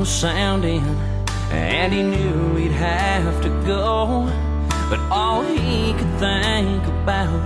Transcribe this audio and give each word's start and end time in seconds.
Was 0.00 0.08
sounding, 0.08 0.80
and 1.52 1.92
he 1.92 2.02
knew 2.02 2.56
he'd 2.56 2.72
have 2.72 3.42
to 3.42 3.50
go. 3.66 4.26
But 4.88 4.98
all 5.10 5.42
he 5.42 5.92
could 5.92 6.18
think 6.18 6.82
about 6.86 7.44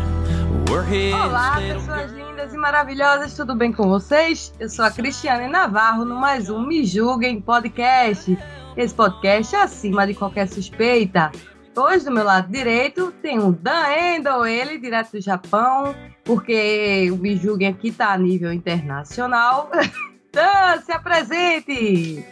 were 0.71 0.85
his 0.85 1.13
Olá, 1.13 1.57
pessoas 1.57 2.13
lindas 2.13 2.55
e 2.55 2.57
maravilhosas, 2.57 3.35
tudo 3.35 3.57
bem 3.57 3.73
com 3.73 3.89
vocês? 3.89 4.55
Eu 4.61 4.69
sou 4.69 4.85
a 4.85 4.91
Cristiane 4.93 5.51
Navarro 5.51 6.05
no 6.05 6.15
mais 6.15 6.49
um 6.49 6.65
Me 6.65 6.85
Julguem 6.85 7.41
Podcast. 7.41 8.39
Esse 8.77 8.95
podcast 8.95 9.57
é 9.57 9.63
acima 9.63 10.07
de 10.07 10.15
qualquer 10.15 10.47
suspeita. 10.47 11.33
Hoje, 11.75 12.05
do 12.05 12.13
meu 12.13 12.23
lado 12.23 12.53
direito, 12.53 13.11
tem 13.21 13.41
o 13.41 13.51
Dan 13.51 13.91
Endo, 13.99 14.47
ele 14.47 14.79
direto 14.79 15.11
do 15.11 15.21
Japão, 15.21 15.93
porque 16.23 17.11
o 17.11 17.17
Me 17.17 17.37
Julguem 17.37 17.67
aqui 17.67 17.91
tá 17.91 18.13
a 18.13 18.17
nível 18.17 18.53
internacional. 18.53 19.73
Dan, 20.35 20.81
se 20.85 20.91
apresente! 20.93 22.25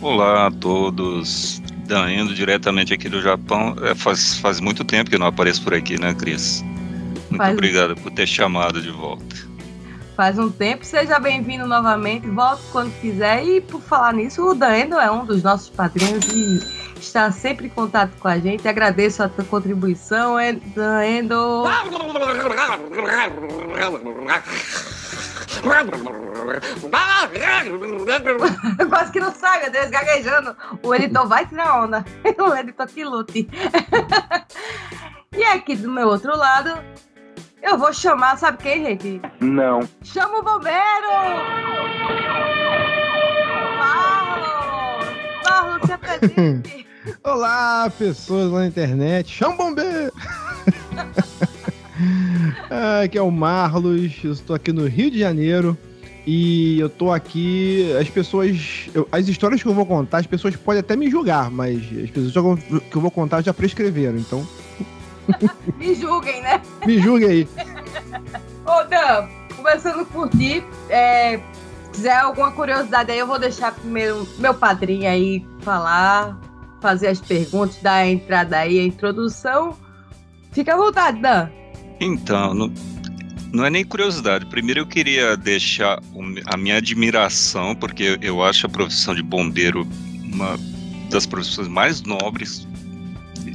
Olá 0.00 0.46
a 0.46 0.50
todos. 0.50 1.60
Daendo 1.86 2.34
diretamente 2.34 2.92
aqui 2.94 3.08
do 3.08 3.20
Japão. 3.20 3.76
É, 3.82 3.94
faz, 3.94 4.38
faz 4.38 4.58
muito 4.58 4.84
tempo 4.84 5.10
que 5.10 5.18
não 5.18 5.26
apareço 5.26 5.62
por 5.62 5.74
aqui, 5.74 6.00
né, 6.00 6.14
Cris? 6.14 6.62
Muito 7.30 7.36
Faz- 7.36 7.52
obrigado 7.52 7.94
por 7.96 8.10
ter 8.10 8.26
chamado 8.26 8.80
de 8.80 8.90
volta. 8.90 9.36
Faz 10.16 10.38
um 10.38 10.50
tempo, 10.50 10.82
seja 10.82 11.18
bem-vindo 11.18 11.66
novamente, 11.66 12.26
volte 12.26 12.62
quando 12.72 12.90
quiser. 13.00 13.44
E 13.44 13.60
por 13.60 13.82
falar 13.82 14.14
nisso, 14.14 14.42
o 14.42 14.54
Daendo 14.54 14.98
é 14.98 15.10
um 15.10 15.26
dos 15.26 15.42
nossos 15.42 15.68
padrinhos 15.68 16.26
e 16.28 16.58
está 16.98 17.30
sempre 17.30 17.66
em 17.66 17.70
contato 17.70 18.12
com 18.18 18.26
a 18.26 18.38
gente. 18.38 18.66
Agradeço 18.66 19.22
a 19.22 19.28
tua 19.28 19.44
contribuição, 19.44 20.36
Daendo. 20.74 21.64
Quase 28.88 29.12
que 29.12 29.20
não 29.20 29.34
sai, 29.34 29.62
meu 29.62 29.72
Deus, 29.72 29.90
gaguejando. 29.90 30.56
O 30.82 30.94
editor 30.94 31.26
vai 31.26 31.46
tirar 31.46 31.84
onda. 31.84 32.04
O 32.38 32.54
editor 32.54 32.86
que 32.86 33.04
lute. 33.04 33.48
E 35.36 35.44
aqui 35.44 35.76
do 35.76 35.90
meu 35.90 36.08
outro 36.08 36.34
lado, 36.34 36.72
eu 37.62 37.76
vou 37.76 37.92
chamar, 37.92 38.38
sabe 38.38 38.56
quem, 38.56 38.86
gente? 38.86 39.20
Não. 39.38 39.86
Chama 40.02 40.38
o 40.38 40.42
bombeiro! 40.42 41.10
Marlon! 43.76 45.04
Marlon, 45.44 45.86
se 45.86 45.92
apresente! 45.92 46.86
Olá, 47.22 47.92
pessoas 47.98 48.50
lá 48.50 48.60
na 48.60 48.66
internet. 48.68 49.28
Chama 49.28 49.54
o 49.54 49.58
bombeiro! 49.58 50.10
Ah, 52.70 53.00
Aqui 53.04 53.16
é 53.18 53.22
o 53.22 53.30
Marlos, 53.30 54.12
eu 54.22 54.32
estou 54.32 54.54
aqui 54.56 54.72
no 54.72 54.86
Rio 54.86 55.10
de 55.10 55.18
Janeiro 55.18 55.76
e 56.26 56.78
eu 56.80 56.88
tô 56.88 57.10
aqui. 57.12 57.90
As 58.00 58.08
pessoas. 58.08 58.88
eu- 58.94 59.08
as 59.10 59.28
histórias 59.28 59.62
que 59.62 59.68
eu 59.68 59.74
vou 59.74 59.86
contar, 59.86 60.18
as 60.18 60.26
pessoas 60.26 60.54
podem 60.56 60.80
até 60.80 60.96
me 60.96 61.10
julgar, 61.10 61.50
mas 61.50 61.78
as 62.02 62.10
pessoas 62.10 62.60
que 62.90 62.96
eu 62.96 63.00
vou 63.00 63.10
contar 63.10 63.42
já 63.42 63.52
prescreveram, 63.54 64.18
então 64.18 64.46
Me 65.78 65.94
julguem, 65.94 66.40
né? 66.42 66.60
me 66.86 66.98
julguem 67.00 67.28
aí. 67.28 67.48
Ô, 68.64 68.84
Dan, 68.88 69.26
começando 69.56 70.06
por 70.06 70.28
ti, 70.30 70.62
é, 70.88 71.38
se 71.84 71.90
quiser 71.92 72.16
alguma 72.18 72.52
curiosidade 72.52 73.10
aí, 73.10 73.18
eu 73.18 73.26
vou 73.26 73.38
deixar 73.38 73.72
primeiro 73.74 74.26
meu 74.38 74.54
padrinho 74.54 75.08
aí 75.08 75.44
falar, 75.62 76.38
fazer 76.80 77.08
as 77.08 77.20
perguntas, 77.20 77.76
dar 77.82 77.94
a 77.94 78.06
entrada 78.08 78.58
aí, 78.58 78.78
a 78.78 78.84
introdução. 78.84 79.74
Fica 80.52 80.74
à 80.74 80.76
vontade, 80.76 81.20
Dan. 81.20 81.48
Então, 82.00 82.52
não, 82.54 82.72
não 83.52 83.64
é 83.64 83.70
nem 83.70 83.84
curiosidade. 83.84 84.46
Primeiro 84.46 84.80
eu 84.80 84.86
queria 84.86 85.36
deixar 85.36 86.00
a 86.46 86.56
minha 86.56 86.76
admiração, 86.76 87.74
porque 87.74 88.18
eu 88.20 88.42
acho 88.42 88.66
a 88.66 88.68
profissão 88.68 89.14
de 89.14 89.22
bombeiro 89.22 89.86
uma 90.22 90.58
das 91.10 91.26
profissões 91.26 91.68
mais 91.68 92.02
nobres. 92.02 92.66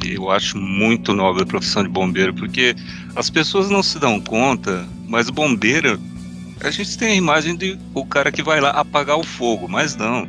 Eu 0.04 0.32
acho 0.32 0.58
muito 0.58 1.14
nobre 1.14 1.44
a 1.44 1.46
profissão 1.46 1.84
de 1.84 1.90
bombeiro, 1.90 2.34
porque 2.34 2.76
as 3.16 3.30
pessoas 3.30 3.70
não 3.70 3.84
se 3.84 4.00
dão 4.00 4.20
conta, 4.20 4.88
mas 5.08 5.30
bombeiro, 5.30 6.00
a 6.62 6.72
gente 6.72 6.98
tem 6.98 7.10
a 7.10 7.16
imagem 7.16 7.56
de 7.56 7.78
o 7.94 8.06
cara 8.06 8.32
que 8.32 8.42
vai 8.42 8.60
lá 8.60 8.72
apagar 8.72 9.18
o 9.18 9.24
fogo, 9.24 9.68
mas 9.68 9.96
não. 9.96 10.28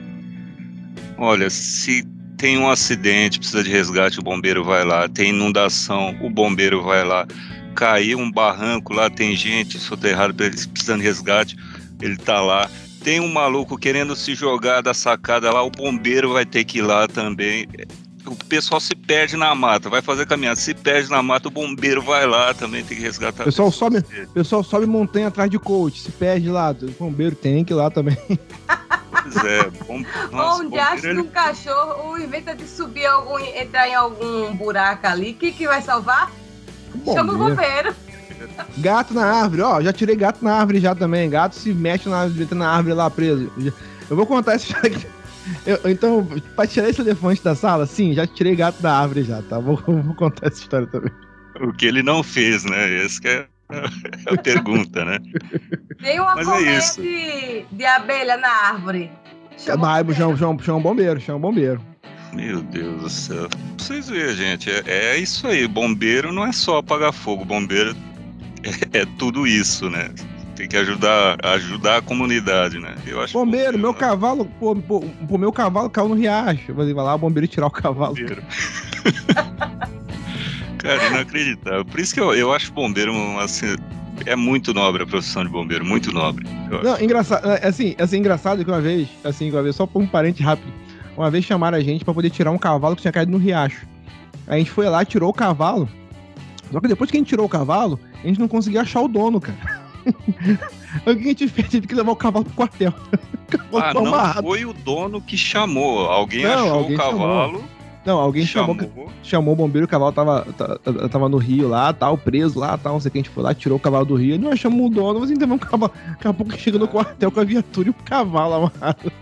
Olha, 1.16 1.48
se 1.48 2.04
tem 2.36 2.58
um 2.58 2.68
acidente, 2.68 3.38
precisa 3.38 3.62
de 3.62 3.70
resgate, 3.70 4.18
o 4.18 4.22
bombeiro 4.22 4.64
vai 4.64 4.84
lá. 4.84 5.08
Tem 5.08 5.30
inundação, 5.30 6.16
o 6.20 6.28
bombeiro 6.28 6.82
vai 6.82 7.04
lá. 7.04 7.26
Caiu 7.74 8.18
um 8.18 8.30
barranco 8.30 8.92
lá, 8.92 9.10
tem 9.10 9.36
gente 9.36 9.78
soterrada 9.78 10.32
precisando 10.32 11.00
de 11.00 11.06
resgate, 11.06 11.56
ele 12.00 12.16
tá 12.16 12.40
lá. 12.40 12.70
Tem 13.02 13.18
um 13.18 13.32
maluco 13.32 13.76
querendo 13.76 14.14
se 14.14 14.34
jogar 14.34 14.80
da 14.80 14.94
sacada 14.94 15.52
lá, 15.52 15.62
o 15.62 15.70
bombeiro 15.70 16.32
vai 16.32 16.46
ter 16.46 16.64
que 16.64 16.78
ir 16.78 16.82
lá 16.82 17.08
também. 17.08 17.66
O 18.24 18.36
pessoal 18.36 18.80
se 18.80 18.94
perde 18.94 19.36
na 19.36 19.52
mata, 19.54 19.90
vai 19.90 20.00
fazer 20.00 20.26
caminhada, 20.26 20.54
se 20.54 20.72
perde 20.72 21.10
na 21.10 21.20
mata, 21.20 21.48
o 21.48 21.50
bombeiro 21.50 22.00
vai 22.00 22.24
lá 22.24 22.54
também, 22.54 22.84
tem 22.84 22.96
que 22.96 23.02
resgatar. 23.02 23.42
O 23.42 23.46
pessoal 23.46 23.72
sobe, 23.72 24.04
pessoal 24.32 24.62
sobe 24.62 24.86
montanha 24.86 25.26
atrás 25.26 25.50
de 25.50 25.58
coach, 25.58 26.00
se 26.00 26.12
perde 26.12 26.48
lá. 26.48 26.70
O 26.70 26.90
bombeiro 26.92 27.34
tem 27.34 27.64
que 27.64 27.72
ir 27.72 27.76
lá 27.76 27.90
também. 27.90 28.16
Pois 29.22 29.36
é, 29.44 29.70
bom, 29.86 30.02
nossa, 30.30 30.62
Onde 30.62 30.78
acha 30.78 31.00
que 31.00 31.18
um 31.18 31.26
cachorro 31.26 32.08
ou 32.08 32.18
inventa 32.18 32.54
de 32.54 32.66
subir 32.66 33.06
algum, 33.06 33.38
entrar 33.38 33.88
em 33.88 33.94
algum 33.94 34.54
buraco 34.54 35.06
ali, 35.06 35.32
o 35.32 35.34
que, 35.34 35.52
que 35.52 35.66
vai 35.66 35.82
salvar? 35.82 36.30
Chama 37.12 37.32
o 37.32 37.38
bombeiro. 37.38 37.94
Gato 38.78 39.14
na 39.14 39.25
árvore, 39.25 39.62
ó, 39.62 39.80
já 39.80 39.92
tirei 39.92 40.16
gato 40.16 40.44
na 40.44 40.54
árvore 40.54 40.80
já 40.80 40.94
também. 40.94 41.28
Gato 41.30 41.54
se 41.54 41.72
mexe 41.72 42.08
na 42.08 42.20
árvore, 42.22 42.42
entra 42.44 42.56
na 42.58 42.69
árvore 42.69 42.94
lá 42.94 43.08
preso. 43.10 43.50
Eu 44.10 44.16
vou 44.16 44.26
contar 44.26 44.54
essa 44.54 44.66
história 44.72 44.97
aqui. 44.97 45.06
Eu- 45.66 45.91
então, 45.91 46.26
pra 46.56 46.66
tirar 46.66 46.88
esse 46.88 47.00
elefante 47.00 47.42
da 47.42 47.54
sala, 47.54 47.86
sim, 47.86 48.12
já 48.14 48.26
tirei 48.26 48.54
gato 48.56 48.81
da 48.82 48.97
árvore 48.98 49.22
já, 49.22 49.42
tá? 49.42 49.58
Vou, 49.58 49.76
vou 49.86 50.14
contar 50.14 50.47
essa 50.48 50.60
história 50.60 50.86
também. 50.86 51.10
o 51.60 51.72
que 51.72 51.86
ele 51.86 52.02
não 52.02 52.22
fez, 52.22 52.64
né? 52.64 53.04
Essa 53.04 53.20
que 53.20 53.28
é 53.28 53.47
a 54.31 54.36
pergunta, 54.42 55.04
né? 55.04 55.19
Tem 56.00 56.20
uma 56.20 56.34
Mas 56.34 56.47
é 56.47 56.50
colmeia 56.50 56.78
isso. 56.78 57.00
de, 57.00 57.64
de 57.72 57.84
abelha 57.84 58.36
na 58.36 58.48
árvore. 58.50 59.10
Chama 59.56 60.00
o 60.00 60.04
bombeiro. 60.04 60.14
chama, 60.19 60.36
chama, 60.36 60.62
chama 60.62 60.78
um 60.78 60.82
bombeiro, 60.82 61.20
chama 61.20 61.38
um 61.38 61.41
bombeiro. 61.41 61.81
Meu 62.32 62.62
Deus 62.62 63.03
do 63.03 63.10
céu. 63.10 63.48
Pra 63.48 63.59
vocês 63.78 64.09
verem, 64.09 64.34
gente, 64.34 64.70
é, 64.70 64.82
é 64.87 65.19
isso 65.19 65.47
aí. 65.47 65.69
Bombeiro 65.69 66.32
não 66.32 66.44
é 66.47 66.53
só 66.53 66.78
apagar 66.78 67.12
fogo, 67.12 67.44
bombeiro 67.44 67.94
é, 68.62 69.00
é 69.00 69.06
tudo 69.19 69.47
isso, 69.47 69.91
né? 69.91 70.10
Tem 70.56 70.69
que 70.69 70.76
ajudar, 70.76 71.38
ajudar 71.44 71.98
a 71.98 72.03
comunidade, 72.03 72.78
né? 72.78 72.94
Eu 73.06 73.20
acho 73.20 73.32
Bombeiro, 73.32 73.78
meu 73.78 73.91
é 73.91 73.94
cavalo, 73.94 74.44
pô, 74.60 74.76
pô, 74.76 75.00
pô, 75.00 75.38
meu 75.38 75.53
cavalo 75.53 75.91
caiu 75.91 76.09
no 76.09 76.15
riacho. 76.15 76.75
Vai 76.75 76.93
lá, 76.93 77.15
o 77.15 77.19
bombeiro 77.19 77.48
tirar 77.48 77.66
o 77.66 77.70
cavalo. 77.70 78.15
bombeiro. 78.15 78.43
Cara, 80.78 81.06
inacreditável. 81.09 81.84
Por 81.84 82.00
isso 82.00 82.12
que 82.12 82.20
eu, 82.20 82.34
eu 82.34 82.53
acho 82.53 82.72
bombeiro, 82.72 83.14
assim, 83.38 83.76
é 84.26 84.37
muito 84.37 84.75
nobre 84.75 85.02
a 85.02 85.06
profissão 85.06 85.44
de 85.44 85.50
bombeiro, 85.50 85.85
muito 85.85 86.12
nobre. 86.12 86.46
Não, 86.82 87.00
engraçado, 87.00 87.49
é, 87.49 87.67
assim, 87.67 87.94
assim, 87.99 88.19
engraçado 88.19 88.64
que 88.64 88.70
uma 88.70 88.81
vez, 88.81 89.08
assim, 89.25 89.50
uma 89.50 89.62
vez, 89.62 89.76
só 89.76 89.87
por 89.87 90.02
um 90.02 90.06
parente 90.06 90.43
rápido, 90.43 90.73
uma 91.17 91.31
vez 91.31 91.44
chamaram 91.44 91.76
a 91.79 91.81
gente 91.81 92.05
pra 92.05 92.14
poder 92.14 92.31
tirar 92.31 92.50
um 92.50 92.59
cavalo 92.59 92.94
que 92.97 93.03
tinha 93.03 93.12
caído 93.12 93.32
no 93.32 93.38
riacho. 93.38 93.87
A 94.47 94.56
gente 94.59 94.70
foi 94.70 94.88
lá, 94.88 95.05
tirou 95.05 95.31
o 95.31 95.35
cavalo. 95.35 95.88
Só 96.70 96.81
que 96.81 96.88
depois 96.88 97.11
que 97.11 97.17
a 97.17 97.20
gente 97.20 97.29
tirou 97.29 97.47
o 97.47 97.49
cavalo, 97.49 97.99
a 98.23 98.26
gente 98.26 98.41
não 98.41 98.49
conseguia 98.49 98.81
achar 98.82 99.00
o 99.03 99.09
dono, 99.09 99.41
cara. 99.41 99.82
O 101.06 101.14
que 101.17 101.20
a 101.23 101.29
gente 101.29 101.49
fez? 101.49 101.69
Teve 101.69 101.87
que 101.87 101.94
levar 101.94 102.12
o 102.12 102.17
cavalo 102.17 102.44
pro 102.44 102.55
quartel. 102.55 102.93
O 103.70 103.76
Ah, 103.79 103.93
não 103.93 104.06
amarrado. 104.06 104.47
foi 104.47 104.64
o 104.64 104.73
dono 104.73 105.20
que 105.20 105.37
chamou. 105.37 106.06
Alguém 106.11 106.43
Não, 106.43 106.53
achou 106.53 106.73
alguém 106.79 106.94
o 106.94 106.99
cavalo, 106.99 107.64
Não, 108.05 108.19
alguém 108.19 108.47
chamou, 108.47 108.75
chamou. 108.75 109.09
chamou 109.23 109.53
o 109.53 109.56
bombeiro, 109.56 109.85
o 109.85 109.88
cavalo 109.88 110.11
tava, 110.12 110.47
ta- 110.56 110.79
ta- 110.79 111.09
tava 111.11 111.29
no 111.29 111.37
rio 111.37 111.69
lá, 111.69 111.93
tal, 111.93 112.17
preso 112.17 112.59
lá, 112.59 112.79
tal, 112.79 112.94
não 112.94 113.00
sei 113.00 113.11
o 113.11 113.12
que, 113.12 113.19
a 113.19 113.20
gente 113.23 113.29
foi 113.31 113.43
lá, 113.43 113.53
tirou 113.55 113.76
o 113.76 113.81
cavalo 113.81 114.06
do 114.06 114.14
rio, 114.14 114.37
e 114.37 114.38
nós 114.38 114.59
chamamos 114.59 114.87
o 114.87 114.88
dono, 114.88 115.20
mas 115.20 115.31
ainda 115.31 115.47
vamos 115.47 115.64
cavalo, 115.67 115.93
daqui 116.09 116.26
a 116.29 116.32
pouco 116.32 116.56
chega 116.59 116.79
no 116.79 116.88
quartel 116.88 117.31
com 117.31 117.41
a 117.41 117.44
viatura 117.44 117.88
e 117.88 117.91
o 117.91 117.94
cavalo 118.05 118.55
amarrado. 118.55 119.12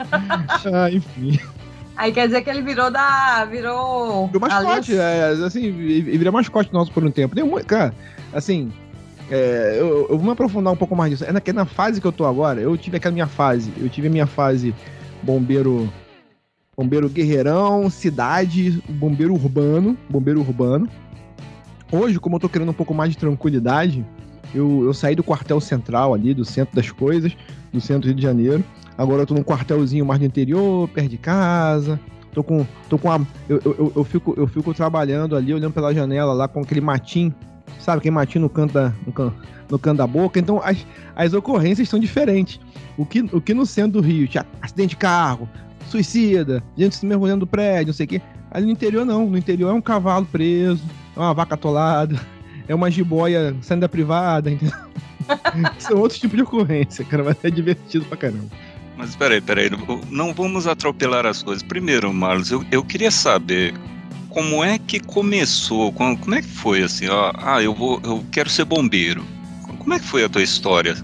ah, 0.72 0.90
enfim. 0.90 1.38
Aí 1.96 2.12
quer 2.12 2.26
dizer 2.26 2.42
que 2.42 2.50
ele 2.50 2.62
virou 2.62 2.90
da. 2.90 3.44
Virou. 3.44 4.28
Virou 4.28 4.40
mascote, 4.40 4.96
é, 4.96 5.28
assim, 5.44 5.70
vira 5.70 6.32
mascote 6.32 6.72
nosso 6.72 6.90
por 6.92 7.04
um 7.04 7.10
tempo. 7.10 7.34
Tem 7.34 7.44
um, 7.44 7.62
cara, 7.62 7.94
assim, 8.32 8.72
É, 9.30 9.76
eu, 9.78 10.08
eu 10.08 10.16
vou 10.16 10.22
me 10.22 10.30
aprofundar 10.30 10.72
um 10.72 10.76
pouco 10.76 10.96
mais 10.96 11.10
disso. 11.10 11.24
É 11.24 11.32
na, 11.32 11.40
na 11.52 11.64
fase 11.64 12.00
que 12.00 12.06
eu 12.06 12.12
tô 12.12 12.24
agora, 12.24 12.60
eu 12.60 12.76
tive 12.76 12.96
aquela 12.96 13.12
minha 13.12 13.26
fase. 13.26 13.72
Eu 13.76 13.88
tive 13.88 14.08
a 14.08 14.10
minha 14.10 14.26
fase 14.26 14.74
bombeiro. 15.22 15.92
Bombeiro 16.76 17.10
guerreirão, 17.10 17.90
cidade, 17.90 18.82
bombeiro 18.88 19.34
urbano. 19.34 19.96
Bombeiro 20.08 20.40
urbano. 20.40 20.88
Hoje, 21.92 22.18
como 22.18 22.36
eu 22.36 22.40
tô 22.40 22.48
querendo 22.48 22.70
um 22.70 22.74
pouco 22.74 22.94
mais 22.94 23.10
de 23.10 23.18
tranquilidade, 23.18 24.04
eu, 24.54 24.84
eu 24.84 24.94
saí 24.94 25.14
do 25.14 25.22
quartel 25.22 25.60
central 25.60 26.14
ali, 26.14 26.32
do 26.32 26.44
centro 26.44 26.74
das 26.74 26.90
coisas, 26.90 27.36
do 27.72 27.80
centro 27.80 28.02
do 28.02 28.06
Rio 28.06 28.14
de 28.14 28.22
Janeiro. 28.22 28.64
Agora 29.00 29.22
eu 29.22 29.26
tô 29.26 29.32
num 29.32 29.42
quartelzinho 29.42 30.04
mais 30.04 30.20
do 30.20 30.26
interior, 30.26 30.86
perto 30.88 31.08
de 31.08 31.16
casa. 31.16 31.98
Tô 32.34 32.44
com. 32.44 32.66
Tô 32.86 32.98
com 32.98 33.10
a. 33.10 33.18
Eu, 33.48 33.58
eu, 33.64 33.92
eu, 33.96 34.04
fico, 34.04 34.34
eu 34.36 34.46
fico 34.46 34.74
trabalhando 34.74 35.34
ali, 35.34 35.54
olhando 35.54 35.72
pela 35.72 35.94
janela 35.94 36.34
lá 36.34 36.46
com 36.46 36.60
aquele 36.60 36.82
matinho. 36.82 37.34
Sabe, 37.78 37.96
aquele 37.96 38.14
matinho 38.14 38.42
no 38.42 38.50
canto 38.50 38.74
da, 38.74 38.92
no 39.06 39.10
canto, 39.10 39.34
no 39.70 39.78
canto 39.78 39.96
da 39.96 40.06
boca. 40.06 40.38
Então 40.38 40.60
as, 40.62 40.86
as 41.16 41.32
ocorrências 41.32 41.88
são 41.88 41.98
diferentes. 41.98 42.60
O 42.98 43.06
que, 43.06 43.20
o 43.20 43.40
que 43.40 43.54
no 43.54 43.64
centro 43.64 44.02
do 44.02 44.06
Rio 44.06 44.28
tinha 44.28 44.44
acidente 44.60 44.90
de 44.90 44.96
carro, 44.96 45.48
suicida, 45.88 46.62
gente 46.76 46.94
se 46.94 47.06
mergulhando 47.06 47.40
do 47.40 47.46
prédio, 47.46 47.86
não 47.86 47.94
sei 47.94 48.04
o 48.04 48.08
quê. 48.10 48.20
Ali 48.50 48.66
no 48.66 48.72
interior 48.72 49.06
não. 49.06 49.30
No 49.30 49.38
interior 49.38 49.70
é 49.70 49.72
um 49.72 49.80
cavalo 49.80 50.26
preso, 50.26 50.84
é 51.16 51.18
uma 51.18 51.32
vaca 51.32 51.54
atolada, 51.54 52.20
é 52.68 52.74
uma 52.74 52.90
jiboia 52.90 53.56
saindo 53.62 53.80
da 53.80 53.88
privada, 53.88 54.50
entendeu? 54.50 54.76
São 55.80 55.96
outros 55.96 56.20
tipos 56.20 56.36
de 56.36 56.42
ocorrência, 56.42 57.02
cara, 57.02 57.24
mas 57.24 57.42
é 57.42 57.50
divertido 57.50 58.04
pra 58.04 58.18
caramba. 58.18 58.50
Mas 59.00 59.16
peraí, 59.16 59.40
peraí, 59.40 59.70
não, 60.10 60.34
vamos 60.34 60.66
atropelar 60.66 61.24
as 61.24 61.42
coisas. 61.42 61.62
Primeiro, 61.62 62.12
Marlos, 62.12 62.50
eu, 62.50 62.62
eu 62.70 62.84
queria 62.84 63.10
saber 63.10 63.72
como 64.28 64.62
é 64.62 64.78
que 64.78 65.00
começou, 65.00 65.90
como, 65.90 66.18
como 66.18 66.34
é 66.34 66.42
que 66.42 66.48
foi 66.48 66.82
assim, 66.82 67.08
ó, 67.08 67.32
ah, 67.34 67.62
eu 67.62 67.74
vou, 67.74 67.98
eu 68.04 68.22
quero 68.30 68.50
ser 68.50 68.66
bombeiro. 68.66 69.24
Como 69.78 69.94
é 69.94 69.98
que 69.98 70.04
foi 70.04 70.22
a 70.22 70.28
tua 70.28 70.42
história? 70.42 70.94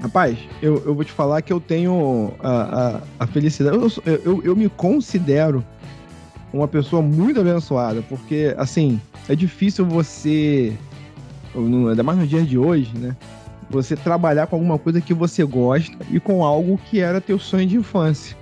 Rapaz, 0.00 0.38
eu, 0.62 0.82
eu 0.86 0.94
vou 0.94 1.04
te 1.04 1.12
falar 1.12 1.42
que 1.42 1.52
eu 1.52 1.60
tenho 1.60 2.32
a, 2.40 2.96
a, 3.20 3.24
a 3.24 3.26
felicidade. 3.26 3.76
Eu, 3.76 3.92
eu, 4.24 4.42
eu 4.42 4.56
me 4.56 4.70
considero 4.70 5.62
uma 6.54 6.66
pessoa 6.66 7.02
muito 7.02 7.38
abençoada, 7.38 8.02
porque, 8.08 8.54
assim, 8.56 8.98
é 9.28 9.36
difícil 9.36 9.84
você, 9.84 10.72
ainda 11.54 12.02
mais 12.02 12.18
no 12.18 12.26
dia 12.26 12.42
de 12.42 12.56
hoje, 12.56 12.90
né? 12.96 13.14
Você 13.72 13.96
trabalhar 13.96 14.46
com 14.46 14.56
alguma 14.56 14.78
coisa 14.78 15.00
que 15.00 15.14
você 15.14 15.42
gosta 15.42 15.96
e 16.10 16.20
com 16.20 16.44
algo 16.44 16.78
que 16.90 17.00
era 17.00 17.20
teu 17.22 17.38
sonho 17.38 17.66
de 17.66 17.76
infância. 17.76 18.36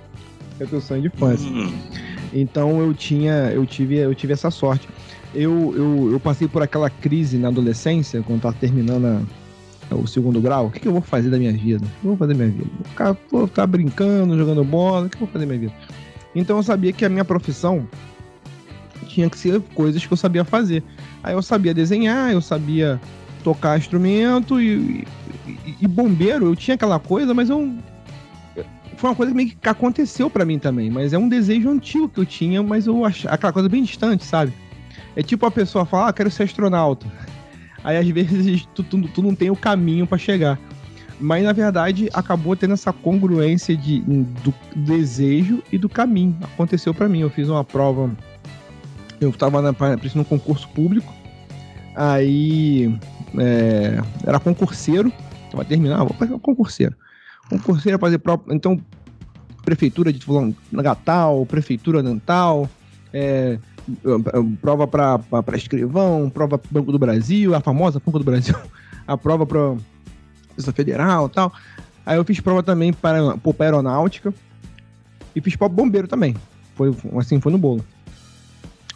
É 0.59 0.65
teu 0.65 0.81
sonho 0.81 1.01
de 1.01 1.07
infância. 1.07 1.49
Hum. 1.49 1.73
Então 2.33 2.81
eu 2.81 2.93
tinha, 2.93 3.49
eu 3.53 3.65
tive, 3.65 3.95
eu 3.97 4.13
tive 4.13 4.33
essa 4.33 4.51
sorte. 4.51 4.87
Eu, 5.33 5.73
eu, 5.75 6.11
eu 6.11 6.19
passei 6.19 6.49
por 6.49 6.61
aquela 6.61 6.89
crise 6.89 7.37
na 7.37 7.47
adolescência, 7.47 8.21
quando 8.21 8.41
tava 8.41 8.55
terminando 8.55 9.05
a, 9.89 9.95
o 9.95 10.05
segundo 10.05 10.41
grau. 10.41 10.67
O 10.67 10.69
que, 10.69 10.81
que, 10.81 10.87
eu 10.87 10.91
vou 10.91 11.01
fazer 11.01 11.29
da 11.29 11.37
minha 11.37 11.53
vida? 11.53 11.85
O 11.85 12.01
que 12.01 12.05
eu 12.05 12.09
vou 12.09 12.17
fazer 12.17 12.33
da 12.33 12.45
minha 12.45 12.57
vida? 12.57 12.69
Vou 12.75 12.85
ficar, 12.85 13.17
vou 13.31 13.47
ficar 13.47 13.67
brincando, 13.67 14.37
jogando 14.37 14.63
bola, 14.65 15.05
o 15.05 15.09
que 15.09 15.15
eu 15.15 15.19
vou 15.19 15.29
fazer 15.29 15.45
da 15.45 15.53
minha 15.53 15.69
vida? 15.69 15.73
Então 16.35 16.57
eu 16.57 16.63
sabia 16.63 16.91
que 16.91 17.05
a 17.05 17.09
minha 17.09 17.23
profissão 17.23 17.87
tinha 19.07 19.29
que 19.29 19.37
ser 19.37 19.61
coisas 19.73 20.05
que 20.05 20.11
eu 20.11 20.17
sabia 20.17 20.43
fazer. 20.43 20.83
Aí 21.23 21.33
eu 21.33 21.41
sabia 21.41 21.73
desenhar, 21.73 22.31
eu 22.33 22.41
sabia 22.41 22.99
tocar 23.43 23.77
instrumento 23.77 24.61
e, 24.61 25.07
e, 25.81 25.87
bombeiro, 25.87 26.45
eu 26.45 26.55
tinha 26.55 26.75
aquela 26.75 26.99
coisa, 26.99 27.33
mas 27.33 27.49
eu 27.49 27.73
foi 28.97 29.09
uma 29.09 29.15
coisa 29.15 29.33
que 29.33 29.57
aconteceu 29.67 30.29
para 30.29 30.45
mim 30.45 30.59
também, 30.59 30.91
mas 30.91 31.11
é 31.11 31.17
um 31.17 31.27
desejo 31.27 31.69
antigo 31.69 32.07
que 32.07 32.19
eu 32.19 32.25
tinha, 32.25 32.61
mas 32.61 32.85
eu 32.85 33.03
acho 33.03 33.27
aquela 33.27 33.51
coisa 33.51 33.67
bem 33.67 33.83
distante, 33.83 34.23
sabe? 34.23 34.53
É 35.15 35.23
tipo 35.23 35.43
a 35.45 35.51
pessoa 35.51 35.85
falar, 35.85 36.09
ah, 36.09 36.13
quero 36.13 36.29
ser 36.29 36.43
astronauta. 36.43 37.07
Aí 37.83 37.97
às 37.97 38.07
vezes 38.07 38.67
tu, 38.75 38.83
tu, 38.83 39.01
tu 39.07 39.23
não 39.23 39.33
tem 39.33 39.49
o 39.49 39.55
caminho 39.55 40.05
para 40.05 40.19
chegar. 40.19 40.59
Mas 41.19 41.43
na 41.43 41.51
verdade 41.51 42.09
acabou 42.13 42.55
tendo 42.55 42.73
essa 42.73 42.93
congruência 42.93 43.75
de, 43.75 44.01
do 44.01 44.53
desejo 44.75 45.63
e 45.71 45.77
do 45.77 45.89
caminho. 45.89 46.37
Aconteceu 46.41 46.93
para 46.93 47.09
mim. 47.09 47.21
Eu 47.21 47.29
fiz 47.29 47.49
uma 47.49 47.63
prova, 47.63 48.11
eu 49.19 49.31
tava 49.31 49.61
na, 49.61 49.73
no 50.15 50.25
concurso 50.25 50.69
público, 50.69 51.11
aí 51.95 52.95
é, 53.37 54.01
era 54.25 54.39
concurseiro, 54.39 55.11
tava 55.51 55.65
terminando, 55.65 56.07
vou 56.07 56.17
fazer 56.17 56.33
um 56.33 56.39
concurseiro 56.39 56.95
concurseiro 57.51 57.99
fazer 57.99 58.19
próprio. 58.19 58.55
Então, 58.55 58.79
prefeitura 59.63 60.11
de 60.11 60.25
Natal, 60.71 61.45
prefeitura 61.45 62.01
Natal, 62.01 62.69
é, 63.13 63.59
prova 64.61 64.87
para 64.87 65.57
escrivão, 65.57 66.29
prova 66.29 66.57
para 66.57 66.71
Banco 66.71 66.91
do 66.91 66.99
Brasil, 66.99 67.53
a 67.53 67.59
famosa 67.59 68.01
Banco 68.03 68.19
do 68.19 68.25
Brasil, 68.25 68.55
a 69.05 69.17
prova 69.17 69.45
para 69.45 69.75
Polícia 70.49 70.73
Federal 70.73 71.29
tal. 71.29 71.51
Aí 72.05 72.17
eu 72.17 72.25
fiz 72.25 72.39
prova 72.39 72.63
também 72.63 72.91
para, 72.91 73.37
para 73.37 73.65
aeronáutica 73.65 74.33
e 75.35 75.41
fiz 75.41 75.55
para 75.55 75.69
bombeiro 75.69 76.07
também. 76.07 76.35
Foi 76.75 76.95
assim, 77.17 77.39
foi 77.39 77.51
no 77.51 77.57
bolo. 77.57 77.85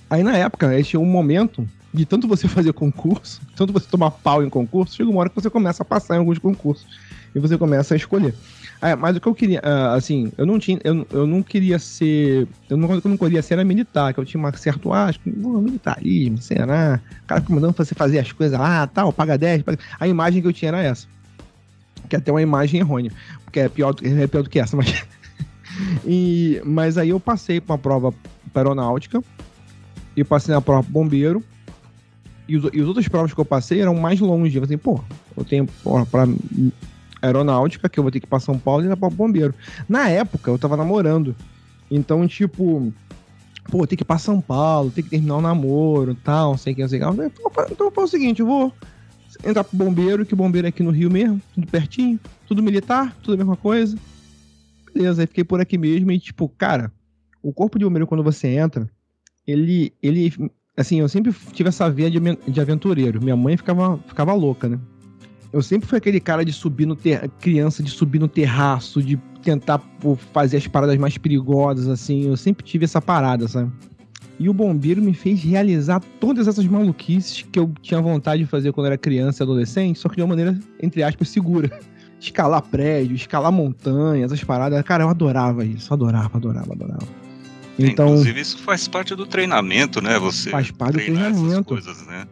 Aí 0.09 0.23
na 0.23 0.37
época, 0.37 0.77
esse 0.77 0.95
é 0.95 0.99
um 0.99 1.05
momento 1.05 1.67
de 1.95 2.05
tanto 2.05 2.27
você 2.27 2.47
fazer 2.49 2.73
concurso, 2.73 3.41
tanto 3.55 3.73
você 3.73 3.87
tomar 3.89 4.11
pau 4.11 4.43
em 4.43 4.49
concurso, 4.49 4.95
chega 4.95 5.09
uma 5.09 5.21
hora 5.21 5.29
que 5.29 5.35
você 5.35 5.49
começa 5.49 5.83
a 5.83 5.85
passar 5.85 6.15
em 6.15 6.19
alguns 6.19 6.37
concursos 6.37 6.85
e 7.33 7.39
você 7.39 7.57
começa 7.57 7.93
a 7.93 7.97
escolher. 7.97 8.33
Ah, 8.81 8.95
mas 8.95 9.15
o 9.15 9.21
que 9.21 9.27
eu 9.27 9.33
queria, 9.33 9.61
uh, 9.61 9.95
assim, 9.95 10.31
eu 10.37 10.45
não 10.45 10.59
tinha, 10.59 10.79
eu, 10.83 11.07
eu 11.11 11.25
não 11.25 11.41
queria 11.41 11.79
ser, 11.79 12.47
eu 12.69 12.75
não, 12.75 12.91
eu 12.93 13.01
não 13.05 13.17
queria 13.17 13.41
ser 13.41 13.55
era 13.55 13.63
militar, 13.63 14.13
que 14.13 14.19
eu 14.19 14.25
tinha 14.25 14.41
um 14.41 14.53
certo, 14.53 14.93
ah, 14.93 15.11
que, 15.11 15.29
militarismo, 15.29 16.37
será? 16.39 16.99
O 17.23 17.25
cara 17.25 17.43
mandando 17.49 17.73
você 17.73 17.95
fazer 17.95 18.19
as 18.19 18.31
coisas 18.31 18.59
lá, 18.59 18.85
tal, 18.87 19.13
paga 19.13 19.37
10, 19.37 19.63
paga... 19.63 19.79
a 19.99 20.07
imagem 20.07 20.41
que 20.41 20.47
eu 20.47 20.53
tinha 20.53 20.69
era 20.69 20.83
essa. 20.83 21.07
Que 22.09 22.15
é 22.15 22.19
até 22.19 22.31
uma 22.31 22.41
imagem 22.41 22.79
errônea, 22.79 23.11
porque 23.45 23.61
é 23.61 23.69
pior, 23.69 23.95
é 24.03 24.27
pior 24.27 24.43
do 24.43 24.49
que 24.49 24.59
essa, 24.59 24.75
mas... 24.77 25.05
e, 26.05 26.61
mas 26.65 26.97
aí 26.97 27.09
eu 27.09 27.19
passei 27.19 27.61
uma 27.65 27.77
prova 27.77 28.13
aeronáutica, 28.53 29.23
e 30.15 30.23
passei 30.23 30.53
na 30.53 30.61
prova 30.61 30.87
bombeiro, 30.87 31.43
e, 32.47 32.57
os, 32.57 32.73
e 32.73 32.81
as 32.81 32.87
outras 32.87 33.07
provas 33.07 33.33
que 33.33 33.39
eu 33.39 33.45
passei 33.45 33.81
eram 33.81 33.95
mais 33.95 34.19
longe. 34.19 34.55
Eu 34.57 34.63
falei, 34.63 34.77
pô, 34.77 34.99
eu 35.35 35.43
tenho 35.43 35.67
para 36.11 36.27
aeronáutica, 37.21 37.89
que 37.89 37.99
eu 37.99 38.03
vou 38.03 38.11
ter 38.11 38.19
que 38.19 38.25
ir 38.25 38.29
pra 38.29 38.39
São 38.39 38.57
Paulo 38.57 38.83
e 38.83 38.87
ir 38.87 38.97
pra 38.97 39.09
bombeiro. 39.09 39.53
Na 39.87 40.09
época, 40.09 40.51
eu 40.51 40.57
tava 40.57 40.77
namorando. 40.77 41.35
Então, 41.89 42.27
tipo, 42.27 42.93
pô, 43.69 43.85
tem 43.85 43.97
que 43.97 44.03
ir 44.03 44.05
pra 44.05 44.17
São 44.17 44.39
Paulo, 44.39 44.91
tem 44.91 45.03
que 45.03 45.09
terminar 45.09 45.37
o 45.37 45.41
namoro 45.41 46.15
tal, 46.15 46.51
não 46.51 46.57
sei 46.57 46.73
o 46.73 46.75
que, 46.75 46.87
sei 46.87 47.01
o 47.01 47.13
que. 47.13 47.71
Então 47.71 47.91
foi 47.91 48.03
o 48.03 48.07
seguinte, 48.07 48.39
eu 48.39 48.45
vou 48.45 48.73
entrar 49.43 49.63
pro 49.63 49.77
bombeiro, 49.77 50.25
que 50.25 50.35
bombeiro 50.35 50.67
é 50.67 50.69
aqui 50.69 50.83
no 50.83 50.91
Rio 50.91 51.11
mesmo, 51.11 51.41
tudo 51.53 51.67
pertinho, 51.67 52.19
tudo 52.47 52.63
militar, 52.63 53.15
tudo 53.21 53.33
a 53.33 53.37
mesma 53.37 53.55
coisa. 53.55 53.97
Beleza, 54.93 55.21
aí 55.21 55.27
fiquei 55.27 55.43
por 55.43 55.59
aqui 55.59 55.77
mesmo 55.77 56.11
e, 56.11 56.19
tipo, 56.19 56.47
cara, 56.49 56.91
o 57.41 57.51
corpo 57.51 57.77
de 57.77 57.85
bombeiro, 57.85 58.07
quando 58.07 58.23
você 58.23 58.47
entra, 58.47 58.89
ele, 59.45 59.93
ele, 60.01 60.33
assim, 60.77 60.99
eu 60.99 61.09
sempre 61.09 61.33
tive 61.53 61.69
essa 61.69 61.89
veia 61.89 62.11
de, 62.11 62.19
de 62.19 62.61
aventureiro. 62.61 63.21
Minha 63.21 63.35
mãe 63.35 63.55
ficava, 63.57 63.97
ficava 64.07 64.33
louca, 64.33 64.67
né? 64.67 64.79
Eu 65.53 65.61
sempre 65.61 65.87
fui 65.87 65.97
aquele 65.97 66.19
cara 66.19 66.43
de 66.43 66.51
subir 66.51 66.85
no 66.85 66.95
ter... 66.95 67.29
criança 67.39 67.81
de 67.81 67.89
subir 67.89 68.19
no 68.19 68.27
terraço, 68.27 69.01
de 69.01 69.17
tentar 69.41 69.79
pô, 69.79 70.15
fazer 70.33 70.57
as 70.57 70.67
paradas 70.67 70.97
mais 70.97 71.17
perigosas, 71.17 71.87
assim. 71.87 72.27
Eu 72.27 72.35
sempre 72.35 72.65
tive 72.65 72.83
essa 72.83 73.01
parada, 73.01 73.47
sabe? 73.47 73.71
E 74.37 74.49
o 74.49 74.53
bombeiro 74.53 75.01
me 75.01 75.13
fez 75.13 75.41
realizar 75.41 76.01
todas 76.19 76.47
essas 76.47 76.65
maluquices 76.65 77.43
que 77.43 77.57
eu 77.57 77.71
tinha 77.81 78.01
vontade 78.01 78.43
de 78.43 78.49
fazer 78.49 78.73
quando 78.73 78.87
era 78.87 78.97
criança 78.97 79.41
e 79.41 79.43
adolescente, 79.43 79.97
só 79.97 80.09
que 80.09 80.17
de 80.17 80.21
uma 80.21 80.27
maneira, 80.27 80.59
entre 80.81 81.03
aspas, 81.03 81.29
segura. 81.29 81.79
Escalar 82.19 82.61
prédio, 82.63 83.13
escalar 83.13 83.51
montanhas, 83.51 84.31
essas 84.31 84.43
paradas. 84.43 84.81
Cara, 84.83 85.03
eu 85.03 85.09
adorava 85.09 85.63
isso. 85.63 85.93
Adorava, 85.93 86.37
adorava, 86.37 86.73
adorava. 86.73 87.24
Então, 87.77 88.07
Inclusive, 88.07 88.39
isso 88.39 88.57
faz 88.59 88.87
parte 88.87 89.15
do 89.15 89.25
treinamento, 89.25 90.01
né? 90.01 90.17
Você 90.19 90.49
faz 90.49 90.71
parte 90.71 90.93
do 90.93 90.99
treinamento. 90.99 91.65
Coisas, 91.65 92.05
né? 92.05 92.25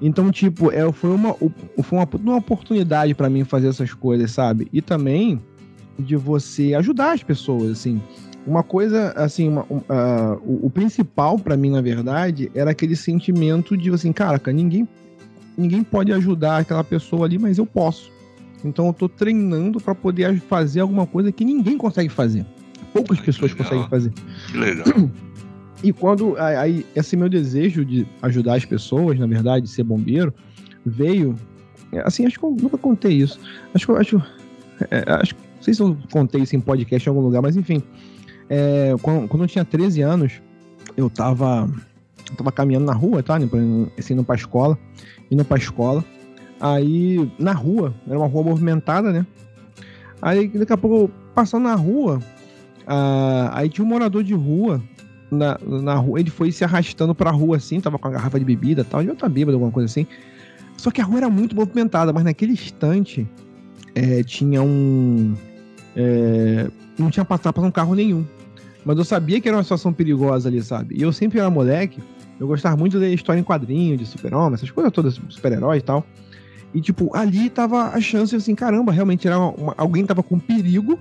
Então, 0.00 0.30
tipo, 0.30 0.72
é, 0.72 0.90
foi, 0.92 1.10
uma, 1.10 1.34
foi 1.34 1.98
uma, 1.98 2.08
uma 2.20 2.36
oportunidade 2.36 3.14
para 3.14 3.30
mim 3.30 3.44
fazer 3.44 3.68
essas 3.68 3.94
coisas, 3.94 4.32
sabe? 4.32 4.68
E 4.72 4.82
também 4.82 5.40
de 5.98 6.16
você 6.16 6.74
ajudar 6.74 7.12
as 7.12 7.22
pessoas, 7.22 7.70
assim. 7.70 8.02
Uma 8.44 8.64
coisa, 8.64 9.12
assim, 9.12 9.48
uma, 9.48 9.62
uh, 9.62 10.42
o, 10.44 10.66
o, 10.66 10.70
principal 10.70 11.38
para 11.38 11.56
mim, 11.56 11.70
na 11.70 11.80
verdade, 11.80 12.50
era 12.54 12.72
aquele 12.72 12.96
sentimento 12.96 13.76
de, 13.76 13.90
assim, 13.90 14.12
caraca, 14.12 14.52
ninguém, 14.52 14.88
ninguém 15.56 15.84
pode 15.84 16.12
ajudar 16.12 16.58
aquela 16.58 16.82
pessoa 16.82 17.26
ali, 17.26 17.38
mas 17.38 17.58
eu 17.58 17.66
posso. 17.66 18.10
Então 18.64 18.88
eu 18.88 18.92
tô 18.92 19.08
treinando 19.08 19.80
para 19.80 19.94
poder 19.94 20.40
fazer 20.40 20.80
alguma 20.80 21.06
coisa 21.06 21.30
que 21.30 21.44
ninguém 21.44 21.78
consegue 21.78 22.08
fazer. 22.08 22.44
Poucas 22.92 23.20
pessoas 23.20 23.54
conseguem 23.54 23.88
fazer. 23.88 24.12
Que 24.50 24.58
legal. 24.58 24.86
E 25.82 25.92
quando 25.92 26.36
aí 26.38 26.86
esse 26.94 27.16
meu 27.16 27.28
desejo 27.28 27.84
de 27.84 28.06
ajudar 28.22 28.54
as 28.54 28.64
pessoas, 28.64 29.18
na 29.18 29.26
verdade, 29.26 29.66
de 29.66 29.70
ser 29.70 29.82
bombeiro, 29.82 30.32
veio. 30.86 31.34
Assim, 32.04 32.24
acho 32.24 32.38
que 32.38 32.44
eu 32.44 32.50
nunca 32.50 32.78
contei 32.78 33.14
isso. 33.14 33.40
Acho 33.74 33.86
que 33.86 33.92
acho, 33.92 34.22
é, 34.90 35.04
acho 35.12 35.34
não 35.34 35.64
sei 35.64 35.74
se 35.74 35.80
eu 35.80 35.96
contei 36.10 36.42
isso 36.42 36.56
em 36.56 36.60
podcast 36.60 37.08
em 37.08 37.10
algum 37.10 37.22
lugar, 37.22 37.40
mas 37.40 37.56
enfim. 37.56 37.80
É, 38.50 38.94
quando, 39.00 39.28
quando, 39.28 39.44
eu 39.44 39.48
tinha 39.48 39.64
13 39.64 40.02
anos, 40.02 40.42
eu 40.96 41.08
tava, 41.08 41.70
eu 42.28 42.36
tava 42.36 42.50
caminhando 42.50 42.86
na 42.86 42.92
rua, 42.92 43.22
tá? 43.22 43.36
Assim, 43.96 44.14
indo 44.14 44.24
pra 44.24 44.34
escola, 44.34 44.76
indo 45.30 45.44
pra 45.44 45.56
escola. 45.56 46.04
Aí, 46.60 47.30
na 47.38 47.52
rua, 47.52 47.94
era 48.08 48.18
uma 48.18 48.26
rua 48.26 48.42
movimentada, 48.42 49.12
né? 49.12 49.24
Aí, 50.20 50.48
daqui 50.48 50.72
a 50.72 50.76
pouco, 50.76 51.12
passando 51.32 51.62
na 51.62 51.76
rua, 51.76 52.20
ah, 52.86 53.50
aí 53.52 53.68
tinha 53.68 53.84
um 53.84 53.88
morador 53.88 54.22
de 54.22 54.34
rua 54.34 54.82
na, 55.30 55.58
na 55.64 55.94
rua, 55.94 56.20
ele 56.20 56.30
foi 56.30 56.52
se 56.52 56.62
arrastando 56.64 57.14
pra 57.14 57.30
rua 57.30 57.56
assim, 57.56 57.80
tava 57.80 57.98
com 57.98 58.08
a 58.08 58.10
garrafa 58.10 58.38
de 58.38 58.44
bebida 58.44 58.84
tal, 58.84 59.00
devia 59.00 59.14
estar 59.14 59.28
bêbado, 59.28 59.56
alguma 59.56 59.72
coisa 59.72 59.86
assim. 59.86 60.06
Só 60.76 60.90
que 60.90 61.00
a 61.00 61.04
rua 61.04 61.18
era 61.18 61.30
muito 61.30 61.54
movimentada, 61.54 62.12
mas 62.12 62.24
naquele 62.24 62.52
instante 62.52 63.26
é, 63.94 64.22
tinha 64.22 64.62
um. 64.62 65.34
é, 65.96 66.68
não 66.98 67.10
tinha 67.10 67.24
passado 67.24 67.60
um 67.62 67.70
carro 67.70 67.94
nenhum. 67.94 68.24
Mas 68.84 68.98
eu 68.98 69.04
sabia 69.04 69.40
que 69.40 69.48
era 69.48 69.56
uma 69.56 69.62
situação 69.62 69.92
perigosa 69.92 70.48
ali, 70.48 70.60
sabe? 70.62 70.96
E 70.98 71.02
eu 71.02 71.12
sempre 71.12 71.38
era 71.38 71.48
moleque, 71.48 72.02
eu 72.40 72.48
gostava 72.48 72.76
muito 72.76 72.98
de 72.98 73.14
história 73.14 73.38
em 73.38 73.44
quadrinho, 73.44 73.96
de 73.96 74.04
super-homem, 74.04 74.54
essas 74.54 74.70
coisas 74.70 74.92
todas, 74.92 75.20
super-heróis 75.28 75.80
e 75.80 75.84
tal. 75.84 76.04
E, 76.74 76.80
tipo, 76.80 77.14
ali 77.14 77.48
tava 77.48 77.90
a 77.90 78.00
chance, 78.00 78.34
assim, 78.34 78.54
caramba, 78.54 78.90
realmente 78.90 79.26
era 79.28 79.38
uma- 79.38 79.74
alguém 79.76 80.04
tava 80.04 80.22
com 80.22 80.38
perigo 80.38 80.98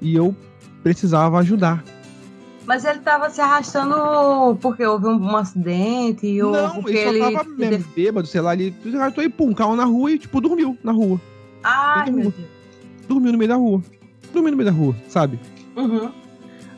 e 0.00 0.14
eu 0.14 0.34
precisava 0.82 1.38
ajudar. 1.38 1.84
Mas 2.66 2.84
ele 2.84 2.98
tava 2.98 3.30
se 3.30 3.40
arrastando 3.40 4.56
porque 4.60 4.84
houve 4.84 5.06
um, 5.06 5.22
um 5.22 5.36
acidente 5.36 6.42
ou 6.42 6.52
não, 6.52 6.82
porque 6.82 6.96
ele 6.96 7.20
só 7.20 7.26
ele. 7.26 7.36
tava 7.36 7.48
mesmo 7.50 7.92
bêbado, 7.94 8.26
sei 8.26 8.40
lá, 8.40 8.54
ele 8.54 8.74
se 8.82 8.96
arrastou 8.96 9.22
e 9.22 9.28
pum, 9.28 9.54
caiu 9.54 9.76
na 9.76 9.84
rua 9.84 10.10
e, 10.10 10.18
tipo, 10.18 10.40
dormiu 10.40 10.76
na 10.82 10.90
rua. 10.90 11.20
Mundo. 12.10 12.34
Deus. 12.36 12.48
Dormiu 13.08 13.32
no 13.32 13.38
meio 13.38 13.48
da 13.48 13.56
rua. 13.56 13.82
Dormiu 14.32 14.50
no 14.50 14.56
meio 14.56 14.70
da 14.70 14.76
rua, 14.76 14.96
sabe? 15.08 15.38
Uhum. 15.76 16.10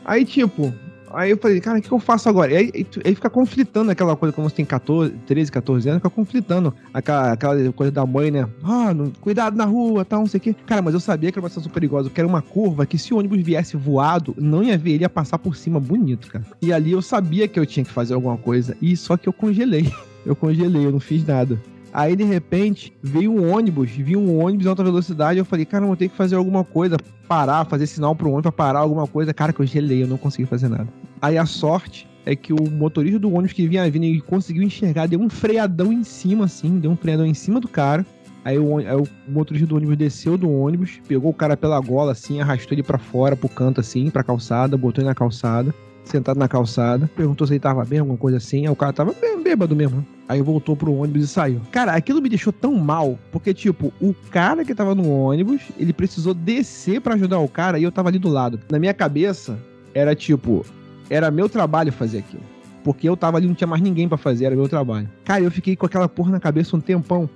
Aí, 0.05 0.25
tipo, 0.25 0.71
aí 1.13 1.31
eu 1.31 1.37
falei, 1.37 1.59
cara, 1.59 1.79
o 1.79 1.81
que, 1.81 1.91
eu 1.91 1.99
faço 1.99 2.29
agora? 2.29 2.51
E 2.51 2.57
aí, 2.57 2.71
aí, 2.73 2.87
aí 3.05 3.15
fica 3.15 3.29
conflitando 3.29 3.91
aquela 3.91 4.15
coisa, 4.15 4.33
quando 4.33 4.49
você 4.49 4.55
tem 4.57 4.65
14, 4.65 5.11
13, 5.25 5.51
14 5.51 5.89
anos, 5.89 5.99
fica 5.99 6.09
conflitando 6.09 6.73
aquela, 6.93 7.31
aquela 7.31 7.71
coisa 7.73 7.91
da 7.91 8.05
mãe, 8.05 8.31
né? 8.31 8.47
Ah, 8.63 8.93
não- 8.93 9.11
cuidado 9.21 9.55
na 9.55 9.65
rua, 9.65 10.05
tal, 10.05 10.21
não 10.21 10.27
sei 10.27 10.37
o 10.37 10.41
quê. 10.41 10.55
Cara, 10.65 10.81
mas 10.81 10.93
eu 10.93 10.99
sabia 10.99 11.31
que 11.31 11.37
era 11.39 11.43
uma 11.43 11.49
situação 11.49 11.71
perigosa, 11.71 12.09
que 12.09 12.19
era 12.19 12.27
uma 12.27 12.41
curva 12.41 12.85
que 12.85 12.97
se 12.97 13.13
o 13.13 13.17
ônibus 13.17 13.41
viesse 13.41 13.75
voado, 13.77 14.35
não 14.37 14.63
ia 14.63 14.77
ver, 14.77 14.91
ele 14.91 15.03
ia 15.03 15.09
passar 15.09 15.37
por 15.39 15.55
cima 15.55 15.79
bonito, 15.79 16.29
cara. 16.29 16.45
E 16.61 16.71
ali 16.73 16.91
eu 16.91 17.01
sabia 17.01 17.47
que 17.47 17.59
eu 17.59 17.65
tinha 17.65 17.83
que 17.83 17.91
fazer 17.91 18.13
alguma 18.13 18.37
coisa, 18.37 18.75
e 18.81 18.95
só 18.95 19.17
que 19.17 19.27
eu 19.27 19.33
congelei. 19.33 19.91
Eu 20.25 20.35
congelei, 20.35 20.85
eu 20.85 20.91
não 20.91 20.99
fiz 20.99 21.25
nada. 21.25 21.57
Aí, 21.91 22.15
de 22.15 22.23
repente, 22.23 22.93
veio 23.01 23.31
um 23.31 23.53
ônibus, 23.53 23.91
vi 23.91 24.15
um 24.15 24.43
ônibus 24.43 24.65
em 24.65 24.69
alta 24.69 24.83
velocidade, 24.83 25.39
eu 25.39 25.45
falei, 25.45 25.65
cara, 25.65 25.83
eu 25.83 25.87
vou 25.87 25.97
ter 25.97 26.09
que 26.09 26.15
fazer 26.15 26.35
alguma 26.35 26.63
coisa, 26.63 26.97
parar, 27.27 27.65
fazer 27.65 27.87
sinal 27.87 28.15
pro 28.15 28.27
ônibus 28.27 28.43
pra 28.43 28.51
parar 28.51 28.79
alguma 28.79 29.07
coisa. 29.07 29.33
Cara, 29.33 29.51
que 29.51 29.59
eu 29.59 29.65
gelei, 29.65 30.03
eu 30.03 30.07
não 30.07 30.17
consegui 30.17 30.47
fazer 30.47 30.67
nada. 30.67 30.87
Aí 31.21 31.37
a 31.37 31.45
sorte 31.45 32.07
é 32.25 32.35
que 32.35 32.53
o 32.53 32.69
motorista 32.69 33.19
do 33.19 33.29
ônibus 33.29 33.53
que 33.53 33.67
vinha 33.67 33.89
vindo 33.89 34.05
e 34.05 34.21
conseguiu 34.21 34.63
enxergar, 34.63 35.07
deu 35.07 35.19
um 35.19 35.29
freadão 35.29 35.91
em 35.91 36.03
cima, 36.03 36.45
assim, 36.45 36.79
deu 36.79 36.91
um 36.91 36.95
freadão 36.95 37.25
em 37.25 37.33
cima 37.33 37.59
do 37.59 37.67
cara. 37.67 38.05
Aí 38.45 38.57
o, 38.57 38.77
aí 38.77 38.95
o 38.95 39.07
motorista 39.27 39.67
do 39.67 39.75
ônibus 39.75 39.97
desceu 39.97 40.37
do 40.37 40.49
ônibus, 40.49 41.01
pegou 41.07 41.31
o 41.31 41.33
cara 41.33 41.57
pela 41.57 41.79
gola, 41.79 42.13
assim, 42.13 42.39
arrastou 42.39 42.73
ele 42.73 42.83
pra 42.83 42.97
fora, 42.97 43.35
pro 43.35 43.49
canto, 43.49 43.81
assim, 43.81 44.09
pra 44.09 44.23
calçada, 44.23 44.77
botou 44.77 45.01
ele 45.01 45.09
na 45.09 45.15
calçada, 45.15 45.73
sentado 46.11 46.37
na 46.37 46.47
calçada, 46.47 47.09
perguntou 47.15 47.45
se 47.45 47.53
ele 47.53 47.59
tava 47.59 47.83
bem, 47.85 47.99
alguma 47.99 48.17
coisa 48.17 48.37
assim. 48.37 48.65
Aí 48.65 48.69
o 48.69 48.75
cara 48.75 48.93
tava 48.93 49.13
bem 49.13 49.41
bêbado 49.41 49.75
mesmo. 49.75 50.05
Aí 50.27 50.41
voltou 50.41 50.75
pro 50.75 50.93
ônibus 50.93 51.23
e 51.23 51.27
saiu. 51.27 51.61
Cara, 51.71 51.93
aquilo 51.93 52.21
me 52.21 52.29
deixou 52.29 52.53
tão 52.53 52.75
mal, 52.75 53.17
porque, 53.31 53.53
tipo, 53.53 53.93
o 53.99 54.13
cara 54.29 54.63
que 54.63 54.75
tava 54.75 54.93
no 54.93 55.09
ônibus, 55.09 55.61
ele 55.77 55.93
precisou 55.93 56.33
descer 56.33 57.01
pra 57.01 57.15
ajudar 57.15 57.39
o 57.39 57.47
cara 57.47 57.79
e 57.79 57.83
eu 57.83 57.91
tava 57.91 58.09
ali 58.09 58.19
do 58.19 58.29
lado. 58.29 58.59
Na 58.69 58.79
minha 58.79 58.93
cabeça, 58.93 59.57
era 59.93 60.15
tipo, 60.15 60.65
era 61.09 61.31
meu 61.31 61.49
trabalho 61.49 61.91
fazer 61.91 62.19
aquilo. 62.19 62.43
Porque 62.83 63.09
eu 63.09 63.17
tava 63.17 63.37
ali, 63.37 63.47
não 63.47 63.55
tinha 63.55 63.67
mais 63.67 63.81
ninguém 63.81 64.07
pra 64.07 64.17
fazer, 64.17 64.45
era 64.45 64.55
meu 64.55 64.69
trabalho. 64.69 65.09
Cara, 65.25 65.41
eu 65.41 65.51
fiquei 65.51 65.75
com 65.75 65.85
aquela 65.85 66.07
porra 66.07 66.31
na 66.31 66.39
cabeça 66.39 66.75
um 66.75 66.79
tempão. 66.79 67.29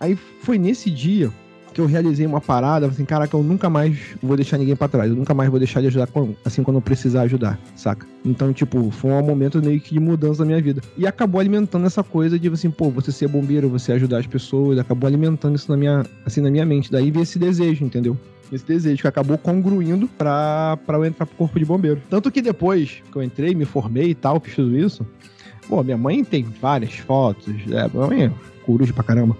Aí 0.00 0.16
foi 0.42 0.58
nesse 0.58 0.90
dia 0.90 1.30
que 1.78 1.82
eu 1.82 1.86
realizei 1.86 2.26
uma 2.26 2.40
parada, 2.40 2.86
assim, 2.86 3.04
caraca, 3.04 3.36
eu 3.36 3.42
nunca 3.42 3.70
mais 3.70 3.96
vou 4.20 4.34
deixar 4.34 4.58
ninguém 4.58 4.74
pra 4.74 4.88
trás, 4.88 5.08
eu 5.08 5.16
nunca 5.16 5.32
mais 5.32 5.48
vou 5.48 5.60
deixar 5.60 5.80
de 5.80 5.86
ajudar 5.86 6.08
assim 6.44 6.64
quando 6.64 6.78
eu 6.78 6.80
precisar 6.80 7.22
ajudar, 7.22 7.56
saca? 7.76 8.04
Então, 8.24 8.52
tipo, 8.52 8.90
foi 8.90 9.12
um 9.12 9.22
momento 9.22 9.62
meio 9.62 9.80
que 9.80 9.94
de 9.94 10.00
mudança 10.00 10.40
na 10.40 10.46
minha 10.46 10.60
vida. 10.60 10.82
E 10.96 11.06
acabou 11.06 11.40
alimentando 11.40 11.86
essa 11.86 12.02
coisa 12.02 12.36
de 12.36 12.48
assim, 12.48 12.68
pô, 12.68 12.90
você 12.90 13.12
ser 13.12 13.28
bombeiro, 13.28 13.68
você 13.68 13.92
ajudar 13.92 14.18
as 14.18 14.26
pessoas, 14.26 14.76
acabou 14.76 15.06
alimentando 15.06 15.54
isso 15.54 15.70
na 15.70 15.76
minha, 15.76 16.04
assim, 16.26 16.40
na 16.40 16.50
minha 16.50 16.66
mente. 16.66 16.90
Daí 16.90 17.12
veio 17.12 17.22
esse 17.22 17.38
desejo, 17.38 17.84
entendeu? 17.84 18.18
Esse 18.52 18.66
desejo 18.66 19.00
que 19.00 19.06
acabou 19.06 19.38
congruindo 19.38 20.08
pra, 20.18 20.76
pra 20.84 20.98
eu 20.98 21.04
entrar 21.04 21.26
pro 21.26 21.36
corpo 21.36 21.60
de 21.60 21.64
bombeiro. 21.64 22.02
Tanto 22.10 22.28
que 22.28 22.42
depois 22.42 23.02
que 23.12 23.16
eu 23.16 23.22
entrei, 23.22 23.54
me 23.54 23.64
formei 23.64 24.10
e 24.10 24.14
tal, 24.16 24.40
fiz 24.40 24.56
tudo 24.56 24.76
isso, 24.76 25.06
pô, 25.68 25.82
minha 25.82 25.96
mãe 25.96 26.24
tem 26.24 26.42
várias 26.42 26.94
fotos, 26.94 27.54
é, 27.70 27.88
minha 27.92 28.06
mãe 28.06 28.24
é 28.24 28.32
coruja 28.64 28.92
pra 28.92 29.04
caramba. 29.04 29.36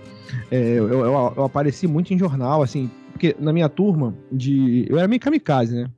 É, 0.50 0.56
eu, 0.58 0.88
eu, 0.88 1.02
eu 1.36 1.44
apareci 1.44 1.86
muito 1.86 2.12
em 2.12 2.18
jornal, 2.18 2.62
assim, 2.62 2.90
porque 3.12 3.34
na 3.38 3.52
minha 3.52 3.68
turma 3.68 4.14
de. 4.30 4.86
Eu 4.88 4.98
era 4.98 5.08
meio 5.08 5.20
kamikaze, 5.20 5.74
né? 5.74 5.90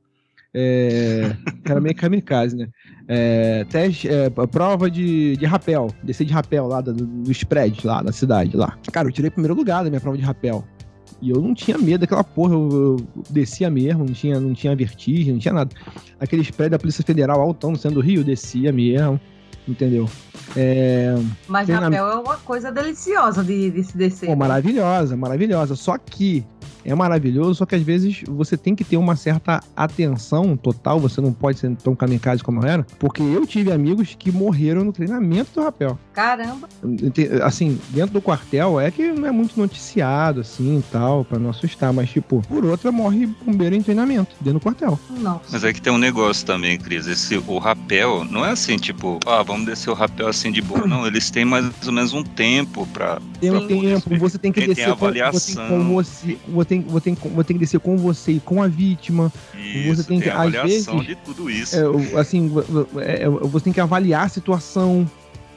É, 0.53 1.35
era 1.65 1.79
meio 1.79 1.95
kamikaze, 1.95 2.55
né? 2.55 2.67
É, 3.07 3.65
teste, 3.65 4.07
é, 4.07 4.29
prova 4.29 4.89
de, 4.89 5.35
de 5.35 5.45
rapel, 5.45 5.87
descer 6.03 6.25
de 6.25 6.33
rapel 6.33 6.67
lá 6.67 6.81
do- 6.81 6.93
prédios 7.43 7.83
lá 7.83 8.01
na 8.01 8.11
cidade 8.11 8.55
lá. 8.55 8.77
Cara, 8.91 9.07
eu 9.07 9.11
tirei 9.11 9.29
primeiro 9.29 9.53
lugar 9.55 9.83
da 9.83 9.89
minha 9.89 9.99
prova 10.01 10.17
de 10.17 10.23
rapel. 10.23 10.63
E 11.21 11.29
eu 11.29 11.39
não 11.39 11.53
tinha 11.53 11.77
medo 11.77 11.99
daquela 12.01 12.23
porra, 12.23 12.53
eu, 12.55 12.69
eu 12.71 13.23
descia 13.29 13.69
mesmo, 13.69 14.05
não 14.05 14.13
tinha, 14.13 14.39
não 14.39 14.53
tinha 14.53 14.75
vertigem, 14.75 15.33
não 15.33 15.39
tinha 15.39 15.53
nada. 15.53 15.69
Aqueles 16.19 16.49
prédios 16.49 16.71
da 16.71 16.79
Polícia 16.79 17.03
Federal 17.03 17.39
altão 17.41 17.71
no 17.71 17.77
centro 17.77 18.01
do 18.01 18.05
Rio, 18.05 18.23
descia 18.23 18.71
mesmo, 18.71 19.19
entendeu? 19.71 20.09
É, 20.55 21.15
Mas 21.47 21.65
Tem 21.67 21.75
na- 21.75 21.81
rapel 21.83 22.07
é 22.07 22.15
uma 22.15 22.37
coisa 22.37 22.71
deliciosa 22.71 23.43
de, 23.43 23.71
de 23.71 23.83
se 23.83 23.97
descer. 23.97 24.27
Pô, 24.27 24.35
maravilhosa, 24.35 25.15
maravilhosa. 25.15 25.75
Só 25.75 25.97
que 25.97 26.45
é 26.85 26.93
maravilhoso, 26.95 27.55
só 27.55 27.65
que 27.65 27.75
às 27.75 27.81
vezes 27.81 28.23
você 28.27 28.55
tem 28.57 28.75
que 28.75 28.83
ter 28.83 28.97
uma 28.97 29.15
certa 29.15 29.61
atenção 29.75 30.55
total, 30.57 30.99
você 30.99 31.21
não 31.21 31.31
pode 31.33 31.59
ser 31.59 31.75
tão 31.77 31.95
kamikaze 31.95 32.43
como 32.43 32.61
eu 32.61 32.67
era, 32.67 32.85
porque 32.99 33.21
eu 33.21 33.45
tive 33.45 33.71
amigos 33.71 34.15
que 34.17 34.31
morreram 34.31 34.83
no 34.83 34.91
treinamento 34.93 35.51
do 35.55 35.63
rapel. 35.63 35.97
Caramba. 36.13 36.67
Assim, 37.43 37.79
dentro 37.89 38.13
do 38.13 38.21
quartel 38.21 38.79
é 38.79 38.89
que 38.91 39.11
não 39.11 39.27
é 39.27 39.31
muito 39.31 39.59
noticiado, 39.59 40.41
assim, 40.41 40.79
e 40.79 40.83
tal, 40.91 41.23
pra 41.25 41.37
não 41.39 41.49
assustar, 41.49 41.91
mas 41.93 42.09
tipo, 42.09 42.41
por 42.47 42.65
outra 42.65 42.91
morre 42.91 43.27
bombeiro 43.45 43.75
em 43.75 43.81
treinamento, 43.81 44.35
dentro 44.41 44.59
do 44.59 44.63
quartel. 44.63 44.99
Nossa. 45.19 45.41
Mas 45.51 45.63
é 45.63 45.73
que 45.73 45.81
tem 45.81 45.91
um 45.91 45.97
negócio 45.97 46.45
também, 46.45 46.77
Cris. 46.77 47.07
Esse, 47.07 47.37
o 47.37 47.57
rapel 47.57 48.23
não 48.25 48.45
é 48.45 48.51
assim, 48.51 48.77
tipo, 48.77 49.19
ah, 49.25 49.43
vamos 49.43 49.65
descer 49.65 49.89
o 49.89 49.93
rapel 49.93 50.27
assim 50.27 50.51
de 50.51 50.61
boa. 50.61 50.85
Não, 50.87 51.05
eles 51.05 51.29
têm 51.29 51.45
mais 51.45 51.65
ou 51.85 51.91
menos 51.93 52.13
um 52.13 52.23
tempo 52.23 52.85
pra. 52.87 53.19
Tem 53.39 53.51
um 53.51 53.67
tempo, 53.67 54.17
você 54.17 54.37
tem 54.37 54.51
que 54.51 54.59
Tem- 54.59 54.67
tem 54.67 54.75
descer 54.75 54.95
com, 54.95 55.05
avaliação. 55.05 55.67
com 55.67 55.93
você, 55.95 56.37
você 56.47 56.70
tem, 56.75 56.81
você, 56.81 57.13
tem, 57.13 57.15
você 57.15 57.43
tem 57.47 57.55
que 57.57 57.59
descer 57.59 57.79
com 57.79 57.97
você 57.97 58.33
e 58.33 58.39
com 58.39 58.61
a 58.63 58.67
vítima. 58.67 59.31
Isso, 59.55 60.03
tem 60.05 60.19
que- 60.19 60.29
a 60.29 60.41
às 60.43 60.51
vezes, 60.69 60.85
de 61.01 61.15
tudo 61.15 61.49
isso. 61.49 61.75
É, 61.75 62.19
assim, 62.19 62.47
vo- 62.47 62.63
é, 62.99 63.27
você 63.29 63.63
tem 63.65 63.73
que 63.73 63.81
avaliar 63.81 64.25
a 64.25 64.29
situação. 64.29 65.09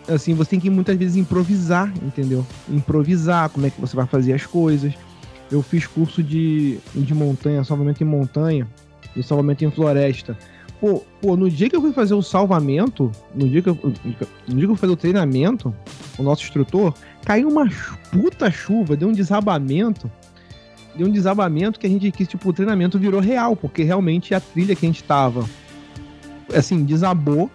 Assim, 0.09 0.35
você 0.35 0.51
tem 0.51 0.61
que 0.61 0.69
muitas 0.69 0.97
vezes 0.97 1.17
improvisar, 1.17 1.93
entendeu? 2.03 2.45
Improvisar 2.69 3.49
como 3.49 3.67
é 3.67 3.71
que 3.71 3.81
você 3.81 3.95
vai 3.97 4.07
fazer 4.07 4.33
as 4.35 4.45
coisas. 4.45 4.93
Eu 5.51 5.63
fiz 5.63 5.87
curso 5.87 6.23
de, 6.23 6.79
de 6.95 7.15
montanha, 7.15 7.63
salvamento 7.65 8.03
em 8.03 8.07
montanha 8.07 8.67
e 9.17 9.23
salvamento 9.23 9.65
em 9.65 9.71
floresta. 9.71 10.37
Pô, 10.81 11.03
pô, 11.23 11.37
no 11.37 11.49
dia 11.49 11.71
que 11.71 11.77
eu 11.77 11.81
fui 11.81 11.93
fazer 11.93 12.13
o 12.15 12.21
salvamento, 12.23 13.11
no 13.35 13.49
dia 13.49 13.63
que 13.63 13.69
eu, 13.71 13.79
no 13.83 13.93
dia 13.93 14.17
que 14.17 14.65
eu 14.65 14.69
fui 14.69 14.77
fazer 14.77 14.93
o 14.93 14.97
treinamento, 14.97 15.75
o 16.19 16.23
nosso 16.23 16.43
instrutor, 16.43 16.93
caiu 17.25 17.49
uma 17.49 17.67
puta 18.11 18.51
chuva, 18.51 18.95
deu 18.97 19.09
um 19.09 19.13
desabamento. 19.13 20.11
Deu 20.97 21.07
um 21.07 21.11
desabamento 21.11 21.79
que 21.79 21.87
a 21.87 21.91
gente 21.91 22.11
que 22.11 22.25
tipo 22.25 22.49
o 22.49 22.53
treinamento 22.53 22.99
virou 22.99 23.21
real, 23.21 23.57
porque 23.57 23.83
realmente 23.83 24.35
a 24.35 24.41
trilha 24.41 24.77
que 24.77 24.87
a 24.87 24.89
gente 24.89 25.03
tava 25.03 25.45
assim, 26.53 26.85
desabou. 26.85 27.51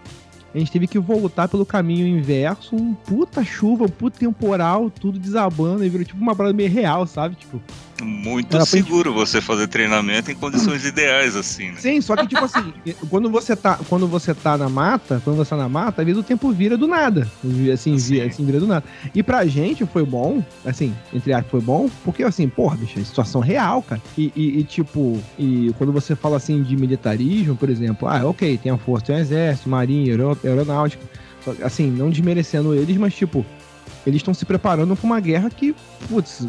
A 0.52 0.58
gente 0.58 0.72
teve 0.72 0.88
que 0.88 0.98
voltar 0.98 1.48
pelo 1.48 1.64
caminho 1.64 2.06
inverso, 2.06 2.74
um 2.74 2.92
puta 2.92 3.44
chuva, 3.44 3.84
um 3.84 3.88
puta 3.88 4.18
temporal, 4.18 4.90
tudo 4.90 5.16
desabando, 5.18 5.84
e 5.84 5.88
virou 5.88 6.04
tipo 6.04 6.20
uma 6.20 6.34
parada 6.34 6.52
meio 6.52 6.68
real, 6.68 7.06
sabe? 7.06 7.36
Tipo, 7.36 7.62
Muito 8.04 8.56
Ela 8.56 8.64
seguro 8.66 9.12
você 9.12 9.40
fazer 9.40 9.66
treinamento 9.68 10.30
em 10.30 10.34
condições 10.34 10.84
ideais, 10.84 11.36
assim, 11.36 11.70
né? 11.70 11.76
Sim, 11.78 12.00
só 12.00 12.16
que 12.16 12.26
tipo 12.26 12.44
assim, 12.44 12.72
quando 13.10 13.30
você 13.30 13.54
tá, 13.54 13.78
quando 13.88 14.06
você 14.06 14.34
tá 14.34 14.56
na 14.56 14.68
mata, 14.68 15.20
quando 15.24 15.36
você 15.36 15.50
tá 15.50 15.56
na 15.56 15.68
mata, 15.68 16.02
às 16.02 16.06
vezes 16.06 16.20
o 16.20 16.24
tempo 16.24 16.50
vira 16.52 16.76
do 16.76 16.86
nada. 16.86 17.30
Assim, 17.72 17.98
Sim. 17.98 18.14
vira, 18.14 18.26
assim 18.26 18.44
vira 18.44 18.60
do 18.60 18.66
nada. 18.66 18.84
E 19.14 19.22
pra 19.22 19.44
gente 19.46 19.84
foi 19.86 20.04
bom, 20.04 20.42
assim, 20.64 20.94
entre 21.12 21.32
aspas, 21.32 21.50
foi 21.50 21.60
bom, 21.60 21.88
porque 22.04 22.22
assim, 22.22 22.48
porra, 22.48 22.76
bicho, 22.76 22.98
é 22.98 23.04
situação 23.04 23.40
real, 23.40 23.82
cara. 23.82 24.00
E, 24.16 24.32
e- 24.36 24.58
e, 24.60 24.64
tipo, 24.64 25.18
e 25.38 25.72
quando 25.78 25.92
você 25.92 26.14
fala 26.16 26.36
assim 26.36 26.62
de 26.62 26.76
militarismo, 26.76 27.56
por 27.56 27.68
exemplo, 27.70 28.08
ah, 28.08 28.24
ok, 28.26 28.58
tem 28.58 28.72
a 28.72 28.78
força, 28.78 29.06
tem 29.06 29.16
o 29.16 29.18
exército, 29.18 29.68
marinha, 29.68 30.12
aero- 30.12 30.38
aeronáutica. 30.44 31.02
Assim, 31.62 31.90
não 31.90 32.10
desmerecendo 32.10 32.74
eles, 32.74 32.96
mas 32.98 33.14
tipo, 33.14 33.44
eles 34.06 34.18
estão 34.18 34.34
se 34.34 34.44
preparando 34.44 34.94
pra 34.94 35.06
uma 35.06 35.20
guerra 35.20 35.48
que, 35.50 35.74
putz, 36.08 36.46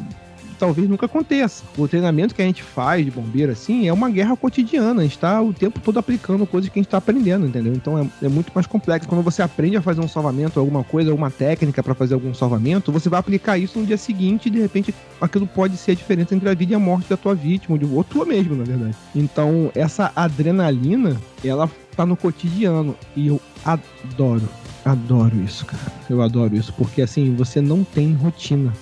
talvez 0.61 0.87
nunca 0.87 1.07
aconteça. 1.07 1.63
O 1.75 1.87
treinamento 1.87 2.35
que 2.35 2.41
a 2.41 2.45
gente 2.45 2.61
faz 2.61 3.03
de 3.03 3.09
bombeiro, 3.09 3.51
assim, 3.51 3.87
é 3.87 3.93
uma 3.93 4.11
guerra 4.11 4.37
cotidiana. 4.37 5.01
A 5.01 5.03
gente 5.03 5.17
tá 5.17 5.41
o 5.41 5.51
tempo 5.51 5.79
todo 5.79 5.97
aplicando 5.97 6.45
coisas 6.45 6.69
que 6.69 6.77
a 6.77 6.81
gente 6.83 6.89
tá 6.91 6.97
aprendendo, 6.97 7.47
entendeu? 7.47 7.73
Então 7.73 7.97
é, 7.97 8.07
é 8.25 8.29
muito 8.29 8.51
mais 8.53 8.67
complexo. 8.67 9.09
Quando 9.09 9.23
você 9.23 9.41
aprende 9.41 9.75
a 9.75 9.81
fazer 9.81 10.01
um 10.01 10.07
salvamento, 10.07 10.59
alguma 10.59 10.83
coisa, 10.83 11.09
alguma 11.09 11.31
técnica 11.31 11.81
para 11.81 11.95
fazer 11.95 12.13
algum 12.13 12.31
salvamento, 12.31 12.91
você 12.91 13.09
vai 13.09 13.19
aplicar 13.19 13.57
isso 13.57 13.79
no 13.79 13.85
dia 13.87 13.97
seguinte 13.97 14.45
e 14.45 14.49
de 14.51 14.59
repente 14.59 14.93
aquilo 15.19 15.47
pode 15.47 15.75
ser 15.77 15.93
a 15.93 15.95
diferença 15.95 16.35
entre 16.35 16.47
a 16.47 16.53
vida 16.53 16.73
e 16.73 16.75
a 16.75 16.79
morte 16.79 17.09
da 17.09 17.17
tua 17.17 17.33
vítima, 17.33 17.79
ou 17.91 18.03
tua 18.03 18.23
mesmo, 18.23 18.55
na 18.55 18.63
verdade. 18.63 18.95
Então, 19.15 19.71
essa 19.73 20.11
adrenalina, 20.15 21.19
ela 21.43 21.67
tá 21.95 22.05
no 22.05 22.15
cotidiano 22.15 22.95
e 23.15 23.27
eu 23.27 23.41
adoro 23.65 24.47
Adoro 24.83 25.39
isso, 25.43 25.65
cara. 25.65 25.91
Eu 26.09 26.21
adoro 26.21 26.55
isso, 26.55 26.73
porque 26.73 27.01
assim, 27.01 27.35
você 27.35 27.61
não 27.61 27.83
tem 27.83 28.13
rotina. 28.13 28.73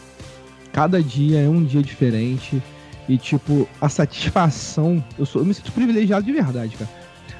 Cada 0.71 1.01
dia 1.01 1.39
é 1.41 1.49
um 1.49 1.63
dia 1.63 1.81
diferente. 1.81 2.61
E, 3.07 3.17
tipo, 3.17 3.67
a 3.81 3.89
satisfação. 3.89 5.03
Eu, 5.17 5.25
sou, 5.25 5.41
eu 5.41 5.45
me 5.45 5.53
sinto 5.53 5.71
privilegiado 5.71 6.25
de 6.25 6.31
verdade, 6.31 6.75
cara. 6.77 6.89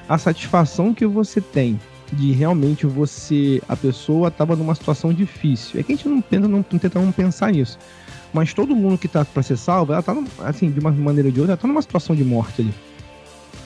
A 0.08 0.18
satisfação 0.18 0.92
que 0.92 1.06
você 1.06 1.40
tem 1.40 1.80
de 2.12 2.32
realmente 2.32 2.86
você. 2.86 3.62
A 3.68 3.76
pessoa 3.76 4.30
tava 4.30 4.56
numa 4.56 4.74
situação 4.74 5.12
difícil. 5.12 5.78
É 5.78 5.82
que 5.82 5.92
a 5.92 5.96
gente 5.96 6.08
não 6.08 6.20
tenta 6.20 6.48
não, 6.48 6.64
não, 6.70 6.78
tenta 6.78 6.98
não 6.98 7.12
pensar 7.12 7.52
nisso. 7.52 7.78
Mas 8.32 8.52
todo 8.52 8.74
mundo 8.74 8.98
que 8.98 9.08
tá 9.08 9.24
pra 9.24 9.42
ser 9.42 9.56
salvo, 9.56 9.92
ela 9.92 10.02
tá, 10.02 10.16
assim, 10.40 10.70
de 10.70 10.78
uma 10.80 10.90
maneira 10.90 11.28
ou 11.28 11.32
de 11.32 11.40
outra, 11.40 11.52
ela 11.52 11.60
tá 11.60 11.66
numa 11.66 11.82
situação 11.82 12.14
de 12.14 12.24
morte 12.24 12.62
ali 12.62 12.74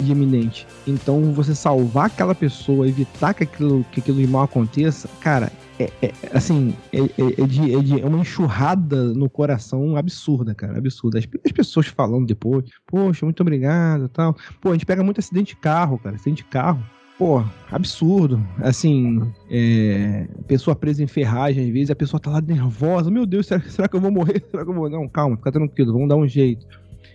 de 0.01 0.13
iminente. 0.13 0.67
Então, 0.87 1.33
você 1.33 1.55
salvar 1.55 2.07
aquela 2.07 2.35
pessoa, 2.35 2.89
evitar 2.89 3.35
que 3.35 3.45
aquilo, 3.45 3.85
que 3.93 4.01
aquilo 4.01 4.21
de 4.21 4.27
mal 4.27 4.43
aconteça, 4.43 5.09
cara, 5.21 5.53
é, 5.79 5.91
é 6.03 6.13
assim, 6.33 6.75
é, 6.93 6.99
é, 6.99 7.43
é, 7.43 7.47
de, 7.47 7.75
é, 7.75 7.81
de, 7.81 8.01
é 8.01 8.07
uma 8.07 8.19
enxurrada 8.19 9.13
no 9.15 9.29
coração 9.29 9.97
absurda, 9.97 10.55
cara, 10.55 10.79
absurda. 10.79 11.19
As, 11.19 11.27
as, 11.45 11.53
pessoas 11.53 11.87
falando 11.87 12.27
depois, 12.27 12.65
poxa, 12.87 13.25
muito 13.25 13.41
obrigado 13.41 14.09
tal. 14.09 14.37
Pô, 14.61 14.71
a 14.71 14.73
gente 14.73 14.87
pega 14.87 15.03
muito 15.03 15.19
acidente 15.19 15.55
de 15.55 15.61
carro, 15.61 15.99
cara, 15.99 16.17
acidente 16.17 16.43
de 16.43 16.49
carro. 16.49 16.83
Pô, 17.19 17.45
absurdo. 17.71 18.45
Assim, 18.59 19.23
é, 19.49 20.27
pessoa 20.49 20.75
presa 20.75 21.03
em 21.03 21.07
ferragem, 21.07 21.65
às 21.65 21.71
vezes 21.73 21.91
a 21.91 21.97
pessoa 21.97 22.19
tá 22.19 22.31
lá 22.31 22.41
nervosa. 22.41 23.11
Meu 23.11 23.25
Deus, 23.25 23.47
será, 23.47 23.61
será 23.63 23.89
que 23.89 23.97
eu 23.97 24.01
vou 24.01 24.11
morrer? 24.11 24.45
Será 24.51 24.65
que 24.65 24.71
eu 24.71 24.75
vou. 24.75 24.91
Não, 24.91 25.09
calma, 25.09 25.37
fica 25.37 25.53
tranquilo, 25.53 25.93
vamos 25.93 26.09
dar 26.09 26.17
um 26.17 26.27
jeito 26.27 26.67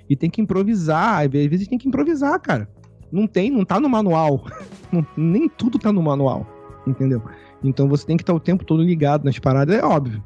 e 0.09 0.15
tem 0.15 0.29
que 0.29 0.41
improvisar. 0.41 1.25
Às 1.25 1.29
vezes 1.29 1.67
tem 1.67 1.77
que 1.77 1.87
improvisar, 1.87 2.37
cara. 2.41 2.67
Não 3.11 3.27
tem, 3.27 3.51
não 3.51 3.63
tá 3.63 3.79
no 3.79 3.87
manual. 3.87 4.43
Não, 4.91 5.05
nem 5.15 5.47
tudo 5.47 5.77
tá 5.77 5.93
no 5.93 6.01
manual, 6.01 6.47
entendeu? 6.87 7.21
Então 7.63 7.87
você 7.87 8.05
tem 8.05 8.17
que 8.17 8.23
estar 8.23 8.33
o 8.33 8.39
tempo 8.39 8.63
todo 8.63 8.83
ligado 8.83 9.25
nas 9.25 9.37
paradas, 9.37 9.75
é 9.75 9.83
óbvio. 9.83 10.23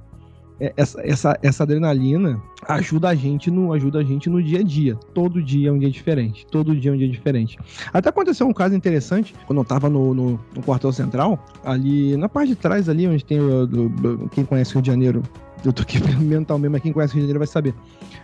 É, 0.60 0.72
essa, 0.78 1.02
essa, 1.04 1.40
essa 1.42 1.64
adrenalina 1.64 2.42
ajuda 2.68 3.10
a 3.10 3.16
gente 3.16 3.50
no 3.50 3.74
ajuda 3.74 4.00
a 4.00 4.04
gente 4.04 4.30
no 4.30 4.42
dia 4.42 4.60
a 4.60 4.64
dia. 4.64 4.96
Todo 5.14 5.42
dia 5.42 5.70
é 5.70 5.72
um 5.72 5.80
dia 5.80 5.90
diferente. 5.90 6.46
Todo 6.46 6.76
dia 6.76 6.92
é 6.92 6.94
um 6.94 6.98
dia 6.98 7.10
diferente. 7.10 7.58
Até 7.92 8.10
aconteceu 8.10 8.48
um 8.48 8.54
caso 8.54 8.76
interessante 8.76 9.34
quando 9.48 9.60
eu 9.60 9.66
tava 9.66 9.90
no, 9.90 10.14
no, 10.14 10.40
no 10.56 10.64
quartel 10.64 10.92
central, 10.92 11.44
ali 11.66 12.16
na 12.18 12.30
parte 12.30 12.50
de 12.50 12.56
trás 12.56 12.88
ali 12.88 13.08
onde 13.08 13.26
tem 13.26 13.40
o, 13.40 14.30
quem 14.32 14.46
conhece 14.46 14.72
o 14.72 14.74
Rio 14.76 14.82
de 14.84 14.88
Janeiro. 14.88 15.24
Eu 15.66 15.74
tô 15.74 15.82
aqui 15.82 16.00
mental 16.22 16.60
mesmo, 16.60 16.74
mas 16.74 16.82
quem 16.82 16.94
conhece 16.94 17.14
o 17.14 17.16
Rio 17.16 17.24
de 17.24 17.28
Janeiro 17.28 17.40
vai 17.40 17.48
saber. 17.48 17.74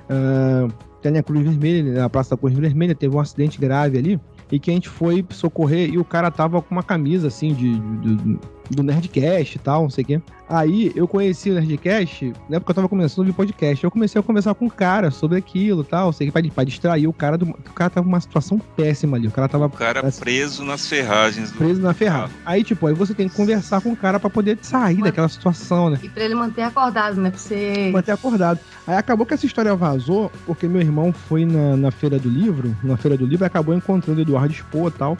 Uh, 0.09 0.71
tem 1.01 1.17
a 1.17 1.23
Cruz 1.23 1.43
Vermelha, 1.43 2.05
a 2.05 2.09
Praça 2.09 2.31
da 2.31 2.37
Cruz 2.37 2.53
Vermelha, 2.53 2.93
teve 2.93 3.15
um 3.15 3.19
acidente 3.19 3.59
grave 3.59 3.97
ali, 3.97 4.19
e 4.51 4.59
que 4.59 4.69
a 4.69 4.73
gente 4.73 4.89
foi 4.89 5.25
socorrer 5.29 5.89
e 5.89 5.97
o 5.97 6.03
cara 6.03 6.29
tava 6.29 6.61
com 6.61 6.75
uma 6.75 6.83
camisa 6.83 7.27
assim 7.27 7.53
de, 7.53 7.79
de, 7.79 8.15
de 8.15 8.39
do 8.69 8.83
Nerdcast 8.83 9.55
e 9.55 9.59
tal, 9.59 9.83
não 9.83 9.89
sei 9.89 10.03
o 10.03 10.07
quê. 10.07 10.21
Aí 10.47 10.91
eu 10.95 11.07
conheci 11.07 11.51
o 11.51 11.53
Nerdcast, 11.53 12.33
né, 12.49 12.59
porque 12.59 12.71
eu 12.71 12.75
tava 12.75 12.89
começando 12.89 13.19
a 13.19 13.21
ouvir 13.21 13.33
podcast. 13.33 13.83
Eu 13.83 13.91
comecei 13.91 14.19
a 14.19 14.23
conversar 14.23 14.55
com 14.55 14.65
o 14.65 14.71
cara 14.71 15.11
sobre 15.11 15.37
aquilo 15.37 15.81
e 15.81 15.85
tal, 15.85 16.11
sei 16.11 16.27
que 16.27 16.33
pra, 16.33 16.41
pra 16.51 16.63
distrair 16.63 17.07
o 17.07 17.13
cara. 17.13 17.37
Do, 17.37 17.49
o 17.49 17.73
cara 17.73 17.89
tava 17.89 18.05
numa 18.05 18.19
situação 18.19 18.57
péssima 18.75 19.17
ali. 19.17 19.27
O 19.27 19.31
cara 19.31 19.47
tava. 19.47 19.67
O 19.67 19.69
cara 19.69 20.05
assim, 20.07 20.19
preso 20.21 20.63
nas 20.63 20.87
ferragens. 20.87 21.51
Do... 21.51 21.57
Preso 21.57 21.81
na 21.81 21.93
ferragem. 21.93 22.35
Aí, 22.45 22.63
tipo, 22.63 22.87
aí 22.87 22.93
você 22.93 23.13
tem 23.13 23.29
que 23.29 23.35
conversar 23.35 23.81
com 23.81 23.91
o 23.91 23.95
cara 23.95 24.19
pra 24.19 24.29
poder 24.29 24.57
sair 24.61 25.01
daquela 25.01 25.29
situação, 25.29 25.91
né? 25.91 25.99
E 26.01 26.09
pra 26.09 26.23
ele 26.23 26.35
manter 26.35 26.63
acordado, 26.63 27.21
né? 27.21 27.29
Pra 27.29 27.39
você. 27.39 27.91
Manter 27.93 28.11
acordado. 28.11 28.59
Aí 28.87 28.95
acabou 28.95 29.25
que 29.25 29.35
essa 29.35 29.45
história 29.45 29.75
vazou, 29.75 30.31
porque 30.47 30.67
meu 30.67 30.81
irmão 30.81 31.13
foi 31.13 31.45
na, 31.45 31.77
na 31.77 31.91
feira 31.91 32.17
do 32.17 32.27
livro, 32.27 32.75
na 32.83 32.97
feira 32.97 33.15
do 33.15 33.25
livro, 33.25 33.45
e 33.45 33.47
acabou 33.47 33.75
encontrando 33.75 34.19
o 34.19 34.23
Eduardo 34.23 34.51
Expo 34.51 34.87
e 34.87 34.91
tal. 34.91 35.17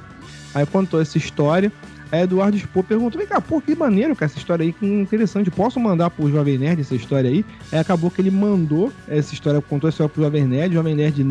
Aí 0.55 0.65
contou 0.65 0.99
essa 0.99 1.17
história. 1.17 1.71
Aí 2.11 2.21
Eduardo 2.21 2.57
Expo 2.57 2.83
perguntou: 2.83 3.19
vem 3.19 3.27
cá, 3.27 3.39
pô, 3.39 3.61
que 3.61 3.75
maneiro, 3.75 4.15
cara, 4.15 4.29
essa 4.31 4.37
história 4.37 4.63
aí, 4.63 4.73
que 4.73 4.85
interessante. 4.85 5.51
Posso 5.51 5.79
mandar 5.79 6.09
pro 6.09 6.29
Jovem 6.29 6.57
Nerd 6.57 6.81
essa 6.81 6.95
história 6.95 7.29
aí? 7.29 7.45
Aí 7.71 7.79
acabou 7.79 8.09
que 8.09 8.21
ele 8.21 8.31
mandou 8.31 8.91
essa 9.07 9.33
história, 9.33 9.61
contou 9.61 9.87
essa 9.87 9.95
história 9.95 10.13
pro 10.13 10.23
Jovem 10.23 10.45
Nerd. 10.45 10.71
O 10.71 10.77
Jovem 10.77 10.95
Nerd 10.95 11.23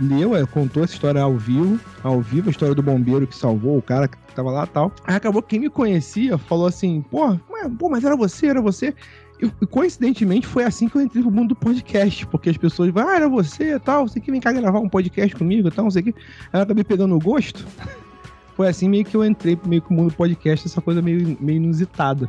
leu, 0.00 0.36
é, 0.36 0.44
contou 0.46 0.84
essa 0.84 0.92
história 0.92 1.20
ao 1.20 1.36
vivo, 1.36 1.80
ao 2.02 2.20
vivo, 2.20 2.48
a 2.48 2.50
história 2.50 2.74
do 2.74 2.82
bombeiro 2.82 3.26
que 3.26 3.36
salvou 3.36 3.78
o 3.78 3.82
cara 3.82 4.08
que 4.08 4.16
tava 4.34 4.50
lá 4.50 4.66
tal. 4.66 4.92
Aí 5.04 5.16
acabou 5.16 5.42
que 5.42 5.50
quem 5.50 5.60
me 5.60 5.70
conhecia 5.70 6.36
falou 6.36 6.66
assim: 6.66 7.02
pô, 7.10 7.36
pô, 7.78 7.88
mas 7.88 8.04
era 8.04 8.16
você, 8.16 8.46
era 8.46 8.60
você. 8.60 8.94
E 9.60 9.66
coincidentemente 9.66 10.46
foi 10.46 10.62
assim 10.62 10.88
que 10.88 10.94
eu 10.94 11.00
entrei 11.00 11.22
no 11.22 11.30
mundo 11.30 11.48
do 11.48 11.56
podcast, 11.56 12.24
porque 12.28 12.48
as 12.48 12.56
pessoas 12.56 12.90
vão, 12.90 13.08
ah, 13.08 13.16
era 13.16 13.28
você 13.28 13.74
e 13.74 13.78
tal, 13.80 14.06
você 14.06 14.20
que 14.20 14.30
vem 14.30 14.40
cá 14.40 14.52
gravar 14.52 14.78
um 14.78 14.88
podcast 14.88 15.34
comigo 15.34 15.66
e 15.66 15.70
tal, 15.72 15.84
não 15.84 15.90
sei 15.90 16.02
o 16.02 16.04
que. 16.04 16.14
Eu 16.52 16.60
acabei 16.60 16.84
pegando 16.84 17.16
o 17.16 17.18
gosto. 17.18 17.66
foi 18.56 18.68
assim 18.68 18.88
meio 18.88 19.04
que 19.04 19.16
eu 19.16 19.24
entrei 19.24 19.58
meio 19.66 19.82
que 19.82 19.90
o 19.90 19.94
mundo 19.94 20.12
podcast, 20.14 20.66
essa 20.66 20.80
coisa 20.80 21.00
meio, 21.02 21.36
meio 21.40 21.56
inusitada. 21.56 22.28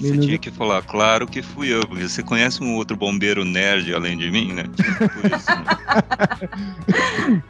Meio 0.00 0.14
você 0.14 0.20
tinha 0.20 0.38
que 0.38 0.50
falar, 0.50 0.82
claro 0.82 1.26
que 1.26 1.40
fui 1.40 1.72
eu, 1.72 1.86
porque 1.86 2.08
você 2.08 2.22
conhece 2.22 2.62
um 2.62 2.74
outro 2.74 2.96
bombeiro 2.96 3.44
nerd 3.44 3.94
além 3.94 4.18
de 4.18 4.30
mim, 4.30 4.52
né? 4.52 4.64
Isso, 5.24 5.50
né? 5.50 5.64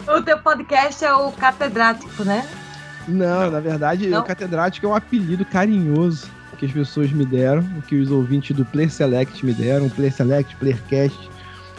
o 0.19 0.23
teu 0.23 0.39
podcast 0.39 1.05
é 1.05 1.13
o 1.15 1.33
catedrático, 1.33 2.23
né? 2.25 2.47
Não, 3.09 3.51
na 3.51 3.61
verdade, 3.61 4.09
Não? 4.09 4.21
o 4.21 4.23
catedrático 4.23 4.87
é 4.87 4.89
um 4.89 4.95
apelido 4.95 5.45
carinhoso 5.45 6.29
que 6.59 6.67
as 6.67 6.73
pessoas 6.73 7.11
me 7.13 7.25
deram, 7.25 7.63
que 7.89 7.97
os 7.97 8.11
ouvintes 8.11 8.57
do 8.57 8.65
Player 8.65 8.91
Select 8.91 9.45
me 9.45 9.53
deram, 9.53 9.89
Player 9.89 10.13
Select, 10.13 10.55
Playercast. 10.57 11.31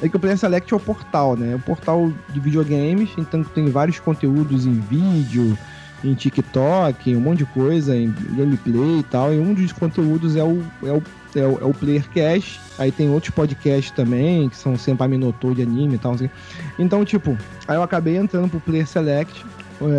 É 0.01 0.09
que 0.09 0.15
o 0.15 0.19
Player 0.19 0.37
Select 0.37 0.73
é 0.73 0.77
o 0.77 0.79
portal, 0.79 1.35
né? 1.37 1.53
É 1.53 1.55
o 1.55 1.59
portal 1.59 2.11
de 2.29 2.39
videogames, 2.39 3.09
então 3.17 3.43
tem 3.43 3.69
vários 3.69 3.99
conteúdos 3.99 4.65
em 4.65 4.79
vídeo, 4.79 5.57
em 6.05 6.13
TikTok, 6.13 7.15
um 7.15 7.19
monte 7.19 7.39
de 7.39 7.45
coisa, 7.45 7.95
em 7.95 8.13
gameplay 8.37 8.99
e 8.99 9.03
tal. 9.03 9.33
E 9.33 9.39
um 9.39 9.53
dos 9.53 9.71
conteúdos 9.71 10.35
é 10.35 10.43
o, 10.43 10.63
é 10.83 10.91
o, 10.91 11.03
é 11.35 11.45
o, 11.45 11.59
é 11.61 11.65
o 11.65 11.73
Playercast. 11.73 12.59
Aí 12.77 12.91
tem 12.91 13.09
outros 13.09 13.33
podcasts 13.33 13.91
também, 13.91 14.49
que 14.49 14.57
são 14.57 14.77
sempre 14.77 15.03
a 15.03 15.07
Minotaur 15.07 15.55
de 15.55 15.63
anime 15.63 15.95
e 15.95 15.97
tal. 15.97 16.13
Assim. 16.13 16.29
Então, 16.77 17.03
tipo, 17.03 17.37
aí 17.67 17.75
eu 17.75 17.83
acabei 17.83 18.17
entrando 18.17 18.49
pro 18.49 18.59
Player 18.59 18.87
Select. 18.87 19.45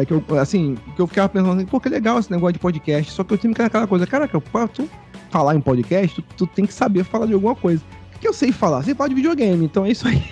É, 0.00 0.06
que 0.06 0.12
eu, 0.12 0.24
assim, 0.40 0.78
que 0.94 1.02
eu 1.02 1.06
ficava 1.06 1.28
pensando 1.28 1.52
assim, 1.52 1.66
pô, 1.66 1.78
que 1.78 1.90
legal 1.90 2.18
esse 2.18 2.30
negócio 2.30 2.54
de 2.54 2.58
podcast. 2.58 3.12
Só 3.12 3.22
que 3.22 3.34
eu 3.34 3.38
tinha 3.38 3.52
aquela 3.52 3.86
coisa, 3.86 4.06
caraca, 4.06 4.40
pra 4.40 4.66
tu 4.66 4.88
falar 5.30 5.54
em 5.54 5.60
podcast, 5.60 6.22
tu, 6.22 6.28
tu 6.36 6.46
tem 6.46 6.64
que 6.64 6.72
saber 6.72 7.04
falar 7.04 7.26
de 7.26 7.34
alguma 7.34 7.54
coisa. 7.54 7.82
O 8.14 8.18
que 8.18 8.26
eu 8.26 8.32
sei 8.32 8.52
falar? 8.52 8.82
Sei 8.82 8.94
falar 8.94 9.08
de 9.08 9.14
videogame, 9.14 9.66
então 9.66 9.84
é 9.84 9.90
isso 9.90 10.08
aí. 10.08 10.24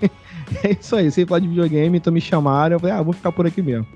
é 0.62 0.76
isso 0.80 0.94
aí, 0.94 1.10
sei 1.10 1.26
falar 1.26 1.40
de 1.40 1.48
videogame, 1.48 1.98
então 1.98 2.12
me 2.12 2.20
chamaram, 2.20 2.76
eu 2.76 2.80
falei, 2.80 2.94
ah, 2.94 3.02
vou 3.02 3.12
ficar 3.12 3.32
por 3.32 3.44
aqui 3.44 3.60
mesmo. 3.60 3.86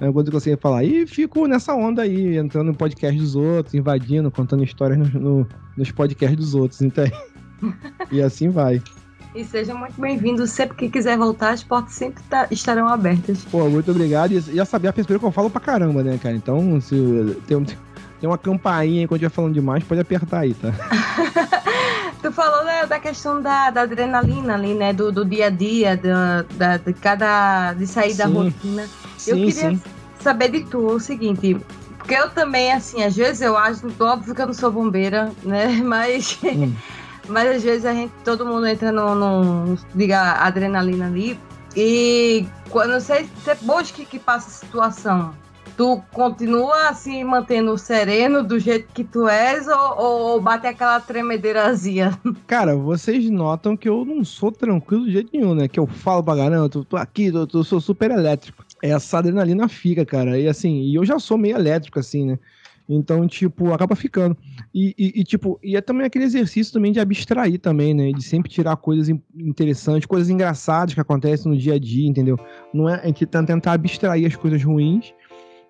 É 0.00 0.10
coisa 0.10 0.30
que 0.30 0.36
eu 0.36 0.40
sei 0.40 0.56
falar. 0.56 0.82
E 0.82 1.06
fico 1.06 1.46
nessa 1.46 1.74
onda 1.74 2.02
aí, 2.02 2.38
entrando 2.38 2.68
no 2.68 2.74
podcast 2.74 3.18
dos 3.20 3.36
outros, 3.36 3.74
invadindo, 3.74 4.30
contando 4.30 4.64
histórias 4.64 4.98
no, 4.98 5.20
no, 5.20 5.48
nos 5.76 5.90
podcasts 5.92 6.38
dos 6.38 6.54
outros, 6.54 6.80
então. 6.80 7.04
e 8.10 8.22
assim 8.22 8.48
vai. 8.48 8.82
E 9.34 9.44
seja 9.44 9.74
muito 9.74 10.00
bem-vindo. 10.00 10.46
Sempre 10.46 10.76
que 10.76 10.88
quiser 10.88 11.18
voltar, 11.18 11.50
as 11.50 11.62
portas 11.62 11.92
sempre 11.92 12.22
tá, 12.24 12.48
estarão 12.50 12.88
abertas. 12.88 13.44
Pô, 13.44 13.68
muito 13.68 13.90
obrigado. 13.90 14.32
E 14.32 14.40
já 14.40 14.64
sabia 14.64 14.90
a 14.90 14.92
perspectiva 14.92 15.20
que 15.20 15.26
eu 15.26 15.32
falo 15.32 15.50
pra 15.50 15.60
caramba, 15.60 16.02
né, 16.02 16.18
cara? 16.18 16.34
Então, 16.34 16.80
se 16.80 16.96
tem, 17.46 17.62
tem 17.64 17.76
uma 18.28 18.38
campainha 18.38 19.02
aí 19.02 19.06
quando 19.06 19.18
estiver 19.18 19.34
falando 19.34 19.54
demais, 19.54 19.84
pode 19.84 20.00
apertar 20.00 20.40
aí, 20.40 20.54
tá? 20.54 20.72
tu 22.22 22.32
falou 22.32 22.64
da, 22.64 22.86
da 22.86 22.98
questão 22.98 23.40
da, 23.40 23.70
da, 23.70 23.82
adrenalina 23.82 24.54
ali, 24.54 24.74
né? 24.74 24.92
Do, 24.92 25.12
do 25.12 25.24
dia 25.24 25.46
a 25.46 25.50
dia, 25.50 25.96
da, 25.96 26.42
da, 26.56 26.76
de 26.78 26.92
cada. 26.94 27.74
de 27.74 27.86
sair 27.86 28.12
sim. 28.12 28.18
da 28.18 28.26
rotina. 28.26 28.88
Sim, 29.20 29.30
eu 29.30 29.36
queria 29.36 29.70
sim. 29.70 29.82
saber 30.20 30.48
de 30.50 30.64
tu 30.64 30.78
o 30.86 31.00
seguinte. 31.00 31.56
Porque 31.98 32.14
eu 32.14 32.30
também, 32.30 32.72
assim, 32.72 33.02
às 33.04 33.14
vezes 33.14 33.42
eu 33.42 33.56
acho, 33.56 33.86
óbvio 34.00 34.34
que 34.34 34.40
eu 34.40 34.46
não 34.46 34.54
sou 34.54 34.70
bombeira, 34.70 35.30
né? 35.42 35.80
Mas. 35.84 36.38
Hum. 36.42 36.74
Mas 37.28 37.56
às 37.56 37.62
vezes 37.62 37.84
a 37.84 37.92
gente, 37.92 38.12
todo 38.24 38.44
mundo 38.44 38.66
entra 38.66 38.90
no, 38.90 39.14
no 39.14 39.78
diga, 39.94 40.32
adrenalina 40.32 41.06
ali. 41.06 41.38
E 41.76 42.44
quando 42.70 42.94
você, 42.94 43.28
depois 43.44 43.92
que, 43.92 44.04
que 44.04 44.18
passa 44.18 44.48
a 44.48 44.50
situação, 44.50 45.32
tu 45.76 46.02
continua 46.12 46.88
assim 46.88 47.22
mantendo 47.22 47.78
sereno 47.78 48.42
do 48.42 48.58
jeito 48.58 48.92
que 48.92 49.04
tu 49.04 49.28
és 49.28 49.68
ou, 49.68 49.98
ou, 49.98 50.40
bate 50.40 50.66
aquela 50.66 50.98
tremedeirazinha? 51.00 52.18
Cara, 52.46 52.74
vocês 52.74 53.30
notam 53.30 53.76
que 53.76 53.88
eu 53.88 54.04
não 54.04 54.24
sou 54.24 54.50
tranquilo 54.50 55.06
de 55.06 55.12
jeito 55.12 55.30
nenhum, 55.32 55.54
né? 55.54 55.68
Que 55.68 55.78
eu 55.78 55.86
falo 55.86 56.24
pra 56.24 56.36
caramba, 56.36 56.68
tô, 56.68 56.84
tô 56.84 56.96
aqui, 56.96 57.30
tô, 57.30 57.46
tô, 57.46 57.62
sou 57.62 57.80
super 57.80 58.10
elétrico. 58.10 58.64
Essa 58.82 59.18
adrenalina 59.18 59.68
fica, 59.68 60.04
cara. 60.06 60.38
E 60.38 60.48
assim, 60.48 60.80
e 60.82 60.94
eu 60.94 61.04
já 61.04 61.18
sou 61.18 61.36
meio 61.36 61.56
elétrico, 61.56 61.98
assim, 61.98 62.26
né? 62.26 62.38
Então, 62.88 63.24
tipo, 63.28 63.72
acaba 63.72 63.94
ficando. 63.94 64.36
E, 64.74 64.92
e, 64.98 65.20
e, 65.20 65.24
tipo, 65.24 65.60
e 65.62 65.76
é 65.76 65.80
também 65.80 66.04
aquele 66.06 66.24
exercício 66.24 66.72
também 66.72 66.90
de 66.90 66.98
abstrair 66.98 67.58
também, 67.60 67.94
né? 67.94 68.10
De 68.10 68.22
sempre 68.22 68.50
tirar 68.50 68.76
coisas 68.76 69.08
in- 69.08 69.22
interessantes, 69.38 70.06
coisas 70.06 70.28
engraçadas 70.28 70.92
que 70.94 71.00
acontecem 71.00 71.52
no 71.52 71.56
dia 71.56 71.74
a 71.74 71.78
dia, 71.78 72.08
entendeu? 72.08 72.36
Não 72.74 72.88
é, 72.88 72.94
a 73.00 73.06
gente 73.06 73.24
tá 73.26 73.42
tentar 73.44 73.74
abstrair 73.74 74.26
as 74.26 74.34
coisas 74.34 74.62
ruins 74.64 75.12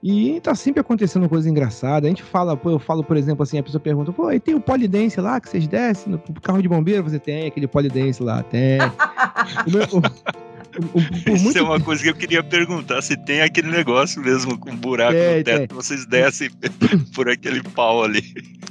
e 0.02 0.40
tá 0.40 0.54
sempre 0.54 0.80
acontecendo 0.80 1.28
coisas 1.28 1.46
engraçadas. 1.50 2.06
A 2.06 2.08
gente 2.08 2.22
fala, 2.22 2.56
pô, 2.56 2.70
eu 2.70 2.78
falo, 2.78 3.04
por 3.04 3.18
exemplo, 3.18 3.42
assim, 3.42 3.58
a 3.58 3.62
pessoa 3.62 3.80
pergunta, 3.82 4.10
pô, 4.12 4.32
e 4.32 4.40
tem 4.40 4.54
o 4.54 4.60
polidense 4.60 5.20
lá 5.20 5.38
que 5.38 5.50
vocês 5.50 5.68
descem 5.68 6.12
no 6.12 6.18
carro 6.40 6.62
de 6.62 6.68
bombeiro? 6.70 7.02
Você 7.02 7.18
tem 7.18 7.46
aquele 7.46 7.66
polidense 7.66 8.22
lá, 8.22 8.42
tem. 8.42 8.78
O 9.66 9.70
meu- 9.70 9.82
o- 9.98 10.49
Isso 11.35 11.59
é 11.59 11.62
uma 11.62 11.80
coisa 11.80 12.02
que 12.02 12.09
eu 12.11 12.14
queria 12.14 12.42
perguntar, 12.42 13.02
se 13.02 13.16
tem 13.16 13.40
aquele 13.42 13.70
negócio 13.70 14.22
mesmo 14.22 14.56
com 14.59 14.74
buraco 14.76 15.12
Tem, 15.12 15.38
no 15.38 15.44
teto, 15.44 15.74
vocês 15.74 16.06
descem 16.06 16.50
por 17.14 17.28
aquele 17.28 17.62
pau 17.62 18.04
ali. 18.04 18.22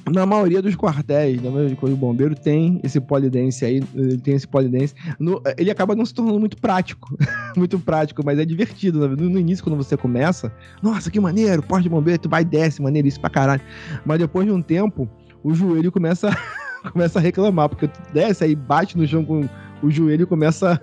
Na 0.10 0.26
maioria 0.26 0.62
dos 0.62 0.76
quartéis, 0.76 1.42
na 1.42 1.52
maioria 1.52 1.76
do 1.76 1.96
bombeiro, 1.96 2.34
tem 2.36 2.80
esse 2.84 3.00
polidense 3.00 3.64
aí, 3.66 3.84
ele 3.94 4.18
tem 4.18 4.34
esse 4.36 4.48
polidense. 4.48 4.94
No- 5.20 5.42
ele 5.58 5.70
acaba 5.70 5.96
não 5.96 6.06
se 6.06 6.14
tornando 6.14 6.40
muito 6.40 6.58
prático, 6.58 7.16
muito 7.56 7.78
prático, 7.80 8.22
mas 8.26 8.40
é 8.40 8.46
divertido. 8.46 9.08
né? 9.08 9.16
No, 9.16 9.30
no 9.30 9.40
início, 9.40 9.64
quando 9.64 9.76
você 9.78 9.96
começa, 9.96 10.52
nossa, 10.82 11.12
que 11.12 11.20
maneiro, 11.20 11.62
porte 11.62 11.84
de 11.84 11.90
bombeiro, 11.90 12.20
tu 12.22 12.30
vai 12.30 12.42
e 12.42 12.46
desce, 12.46 12.82
maneiro, 12.82 13.08
isso 13.08 13.20
pra 13.20 13.30
caralho. 13.30 13.62
Mas 14.06 14.20
depois 14.20 14.46
de 14.48 14.52
um 14.52 14.62
tempo, 14.62 15.08
o 15.44 15.54
joelho 15.54 15.92
começa, 15.92 16.36
começa 16.92 17.20
a 17.20 17.22
reclamar, 17.22 17.70
porque 17.70 17.88
tu 17.88 18.00
desce 18.14 18.44
aí, 18.44 18.56
bate 18.56 18.98
no 18.98 19.06
chão 19.08 19.24
com 19.24 19.48
o 19.84 19.92
joelho 19.92 20.24
e 20.24 20.26
começa, 20.26 20.82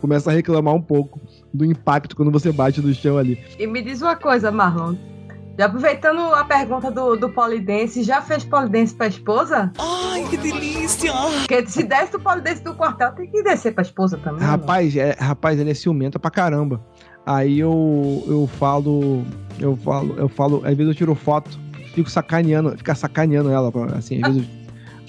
começa 0.00 0.30
a 0.30 0.34
reclamar 0.34 0.74
um 0.74 0.82
pouco 0.82 1.20
do 1.52 1.64
impacto 1.64 2.16
quando 2.16 2.30
você 2.30 2.52
bate 2.52 2.80
no 2.80 2.92
chão 2.94 3.18
ali. 3.18 3.38
E 3.58 3.66
me 3.66 3.82
diz 3.82 4.02
uma 4.02 4.16
coisa, 4.16 4.50
Marlon. 4.50 4.94
Já 5.58 5.66
aproveitando 5.66 6.20
a 6.34 6.44
pergunta 6.44 6.90
do, 6.90 7.14
do 7.14 7.28
polidense, 7.28 8.02
já 8.02 8.22
fez 8.22 8.42
polidense 8.42 8.94
pra 8.94 9.06
esposa? 9.06 9.70
Ai, 9.78 10.24
que 10.30 10.36
delícia! 10.38 11.12
Porque 11.40 11.66
se 11.66 11.82
desce 11.82 12.12
do 12.12 12.20
polidense 12.20 12.64
do 12.64 12.74
quartel, 12.74 13.12
tem 13.12 13.30
que 13.30 13.42
descer 13.42 13.74
pra 13.74 13.82
esposa 13.82 14.16
também. 14.18 14.40
né? 14.40 14.46
Rapaz, 14.46 14.96
é, 14.96 15.14
rapaz, 15.18 15.60
ele 15.60 15.70
é 15.70 15.74
ciumento 15.74 16.18
pra 16.18 16.30
caramba. 16.30 16.80
Aí 17.26 17.60
eu, 17.60 18.24
eu 18.26 18.48
falo, 18.58 19.24
eu 19.58 19.76
falo, 19.76 20.14
eu 20.16 20.28
falo, 20.28 20.62
às 20.64 20.74
vezes 20.74 20.88
eu 20.88 20.94
tiro 20.94 21.14
foto, 21.14 21.50
fico 21.94 22.10
sacaneando, 22.10 22.76
ficar 22.76 22.94
sacaneando 22.94 23.50
ela, 23.50 23.70
assim, 23.94 24.20
às 24.24 24.34
vezes 24.34 24.48
eu 24.48 24.61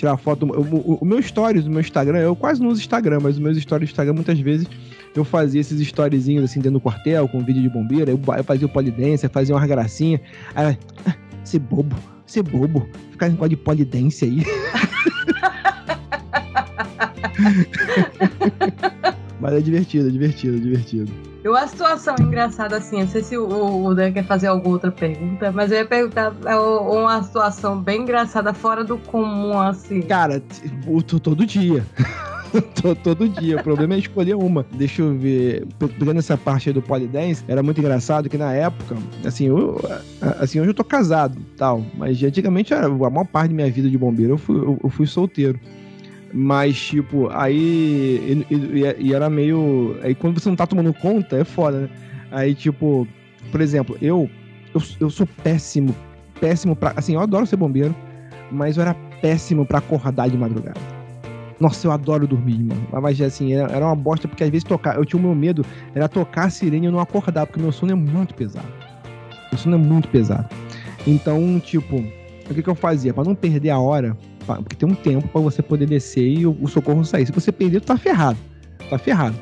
tirar 0.03 0.17
foto. 0.17 0.45
O, 0.45 0.75
o- 0.75 0.97
o 1.01 1.05
meu 1.05 1.21
stories 1.21 1.63
do 1.63 1.69
meu 1.71 1.79
Instagram, 1.79 2.19
eu 2.19 2.35
quase 2.35 2.61
não 2.61 2.69
uso 2.69 2.81
Instagram, 2.81 3.19
mas 3.21 3.35
os 3.35 3.41
meus 3.41 3.57
stories 3.57 3.89
do 3.89 3.91
Instagram 3.91 4.13
muitas 4.13 4.37
vezes 4.39 4.67
eu 5.15 5.23
fazia 5.23 5.61
esses 5.61 5.79
storyzinhos 5.79 6.43
assim 6.43 6.59
dentro 6.59 6.73
do 6.73 6.81
quartel, 6.81 7.27
com 7.29 7.39
vídeo 7.43 7.61
de 7.61 7.69
bombeiro, 7.69 8.11
eu, 8.11 8.19
eu 8.37 8.43
fazia 8.43 8.67
o 8.67 8.69
polidência, 8.69 9.29
fazia 9.29 9.55
umas 9.55 9.65
gracinhas. 9.67 10.19
Aí 10.53 10.77
ah, 11.05 11.15
bobo, 11.57 11.95
você 12.25 12.43
bobo, 12.43 12.85
ficar 13.11 13.29
em 13.29 13.35
de 13.47 13.55
polidência 13.55 14.27
aí. 14.27 14.43
Mas 19.39 19.53
é 19.53 19.59
divertido, 19.59 20.07
é 20.07 20.11
divertido, 20.11 20.57
é 20.57 20.59
divertido. 20.59 21.11
E 21.43 21.49
uma 21.49 21.67
situação 21.67 22.15
engraçada 22.21 22.77
assim, 22.77 23.01
não 23.01 23.07
sei 23.07 23.21
se 23.21 23.37
o, 23.37 23.93
Dan 23.93 24.13
quer 24.13 24.25
fazer 24.25 24.47
alguma 24.47 24.75
outra 24.75 24.89
pergunta, 24.91 25.51
mas 25.51 25.71
eu 25.71 25.79
ia 25.79 25.85
perguntar 25.85 26.33
é, 26.45 26.55
uma 26.55 27.21
situação 27.21 27.81
bem 27.81 28.03
engraçada, 28.03 28.53
fora 28.53 28.83
do 28.83 28.97
comum, 28.97 29.59
assim. 29.59 30.01
Cara, 30.03 30.41
to- 31.05 31.19
todo 31.19 31.45
dia. 31.45 31.85
To- 32.83 32.95
todo 32.95 33.27
dia. 33.27 33.57
O 33.57 33.63
problema 33.63 33.95
é 33.95 33.97
escolher 33.97 34.35
uma. 34.35 34.63
Deixa 34.73 35.01
eu 35.01 35.17
ver. 35.17 35.65
Pe- 35.79 35.87
Pegando 35.87 36.19
essa 36.19 36.37
parte 36.37 36.69
aí 36.69 36.73
do 36.73 36.83
polidense, 36.83 37.43
era 37.47 37.63
muito 37.63 37.79
engraçado 37.79 38.29
que 38.29 38.37
na 38.37 38.53
época, 38.53 38.95
assim, 39.25 39.45
eu, 39.47 39.81
a- 40.21 40.43
assim, 40.43 40.59
hoje 40.59 40.69
eu 40.69 40.73
tô 40.75 40.83
casado 40.83 41.35
e 41.39 41.57
tal, 41.57 41.83
mas 41.97 42.21
antigamente 42.21 42.71
a 42.71 42.87
maior 42.87 43.25
parte 43.25 43.49
da 43.49 43.55
minha 43.55 43.71
vida 43.71 43.89
de 43.89 43.97
bombeiro 43.97 44.33
eu 44.33 44.37
fui, 44.37 44.55
eu, 44.55 44.79
eu 44.83 44.89
fui 44.91 45.07
solteiro. 45.07 45.59
Mas, 46.33 46.75
tipo, 46.79 47.29
aí. 47.31 48.43
E, 48.49 48.55
e- 48.55 48.95
e 49.07 49.13
era 49.13 49.29
meio. 49.29 49.97
Aí 50.01 50.15
quando 50.15 50.39
você 50.39 50.49
não 50.49 50.55
tá 50.55 50.65
tomando 50.65 50.91
conta, 50.93 51.37
é 51.37 51.43
foda, 51.43 51.81
né? 51.81 51.89
Aí, 52.31 52.55
tipo, 52.55 53.07
por 53.51 53.61
exemplo, 53.61 53.95
eu, 54.01 54.27
eu, 54.73 54.81
eu 54.99 55.09
sou 55.11 55.27
péssimo, 55.43 55.95
péssimo 56.41 56.75
pra. 56.75 56.93
Assim, 56.95 57.13
eu 57.13 57.19
adoro 57.19 57.45
ser 57.45 57.55
bombeiro, 57.57 57.95
mas 58.51 58.77
eu 58.77 58.81
era 58.81 58.95
péssimo 59.21 59.63
pra 59.65 59.77
acordar 59.77 60.27
de 60.29 60.35
madrugada. 60.37 60.79
Nossa, 61.59 61.85
eu 61.85 61.91
adoro 61.91 62.27
dormir, 62.27 62.57
mano. 62.63 62.81
Mas 62.99 63.21
assim, 63.21 63.53
era, 63.53 63.71
era 63.71 63.85
uma 63.85 63.95
bosta, 63.95 64.27
porque 64.27 64.43
às 64.43 64.49
vezes 64.49 64.63
tocar. 64.63 64.95
Eu 64.97 65.05
tinha 65.05 65.19
o 65.19 65.23
meu 65.23 65.35
medo, 65.35 65.63
era 65.93 66.09
tocar 66.09 66.45
a 66.45 66.49
sirene 66.49 66.87
e 66.87 66.89
eu 66.89 66.91
não 66.91 66.99
acordar, 66.99 67.45
porque 67.45 67.61
meu 67.61 67.71
sono 67.71 67.91
é 67.91 67.95
muito 67.95 68.33
pesado. 68.33 68.67
Meu 69.51 69.59
sono 69.59 69.75
é 69.75 69.79
muito 69.79 70.07
pesado. 70.09 70.49
Então, 71.05 71.61
tipo, 71.63 71.97
o 72.49 72.53
que, 72.55 72.63
que 72.63 72.69
eu 72.69 72.75
fazia? 72.75 73.13
Pra 73.13 73.23
não 73.23 73.35
perder 73.35 73.69
a 73.69 73.77
hora, 73.79 74.17
porque 74.43 74.75
tem 74.75 74.87
um 74.89 74.95
tempo 74.95 75.27
pra 75.27 75.41
você 75.41 75.61
poder 75.61 75.85
descer 75.85 76.25
e 76.27 76.45
o, 76.45 76.57
o 76.61 76.67
socorro 76.67 77.03
sair. 77.05 77.25
Se 77.25 77.31
você 77.31 77.51
perder, 77.51 77.81
tu 77.81 77.87
tá 77.87 77.97
ferrado. 77.97 78.37
Tá 78.89 78.97
ferrado. 78.97 79.35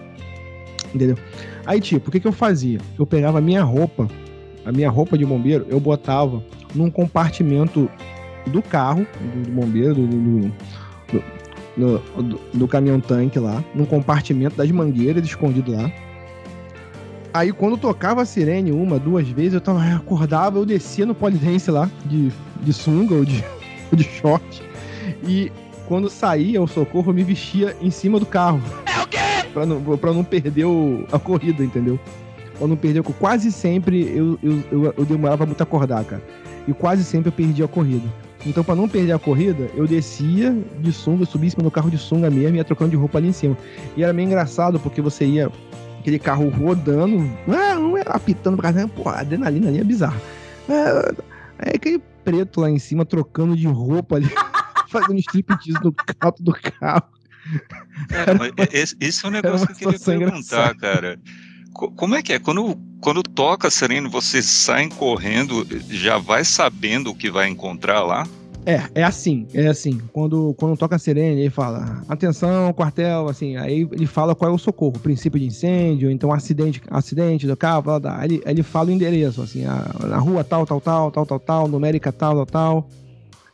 Entendeu? 0.93 1.17
Aí, 1.65 1.79
tipo, 1.79 2.09
o 2.09 2.11
que, 2.11 2.19
que 2.19 2.27
eu 2.27 2.31
fazia? 2.31 2.79
Eu 2.97 3.05
pegava 3.05 3.37
a 3.37 3.41
minha 3.41 3.63
roupa, 3.63 4.07
a 4.65 4.71
minha 4.71 4.89
roupa 4.89 5.17
de 5.17 5.25
bombeiro, 5.25 5.65
eu 5.69 5.79
botava 5.79 6.43
num 6.75 6.89
compartimento 6.89 7.89
do 8.47 8.61
carro, 8.61 9.05
do, 9.35 9.43
do 9.43 9.51
bombeiro, 9.51 9.95
do, 9.95 10.07
do- 10.07 10.53
do- 11.77 12.41
do, 12.53 12.67
caminhão 12.67 12.99
tanque 12.99 13.39
lá, 13.39 13.63
num 13.73 13.85
compartimento 13.85 14.55
das 14.57 14.69
mangueiras 14.71 15.23
escondido 15.25 15.71
lá. 15.71 15.91
Aí 17.33 17.53
quando 17.53 17.77
tocava 17.77 18.21
a 18.21 18.25
sirene 18.25 18.71
uma, 18.71 18.99
duas 18.99 19.27
vezes, 19.29 19.53
eu 19.53 19.61
tava, 19.61 19.81
acordava, 19.95 20.57
eu 20.59 20.65
descia 20.65 21.05
no 21.05 21.15
polidense 21.15 21.71
lá, 21.71 21.89
de, 22.05 22.29
de 22.61 22.73
sunga 22.73 23.15
ou 23.15 23.23
de, 23.23 23.41
de 23.93 24.03
short. 24.03 24.61
E 25.27 25.51
quando 25.87 26.09
saía 26.09 26.61
o 26.61 26.67
socorro, 26.67 27.09
eu 27.11 27.15
me 27.15 27.23
vestia 27.23 27.75
em 27.81 27.89
cima 27.91 28.19
do 28.19 28.25
carro. 28.25 28.61
É 28.85 29.01
o 29.03 29.07
quê? 29.07 29.17
Pra 29.53 29.65
não, 29.65 29.81
pra 29.97 30.13
não 30.13 30.23
perder 30.23 30.65
o- 30.65 31.05
a 31.11 31.19
corrida, 31.19 31.63
entendeu? 31.63 31.99
Pra 32.57 32.67
não 32.67 32.75
perder, 32.77 32.99
o- 33.01 33.03
quase 33.03 33.51
sempre 33.51 34.01
eu, 34.15 34.39
eu, 34.41 34.63
eu, 34.71 34.93
eu 34.97 35.05
demorava 35.05 35.45
muito 35.45 35.59
a 35.61 35.63
acordar, 35.63 36.03
cara. 36.05 36.21
E 36.67 36.73
quase 36.73 37.03
sempre 37.03 37.29
eu 37.29 37.33
perdia 37.33 37.65
a 37.65 37.67
corrida. 37.67 38.07
Então, 38.45 38.63
pra 38.63 38.73
não 38.75 38.87
perder 38.87 39.11
a 39.11 39.19
corrida, 39.19 39.69
eu 39.75 39.85
descia 39.85 40.55
de 40.79 40.91
sunga, 40.91 41.25
subia 41.25 41.47
em 41.47 41.49
cima 41.51 41.63
do 41.63 41.69
carro 41.71 41.91
de 41.91 41.97
sunga 41.97 42.29
mesmo 42.29 42.55
e 42.55 42.57
ia 42.57 42.63
trocando 42.63 42.91
de 42.91 42.95
roupa 42.97 43.17
ali 43.19 43.27
em 43.27 43.33
cima. 43.33 43.55
E 43.95 44.03
era 44.03 44.11
meio 44.13 44.25
engraçado, 44.27 44.79
porque 44.79 44.99
você 45.01 45.25
ia 45.25 45.51
aquele 45.99 46.17
carro 46.17 46.49
rodando, 46.49 47.29
ah, 47.47 47.75
não 47.75 47.95
é 47.97 48.01
apitando 48.07 48.57
pra 48.57 48.71
caramba, 48.73 48.91
pô, 48.95 49.07
a 49.09 49.19
adrenalina 49.19 49.67
ali 49.67 49.79
é 49.79 49.83
bizarra. 49.83 50.19
É, 50.67 51.11
é 51.71 51.75
aquele 51.75 52.01
preto 52.23 52.61
lá 52.61 52.69
em 52.69 52.79
cima 52.79 53.05
trocando 53.05 53.55
de 53.55 53.67
roupa 53.67 54.15
ali, 54.15 54.27
fazendo 54.91 55.19
striptease 55.19 55.80
no 55.84 55.93
alto 56.19 56.43
do 56.43 56.54
carro. 56.54 57.04
É, 58.12 58.77
esse, 58.77 58.95
esse 58.99 59.25
é 59.25 59.30
um 59.30 59.32
negócio 59.32 59.65
que 59.67 59.73
eu 59.73 59.77
queria 59.77 59.99
perguntar, 59.99 60.73
engraçada. 60.73 60.75
cara. 60.75 61.19
Co- 61.73 61.91
Como 61.91 62.15
é 62.15 62.21
que 62.21 62.34
é? 62.34 62.39
Quando, 62.39 62.77
quando 63.01 63.23
toca 63.23 63.67
a 63.67 63.71
sirene, 63.71 64.08
vocês 64.08 64.45
saem 64.45 64.89
correndo, 64.89 65.65
já 65.89 66.17
vai 66.17 66.43
sabendo 66.43 67.10
o 67.12 67.15
que 67.15 67.32
vai 67.32 67.47
encontrar 67.49 68.04
lá? 68.04 68.27
É, 68.63 68.84
é 68.93 69.04
assim, 69.04 69.47
é 69.56 69.65
assim. 69.67 69.99
Quando, 70.13 70.54
quando 70.56 70.77
toca 70.77 70.95
a 70.95 70.99
sirene, 70.99 71.41
ele 71.41 71.49
fala, 71.49 72.04
atenção, 72.08 72.71
quartel, 72.73 73.27
assim, 73.27 73.58
aí 73.58 73.88
ele 73.91 74.06
fala 74.06 74.36
qual 74.36 74.51
é 74.51 74.54
o 74.54 74.58
socorro, 74.60 74.99
princípio 74.99 75.39
de 75.39 75.47
incêndio, 75.47 76.12
então 76.12 76.32
acidente, 76.32 76.80
acidente 76.91 77.47
do 77.47 77.58
carro, 77.58 77.82
blá, 77.82 77.99
blá, 77.99 78.12
blá. 78.17 78.25
Ele, 78.25 78.39
ele 78.45 78.62
fala 78.62 78.89
o 78.89 78.91
endereço, 78.91 79.41
assim, 79.41 79.65
a, 79.65 79.84
na 80.08 80.17
rua 80.19 80.43
tal, 80.43 80.63
tal, 80.67 80.80
tal, 80.80 81.10
tal, 81.12 81.25
tal, 81.25 81.39
tal, 81.39 81.67
numérica 81.67 82.12
tal, 82.12 82.36
tal, 82.36 82.45
tal. 82.45 82.89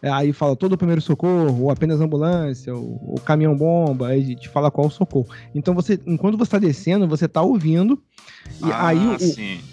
É, 0.01 0.09
Aí 0.09 0.31
fala 0.31 0.55
todo 0.55 0.73
o 0.73 0.77
primeiro 0.77 1.01
socorro, 1.01 1.63
ou 1.63 1.71
apenas 1.71 1.99
ambulância, 1.99 2.73
ou, 2.75 2.99
ou 3.13 3.19
caminhão 3.19 3.55
bomba, 3.55 4.07
aí 4.07 4.35
te 4.35 4.47
fala 4.49 4.71
qual 4.71 4.89
socorro. 4.89 5.27
Então 5.55 5.73
você, 5.73 5.99
enquanto 6.05 6.37
você 6.37 6.51
tá 6.51 6.59
descendo, 6.59 7.07
você 7.07 7.27
tá 7.27 7.41
ouvindo, 7.41 8.01
e 8.61 8.71
ah, 8.71 8.87
aí 8.87 9.05
o, 9.07 9.17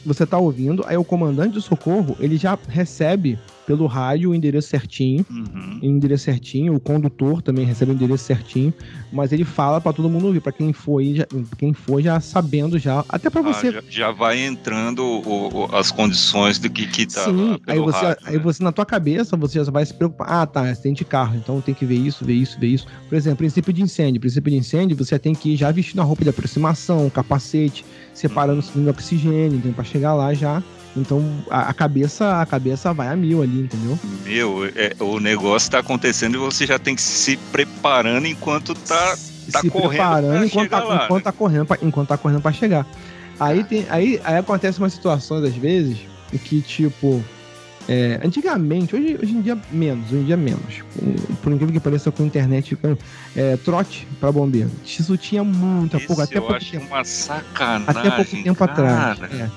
você 0.04 0.26
tá 0.26 0.38
ouvindo, 0.38 0.84
aí 0.86 0.96
o 0.96 1.04
comandante 1.04 1.52
do 1.54 1.60
socorro, 1.60 2.16
ele 2.20 2.36
já 2.36 2.58
recebe 2.68 3.38
pelo 3.66 3.86
rádio 3.86 4.30
o 4.30 4.34
endereço 4.34 4.68
certinho, 4.68 5.24
Uhum. 5.30 5.78
o 5.82 5.86
endereço 5.86 6.24
certinho, 6.24 6.74
o 6.74 6.80
condutor 6.80 7.40
também 7.40 7.64
recebe 7.64 7.92
o 7.92 7.94
endereço 7.94 8.24
certinho, 8.24 8.74
mas 9.10 9.32
ele 9.32 9.42
fala 9.44 9.80
pra 9.80 9.90
todo 9.90 10.10
mundo 10.10 10.26
ouvir, 10.26 10.40
pra 10.40 10.52
quem 10.52 10.70
for, 10.74 10.98
aí 10.98 11.16
já, 11.16 11.26
quem 11.56 11.72
for 11.72 12.02
já 12.02 12.20
sabendo 12.20 12.78
já, 12.78 13.02
até 13.08 13.30
pra 13.30 13.40
Ah, 13.40 13.44
você. 13.44 13.72
já, 13.72 13.82
já 13.88 14.10
vai 14.10 14.38
entrando 14.44 15.02
o- 15.02 15.48
o- 15.64 15.74
as 15.76 15.90
condições 15.90 16.58
do 16.58 16.68
que, 16.68 16.86
que 16.86 17.06
tá 17.06 17.24
Sim, 17.24 17.58
aí 17.66 17.78
você, 17.80 18.04
rádio, 18.04 18.22
aí 18.26 18.36
né? 18.36 18.38
você 18.38 18.62
na 18.62 18.70
tua 18.70 18.84
cabeça, 18.84 19.34
você 19.34 19.64
já 19.64 19.70
vai 19.70 19.86
se 19.86 19.94
preocupar. 19.94 20.28
Ah, 20.30 20.46
tá, 20.46 20.68
acidente 20.68 20.98
de 20.98 21.04
carro, 21.06 21.34
então 21.36 21.58
tem 21.62 21.74
que 21.74 21.86
ver 21.86 21.96
isso, 21.96 22.22
ver 22.22 22.34
isso, 22.34 22.60
ver 22.60 22.68
isso. 22.68 22.86
Por 23.08 23.14
exemplo, 23.16 23.38
princípio 23.38 23.72
de 23.72 23.80
incêndio. 23.82 24.20
Princípio 24.20 24.50
de 24.50 24.58
incêndio, 24.58 24.94
você 24.94 25.18
tem 25.18 25.34
que 25.34 25.54
ir 25.54 25.56
já 25.56 25.70
vestindo 25.70 26.00
a 26.00 26.04
roupa 26.04 26.22
de 26.22 26.28
aproximação, 26.28 27.08
capacete, 27.08 27.82
separando 28.14 28.60
o 28.60 28.62
cilindro 28.62 28.92
de 28.92 28.98
oxigênio, 28.98 29.58
então, 29.58 29.72
pra 29.72 29.84
chegar 29.84 30.14
lá 30.14 30.32
já. 30.32 30.62
Então 30.96 31.24
a, 31.50 31.70
a 31.70 31.74
cabeça 31.74 32.40
a 32.40 32.46
cabeça 32.46 32.92
vai 32.92 33.08
a 33.08 33.16
mil 33.16 33.42
ali, 33.42 33.62
entendeu? 33.62 33.98
Meu, 34.24 34.64
é- 34.76 34.94
o 35.00 35.18
negócio 35.18 35.70
tá 35.70 35.80
acontecendo 35.80 36.36
e 36.36 36.38
você 36.38 36.66
já 36.66 36.78
tem 36.78 36.94
que 36.94 37.02
se 37.02 37.36
preparando 37.50 38.26
enquanto 38.26 38.74
tá. 38.74 39.16
tá 39.50 39.60
se 39.60 39.70
correndo 39.70 39.88
preparando 39.90 40.44
enquanto 40.44 40.70
tá, 40.70 40.84
lá, 40.84 41.04
enquanto 41.04 41.24
né? 41.24 41.24
tá 41.24 41.32
correndo 41.32 41.66
pra, 41.66 41.78
enquanto 41.82 42.08
tá 42.08 42.16
correndo 42.16 42.40
para 42.40 42.52
chegar. 42.52 42.86
Aí 43.40 43.64
tem 43.64 43.84
aí, 43.90 44.20
aí 44.22 44.36
acontece 44.36 44.78
umas 44.78 44.92
situações 44.92 45.42
às 45.42 45.56
vezes 45.56 45.98
em 46.32 46.38
que 46.38 46.60
tipo 46.62 47.22
É, 47.88 48.18
antigamente, 48.24 48.96
hoje, 48.96 49.18
hoje 49.22 49.32
em 49.32 49.42
dia 49.42 49.58
menos, 49.70 50.06
hoje 50.06 50.16
em 50.22 50.24
dia 50.24 50.36
menos. 50.36 50.82
Por, 51.42 51.52
incrível 51.52 51.72
que 51.74 51.80
pareça, 51.80 52.10
com 52.10 52.22
a 52.22 52.26
internet, 52.26 52.78
é, 53.36 53.56
trote 53.58 54.06
para 54.18 54.32
bombeiro. 54.32 54.70
Isso 54.84 55.16
tinha 55.18 55.44
muito, 55.44 55.96
Isso 55.98 56.06
pouco, 56.06 56.22
até 56.22 56.38
eu 56.38 56.42
pouco 56.42 56.56
acho 56.56 56.70
tempo. 56.70 56.86
uma 56.86 57.04
sacanagem. 57.04 58.00
Até 58.00 58.10
pouco 58.10 58.42
tempo 58.42 58.66
cara. 58.66 59.12
atrás. 59.12 59.32
é. 59.40 59.50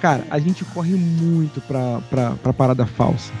Cara, 0.00 0.24
a 0.30 0.38
gente 0.38 0.64
corre 0.64 0.94
muito 0.94 1.60
pra, 1.62 2.00
pra, 2.10 2.30
pra 2.42 2.52
parada 2.52 2.86
falsa. 2.86 3.32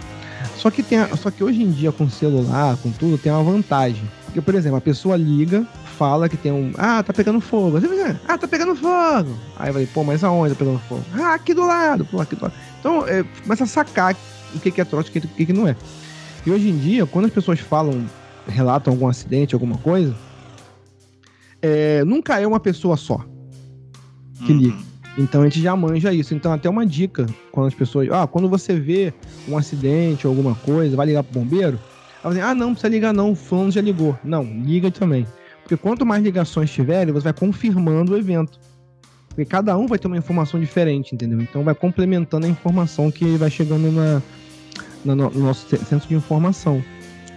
Só 0.56 0.70
que, 0.70 0.82
tem 0.82 0.98
a- 0.98 1.16
só 1.16 1.30
que 1.30 1.42
hoje 1.44 1.62
em 1.62 1.70
dia, 1.70 1.92
com 1.92 2.08
celular, 2.08 2.76
com 2.78 2.90
tudo, 2.90 3.18
tem 3.18 3.30
uma 3.32 3.42
vantagem. 3.42 4.02
Porque, 4.26 4.40
por 4.40 4.54
exemplo, 4.54 4.76
a 4.78 4.80
pessoa 4.80 5.16
liga, 5.16 5.66
fala 5.98 6.28
que 6.28 6.36
tem 6.36 6.50
um. 6.52 6.72
Ah, 6.76 7.02
tá 7.02 7.12
pegando 7.12 7.40
fogo. 7.40 7.78
Você 7.80 7.88
fica, 7.88 8.18
Ah, 8.26 8.36
tá 8.38 8.48
pegando 8.48 8.74
fogo. 8.74 9.36
Aí 9.58 9.70
falei, 9.72 9.86
pô, 9.86 10.02
mas 10.04 10.24
aonde 10.24 10.54
tá 10.54 10.58
pegando 10.58 10.78
fogo? 10.88 11.02
Ah, 11.14 11.34
aqui 11.34 11.54
do 11.54 11.66
lado, 11.66 12.04
pô, 12.06 12.20
aqui 12.20 12.34
do 12.36 12.42
lado. 12.42 12.54
Então, 12.86 13.04
é, 13.08 13.24
começa 13.42 13.64
a 13.64 13.66
sacar 13.66 14.16
o 14.54 14.60
que 14.60 14.70
que 14.70 14.80
é 14.80 14.84
trote 14.84 15.10
e 15.12 15.18
o 15.18 15.22
que, 15.22 15.46
que 15.46 15.52
não 15.52 15.66
é. 15.66 15.74
E 16.46 16.50
hoje 16.52 16.68
em 16.68 16.78
dia, 16.78 17.04
quando 17.04 17.24
as 17.24 17.32
pessoas 17.32 17.58
falam, 17.58 18.06
relatam 18.46 18.92
algum 18.92 19.08
acidente, 19.08 19.56
alguma 19.56 19.76
coisa, 19.78 20.14
é, 21.60 22.04
nunca 22.04 22.38
é 22.38 22.46
uma 22.46 22.60
pessoa 22.60 22.96
só. 22.96 23.18
que 24.44 24.52
Uhum. 24.52 24.58
liga. 24.58 24.76
Então 25.18 25.40
a 25.40 25.44
gente 25.44 25.60
já 25.60 25.74
manja 25.74 26.12
isso. 26.12 26.32
Então, 26.32 26.52
até 26.52 26.70
uma 26.70 26.86
dica, 26.86 27.26
quando 27.50 27.66
as 27.66 27.74
pessoas. 27.74 28.08
Ah, 28.12 28.24
quando 28.24 28.48
você 28.48 28.78
vê 28.78 29.12
um 29.48 29.58
acidente 29.58 30.24
ou 30.24 30.30
alguma 30.30 30.54
coisa, 30.54 30.94
vai 30.94 31.06
ligar 31.06 31.24
pro 31.24 31.40
bombeiro. 31.40 31.80
Dizer, 32.24 32.42
ah, 32.42 32.54
não, 32.54 32.66
não 32.68 32.72
precisa 32.74 32.88
ligar, 32.92 33.12
não, 33.12 33.32
o 33.32 33.34
fulano 33.34 33.72
já 33.72 33.80
ligou. 33.80 34.16
Não, 34.22 34.44
liga 34.44 34.92
também. 34.92 35.26
Porque 35.62 35.76
quanto 35.76 36.06
mais 36.06 36.22
ligações 36.22 36.70
tiverem, 36.70 37.12
você 37.12 37.24
vai 37.24 37.32
confirmando 37.32 38.12
o 38.12 38.16
evento. 38.16 38.60
Porque 39.36 39.44
cada 39.44 39.76
um 39.76 39.86
vai 39.86 39.98
ter 39.98 40.06
uma 40.06 40.16
informação 40.16 40.58
diferente, 40.58 41.14
entendeu? 41.14 41.42
Então 41.42 41.62
vai 41.62 41.74
complementando 41.74 42.46
a 42.46 42.48
informação 42.48 43.10
que 43.10 43.36
vai 43.36 43.50
chegando 43.50 43.92
na, 43.92 44.22
na 45.04 45.14
no, 45.14 45.28
no 45.28 45.40
nosso 45.40 45.68
ce- 45.68 45.76
centro 45.84 46.08
de 46.08 46.14
informação. 46.14 46.82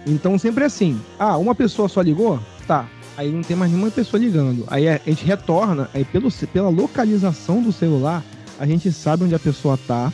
Então 0.06 0.38
sempre 0.38 0.64
é 0.64 0.66
assim. 0.66 0.98
Ah, 1.18 1.36
uma 1.36 1.54
pessoa 1.54 1.90
só 1.90 2.00
ligou? 2.00 2.40
Tá. 2.66 2.88
Aí 3.18 3.30
não 3.30 3.42
tem 3.42 3.54
mais 3.54 3.70
nenhuma 3.70 3.90
pessoa 3.90 4.18
ligando. 4.18 4.64
Aí 4.68 4.88
a 4.88 4.98
gente 5.06 5.26
retorna, 5.26 5.90
aí 5.92 6.02
pelo, 6.02 6.30
pela 6.50 6.70
localização 6.70 7.62
do 7.62 7.70
celular, 7.70 8.24
a 8.58 8.64
gente 8.64 8.90
sabe 8.90 9.24
onde 9.24 9.34
a 9.34 9.38
pessoa 9.38 9.78
tá. 9.86 10.10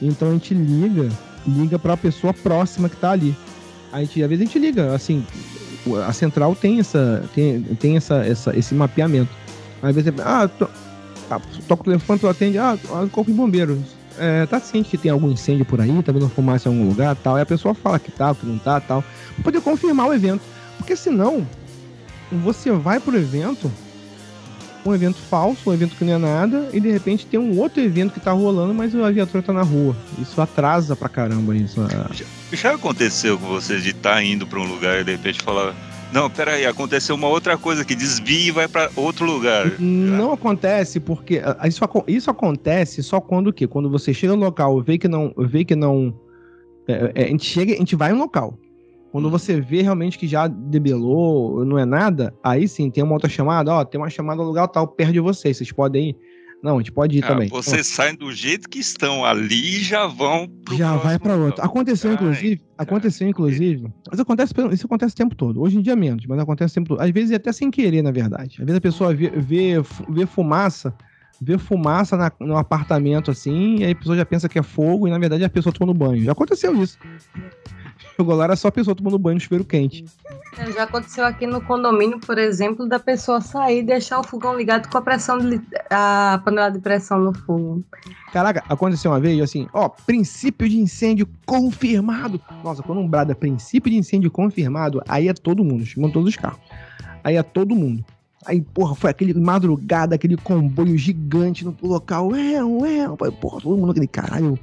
Então 0.00 0.30
a 0.30 0.32
gente 0.32 0.54
liga, 0.54 1.10
liga 1.46 1.78
para 1.78 1.92
a 1.92 1.96
pessoa 1.98 2.32
próxima 2.32 2.88
que 2.88 2.96
tá 2.96 3.10
ali. 3.10 3.36
A 3.92 4.00
gente, 4.00 4.22
às 4.22 4.28
vezes 4.30 4.42
a 4.42 4.46
gente 4.46 4.58
liga, 4.58 4.94
assim, 4.94 5.26
a 6.06 6.12
central 6.14 6.54
tem 6.54 6.80
essa 6.80 7.22
tem, 7.34 7.60
tem 7.78 7.96
essa, 7.98 8.24
essa 8.24 8.56
esse 8.56 8.74
mapeamento. 8.74 9.30
Às 9.82 9.94
vezes, 9.94 10.10
ah, 10.24 10.48
to, 10.48 10.66
ah, 11.30 11.40
toca 11.66 11.82
o 11.82 11.84
telefone, 11.84 12.18
tu 12.18 12.28
atende, 12.28 12.58
ah, 12.58 12.78
ah, 12.90 13.06
corpo 13.10 13.30
de 13.30 13.36
bombeiros. 13.36 13.78
É, 14.18 14.46
tá 14.46 14.58
ciente 14.58 14.90
que 14.90 14.98
tem 14.98 15.10
algum 15.12 15.30
incêndio 15.30 15.64
por 15.64 15.80
aí, 15.80 16.02
tá 16.02 16.10
vendo 16.10 16.28
fumaça 16.28 16.68
em 16.68 16.72
algum 16.72 16.88
lugar, 16.88 17.14
tal. 17.16 17.36
Aí 17.36 17.42
a 17.42 17.46
pessoa 17.46 17.72
fala 17.74 17.98
que 17.98 18.10
tá, 18.10 18.34
que 18.34 18.44
não 18.44 18.58
tá, 18.58 18.80
tal, 18.80 19.04
pra 19.36 19.44
poder 19.44 19.60
confirmar 19.60 20.08
o 20.08 20.14
evento. 20.14 20.42
Porque 20.76 20.96
senão, 20.96 21.46
você 22.32 22.70
vai 22.72 22.98
pro 22.98 23.16
evento, 23.16 23.70
um 24.84 24.94
evento 24.94 25.18
falso, 25.30 25.70
um 25.70 25.72
evento 25.72 25.94
que 25.96 26.04
não 26.04 26.14
é 26.14 26.18
nada, 26.18 26.68
e 26.72 26.80
de 26.80 26.90
repente 26.90 27.26
tem 27.26 27.38
um 27.38 27.58
outro 27.58 27.80
evento 27.80 28.12
que 28.12 28.20
tá 28.20 28.32
rolando, 28.32 28.74
mas 28.74 28.94
a 28.94 29.10
viatura 29.10 29.42
tá 29.42 29.52
na 29.52 29.62
rua. 29.62 29.96
Isso 30.20 30.40
atrasa 30.40 30.96
pra 30.96 31.08
caramba 31.08 31.54
isso. 31.54 31.80
ah, 31.80 32.10
Já 32.52 32.74
aconteceu 32.74 33.38
com 33.38 33.46
você 33.46 33.78
de 33.78 33.90
estar 33.90 34.22
indo 34.22 34.46
pra 34.46 34.58
um 34.58 34.66
lugar 34.66 35.00
e 35.00 35.04
de 35.04 35.12
repente 35.12 35.40
falar. 35.42 35.74
Não, 36.12 36.30
peraí, 36.30 36.64
aconteceu 36.64 37.14
uma 37.14 37.28
outra 37.28 37.56
coisa 37.58 37.84
que 37.84 37.94
desvia 37.94 38.48
e 38.48 38.50
vai 38.50 38.66
pra 38.66 38.90
outro 38.96 39.26
lugar. 39.26 39.78
Não 39.78 40.32
acontece 40.32 40.98
porque 40.98 41.40
ah, 41.44 41.68
isso, 41.68 41.84
aco- 41.84 42.04
isso 42.08 42.30
acontece 42.30 43.02
só 43.02 43.20
quando 43.20 43.48
o 43.48 43.52
quê? 43.52 43.66
Quando 43.66 43.90
você 43.90 44.14
chega 44.14 44.34
no 44.34 44.44
local, 44.44 44.80
vê 44.82 44.96
que 44.96 45.06
não, 45.06 45.34
vê 45.36 45.64
que 45.64 45.76
não, 45.76 46.14
é, 46.86 47.12
é, 47.14 47.24
a 47.24 47.28
gente 47.28 47.44
chega, 47.44 47.74
a 47.74 47.76
gente 47.76 47.94
vai 47.94 48.12
no 48.12 48.18
local. 48.18 48.58
Quando 49.12 49.30
você 49.30 49.60
vê 49.60 49.82
realmente 49.82 50.18
que 50.18 50.26
já 50.26 50.46
debelou, 50.46 51.64
não 51.64 51.78
é 51.78 51.84
nada, 51.84 52.34
aí 52.42 52.66
sim 52.68 52.90
tem 52.90 53.02
uma 53.04 53.14
outra 53.14 53.28
chamada, 53.28 53.72
ó, 53.72 53.84
tem 53.84 54.00
uma 54.00 54.10
chamada 54.10 54.40
no 54.42 54.48
lugar 54.48 54.68
tal 54.68 54.86
perto 54.86 55.12
de 55.12 55.20
vocês, 55.20 55.56
vocês 55.56 55.72
podem 55.72 56.10
ir. 56.10 56.16
Não, 56.62 56.74
a 56.74 56.78
gente 56.78 56.90
pode 56.90 57.16
ir 57.18 57.24
Ah, 57.24 57.28
também. 57.28 57.48
vocês 57.48 57.86
saem 57.86 58.16
do 58.16 58.32
jeito 58.32 58.68
que 58.68 58.80
estão 58.80 59.24
ali 59.24 59.76
e 59.76 59.80
já 59.80 60.06
vão 60.08 60.48
pro 60.64 60.76
já 60.76 60.96
vai 60.96 61.16
pra 61.18 61.36
outro. 61.36 61.64
Aconteceu, 61.64 62.10
Ai, 62.10 62.16
inclusive, 62.16 62.60
aconteceu, 62.76 63.28
inclusive. 63.28 63.86
Mas 64.10 64.18
acontece, 64.18 64.52
isso 64.72 64.86
acontece 64.86 65.14
o 65.14 65.16
tempo 65.16 65.36
todo. 65.36 65.60
Hoje 65.62 65.78
em 65.78 65.82
dia 65.82 65.94
menos, 65.94 66.26
mas 66.26 66.38
acontece 66.40 66.72
o 66.72 66.74
tempo 66.74 66.88
todo. 66.88 67.00
Às 67.00 67.10
vezes 67.10 67.30
até 67.32 67.52
sem 67.52 67.70
querer, 67.70 68.02
na 68.02 68.10
verdade. 68.10 68.56
Às 68.58 68.64
vezes 68.66 68.76
a 68.76 68.80
pessoa 68.80 69.14
vê, 69.14 69.30
vê, 69.30 69.74
vê 70.08 70.26
fumaça, 70.26 70.92
vê 71.40 71.56
fumaça 71.56 72.16
na- 72.16 72.32
no 72.40 72.56
apartamento 72.56 73.30
assim, 73.30 73.76
e 73.76 73.84
aí 73.84 73.92
a 73.92 73.96
pessoa 73.96 74.16
já 74.16 74.26
pensa 74.26 74.48
que 74.48 74.58
é 74.58 74.62
fogo, 74.62 75.06
e 75.06 75.10
na 75.12 75.18
verdade 75.18 75.44
a 75.44 75.48
pessoa 75.48 75.72
tomando 75.72 75.96
banho. 75.96 76.24
Já 76.24 76.32
aconteceu 76.32 76.74
isso. 76.82 76.98
Chegou 78.20 78.34
lá, 78.34 78.44
era 78.44 78.56
só 78.56 78.66
a 78.66 78.72
pessoa 78.72 78.96
tomando 78.96 79.16
banho 79.16 79.36
no 79.36 79.40
chuveiro 79.40 79.64
quente. 79.64 80.04
É, 80.56 80.72
Já 80.72 80.82
aconteceu 80.82 81.24
aqui 81.24 81.46
no 81.46 81.60
condomínio, 81.60 82.18
por 82.18 82.36
exemplo, 82.36 82.88
da 82.88 82.98
pessoa 82.98 83.40
sair 83.40 83.78
e 83.78 83.82
deixar 83.84 84.18
o 84.18 84.24
fogão 84.24 84.56
ligado 84.56 84.90
com 84.90 84.98
a 84.98 85.02
pressão 85.02 85.38
de, 85.38 85.60
a 85.88 86.40
panela 86.44 86.68
de 86.68 86.80
pressão 86.80 87.20
no 87.20 87.32
fogo. 87.32 87.84
Caraca, 88.32 88.64
aconteceu 88.68 89.12
uma 89.12 89.20
vez 89.20 89.40
assim, 89.40 89.68
ó, 89.72 89.88
princípio 89.88 90.68
de 90.68 90.80
incêndio 90.80 91.28
confirmado. 91.46 92.40
Nossa, 92.64 92.82
quando 92.82 93.00
um 93.00 93.06
brada 93.06 93.36
princípio 93.36 93.88
de 93.88 93.98
incêndio 93.98 94.32
confirmado, 94.32 95.00
aí 95.06 95.28
é 95.28 95.32
todo 95.32 95.62
mundo, 95.62 95.86
chamam 95.86 96.10
todos 96.10 96.30
os 96.30 96.36
carros. 96.36 96.58
Aí 97.22 97.36
é 97.36 97.42
todo 97.44 97.76
mundo. 97.76 98.04
Aí, 98.44 98.60
porra, 98.60 98.96
foi 98.96 99.10
aquele 99.10 99.32
madrugada, 99.32 100.16
aquele 100.16 100.36
comboio 100.36 100.98
gigante 100.98 101.64
no 101.64 101.76
local. 101.82 102.34
É, 102.34 102.64
ué, 102.64 103.06
porra, 103.40 103.60
todo 103.60 103.76
mundo 103.76 103.92
aquele 103.92 104.08
caralho. 104.08 104.58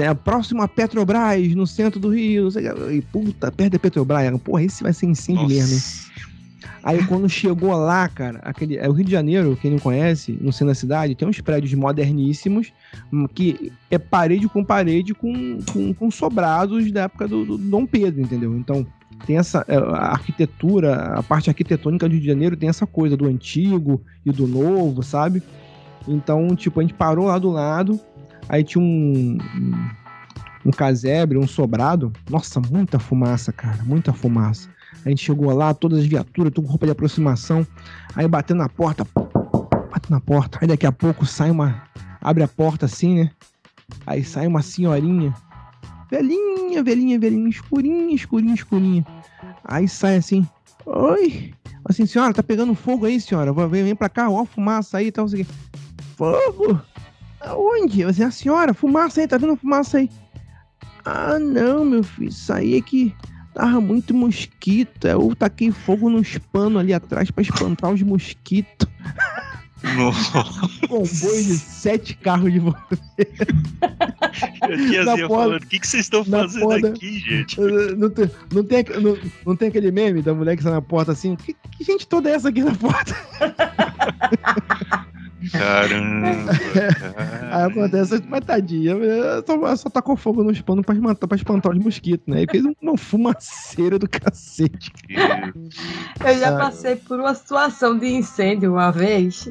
É 0.00 0.06
a 0.06 0.14
próxima 0.14 0.68
Petrobras, 0.68 1.54
no 1.54 1.66
centro 1.66 1.98
do 1.98 2.10
Rio. 2.10 2.48
E, 2.90 3.00
puta, 3.00 3.50
perto 3.50 3.72
da 3.72 3.78
Petrobras. 3.78 4.40
Porra, 4.40 4.62
esse 4.62 4.82
vai 4.82 4.92
ser 4.92 5.06
incêndio 5.06 5.48
mesmo, 5.48 5.74
hein? 5.74 6.12
Aí 6.82 7.04
quando 7.06 7.28
chegou 7.28 7.72
lá, 7.76 8.08
cara, 8.08 8.40
aquele, 8.42 8.76
é 8.76 8.88
o 8.88 8.92
Rio 8.92 9.04
de 9.04 9.12
Janeiro, 9.12 9.56
quem 9.60 9.70
não 9.70 9.78
conhece, 9.78 10.36
no 10.40 10.52
centro 10.52 10.68
da 10.68 10.74
cidade, 10.74 11.14
tem 11.14 11.28
uns 11.28 11.40
prédios 11.40 11.72
moderníssimos 11.74 12.72
hum, 13.12 13.28
que 13.28 13.72
é 13.88 13.98
parede 13.98 14.48
com 14.48 14.64
parede 14.64 15.14
com, 15.14 15.58
com, 15.72 15.94
com 15.94 16.10
sobrados 16.10 16.90
da 16.90 17.02
época 17.02 17.28
do, 17.28 17.44
do 17.44 17.58
Dom 17.58 17.86
Pedro, 17.86 18.20
entendeu? 18.20 18.56
Então 18.56 18.84
tem 19.24 19.38
essa 19.38 19.64
é, 19.68 19.76
a 19.76 20.10
arquitetura, 20.10 21.18
a 21.18 21.22
parte 21.22 21.48
arquitetônica 21.48 22.08
do 22.08 22.12
Rio 22.12 22.20
de 22.20 22.26
Janeiro 22.26 22.56
tem 22.56 22.68
essa 22.68 22.86
coisa 22.86 23.16
do 23.16 23.26
antigo 23.26 24.02
e 24.26 24.32
do 24.32 24.48
novo, 24.48 25.04
sabe? 25.04 25.40
Então, 26.08 26.56
tipo, 26.56 26.80
a 26.80 26.82
gente 26.82 26.94
parou 26.94 27.26
lá 27.26 27.38
do 27.38 27.48
lado, 27.48 28.00
aí 28.52 28.62
tinha 28.62 28.84
um, 28.84 29.38
um, 30.64 30.70
casebre, 30.70 31.38
um 31.38 31.48
sobrado. 31.48 32.12
Nossa, 32.30 32.60
muita 32.60 32.98
fumaça, 32.98 33.50
cara, 33.50 33.82
muita 33.82 34.12
fumaça. 34.12 34.68
A 35.04 35.08
gente 35.08 35.24
chegou 35.24 35.52
lá, 35.52 35.72
todas 35.72 36.00
as 36.00 36.06
viaturas, 36.06 36.52
tudo 36.52 36.66
com 36.66 36.70
roupa 36.70 36.86
de 36.86 36.92
aproximação. 36.92 37.66
Aí 38.14 38.28
batendo 38.28 38.58
na 38.58 38.68
porta, 38.68 39.04
bate 39.90 40.10
na 40.10 40.20
porta. 40.20 40.58
Aí 40.60 40.68
daqui 40.68 40.86
a 40.86 40.92
pouco 40.92 41.24
sai 41.24 41.50
uma. 41.50 41.82
Abre 42.20 42.44
a 42.44 42.48
porta 42.48 42.86
assim, 42.86 43.16
né? 43.16 43.30
Aí 44.06 44.22
sai 44.22 44.46
uma 44.46 44.62
senhorinha. 44.62 45.34
Velhinha, 46.10 46.82
velhinha, 46.82 47.18
velhinha, 47.18 47.48
escurinha, 47.48 48.14
escurinha, 48.14 48.54
escurinha. 48.54 49.06
Aí 49.64 49.88
sai 49.88 50.16
assim. 50.16 50.46
Oi. 50.84 51.54
Assim, 51.84 52.06
senhora, 52.06 52.34
tá 52.34 52.42
pegando 52.42 52.74
fogo 52.74 53.06
aí, 53.06 53.20
senhora? 53.20 53.52
Vem, 53.66 53.82
vem 53.82 53.96
pra 53.96 54.08
cá, 54.08 54.28
ó, 54.28 54.44
fumaça 54.44 54.98
aí 54.98 55.06
e 55.06 55.12
tal. 55.12 55.26
quê. 55.26 55.46
Fogo? 56.16 56.80
Aonde? 57.44 58.00
Eu 58.02 58.08
assim, 58.08 58.22
a 58.24 58.30
senhora, 58.30 58.72
fumaça 58.74 59.20
aí, 59.20 59.28
tá 59.28 59.36
vendo 59.38 59.56
fumaça 59.56 59.98
aí? 59.98 60.08
Ah, 61.04 61.38
não, 61.38 61.84
meu 61.84 62.02
filho, 62.04 62.28
isso 62.28 62.52
aí 62.52 62.76
é 62.76 62.80
que 62.80 63.14
tava 63.54 63.80
muito 63.80 64.14
mosquito. 64.14 65.06
Eu 65.06 65.34
taquei 65.34 65.70
fogo 65.72 66.08
nos 66.08 66.38
panos 66.52 66.80
ali 66.80 66.94
atrás 66.94 67.30
pra 67.30 67.42
espantar 67.42 67.90
os 67.92 68.02
mosquitos. 68.02 68.88
Nossa, 69.96 70.44
Comboio 70.86 71.44
de 71.44 71.58
sete 71.58 72.14
carros 72.16 72.52
de 72.52 72.60
vo- 72.60 72.76
a 72.78 74.68
tiazinha 74.68 75.04
Na 75.04 75.16
porta- 75.16 75.28
falando, 75.28 75.62
o 75.64 75.66
que, 75.66 75.80
que 75.80 75.86
vocês 75.88 76.04
estão 76.06 76.24
fazendo 76.24 76.62
porta- 76.62 76.86
aqui, 76.88 77.18
gente? 77.18 77.60
Não 77.98 78.08
tem, 78.10 78.30
não, 78.52 78.62
tem, 78.64 78.84
não, 79.02 79.18
não 79.44 79.56
tem 79.56 79.68
aquele 79.68 79.90
meme 79.90 80.22
da 80.22 80.32
mulher 80.32 80.54
que 80.54 80.60
está 80.62 80.70
na 80.70 80.80
porta 80.80 81.10
assim? 81.10 81.34
Que, 81.34 81.52
que 81.54 81.82
gente 81.82 82.06
toda 82.06 82.30
é 82.30 82.34
essa 82.34 82.48
aqui 82.50 82.62
na 82.62 82.76
porta? 82.76 83.12
Caramba. 85.50 86.52
Aí 87.50 87.62
acontece, 87.64 88.22
mas 88.28 88.44
tadinha, 88.44 88.94
só, 89.46 89.76
só 89.76 89.90
tacou 89.90 90.16
fogo 90.16 90.44
nos 90.44 90.60
panos 90.60 90.84
pra 90.84 90.94
espantar, 90.94 91.28
pra 91.28 91.36
espantar 91.36 91.72
os 91.72 91.78
mosquitos, 91.82 92.26
né? 92.26 92.42
E 92.42 92.46
fez 92.50 92.64
uma 92.80 92.96
fumaceira 92.96 93.98
do 93.98 94.08
cacete. 94.08 94.92
Eu 96.24 96.38
já 96.38 96.54
Ah. 96.56 96.58
passei 96.58 96.96
por 96.96 97.18
uma 97.18 97.34
situação 97.34 97.98
de 97.98 98.06
incêndio 98.08 98.72
uma 98.72 98.90
vez, 98.92 99.48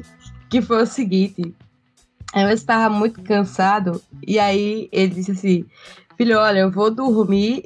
que 0.48 0.62
foi 0.62 0.82
o 0.82 0.86
seguinte. 0.86 1.54
Eu 2.34 2.48
estava 2.48 2.88
muito 2.92 3.20
cansado, 3.22 4.00
e 4.26 4.38
aí 4.38 4.88
ele 4.90 5.14
disse 5.14 5.32
assim: 5.32 5.64
Filho, 6.16 6.38
olha, 6.38 6.60
eu 6.60 6.70
vou 6.70 6.90
dormir, 6.90 7.64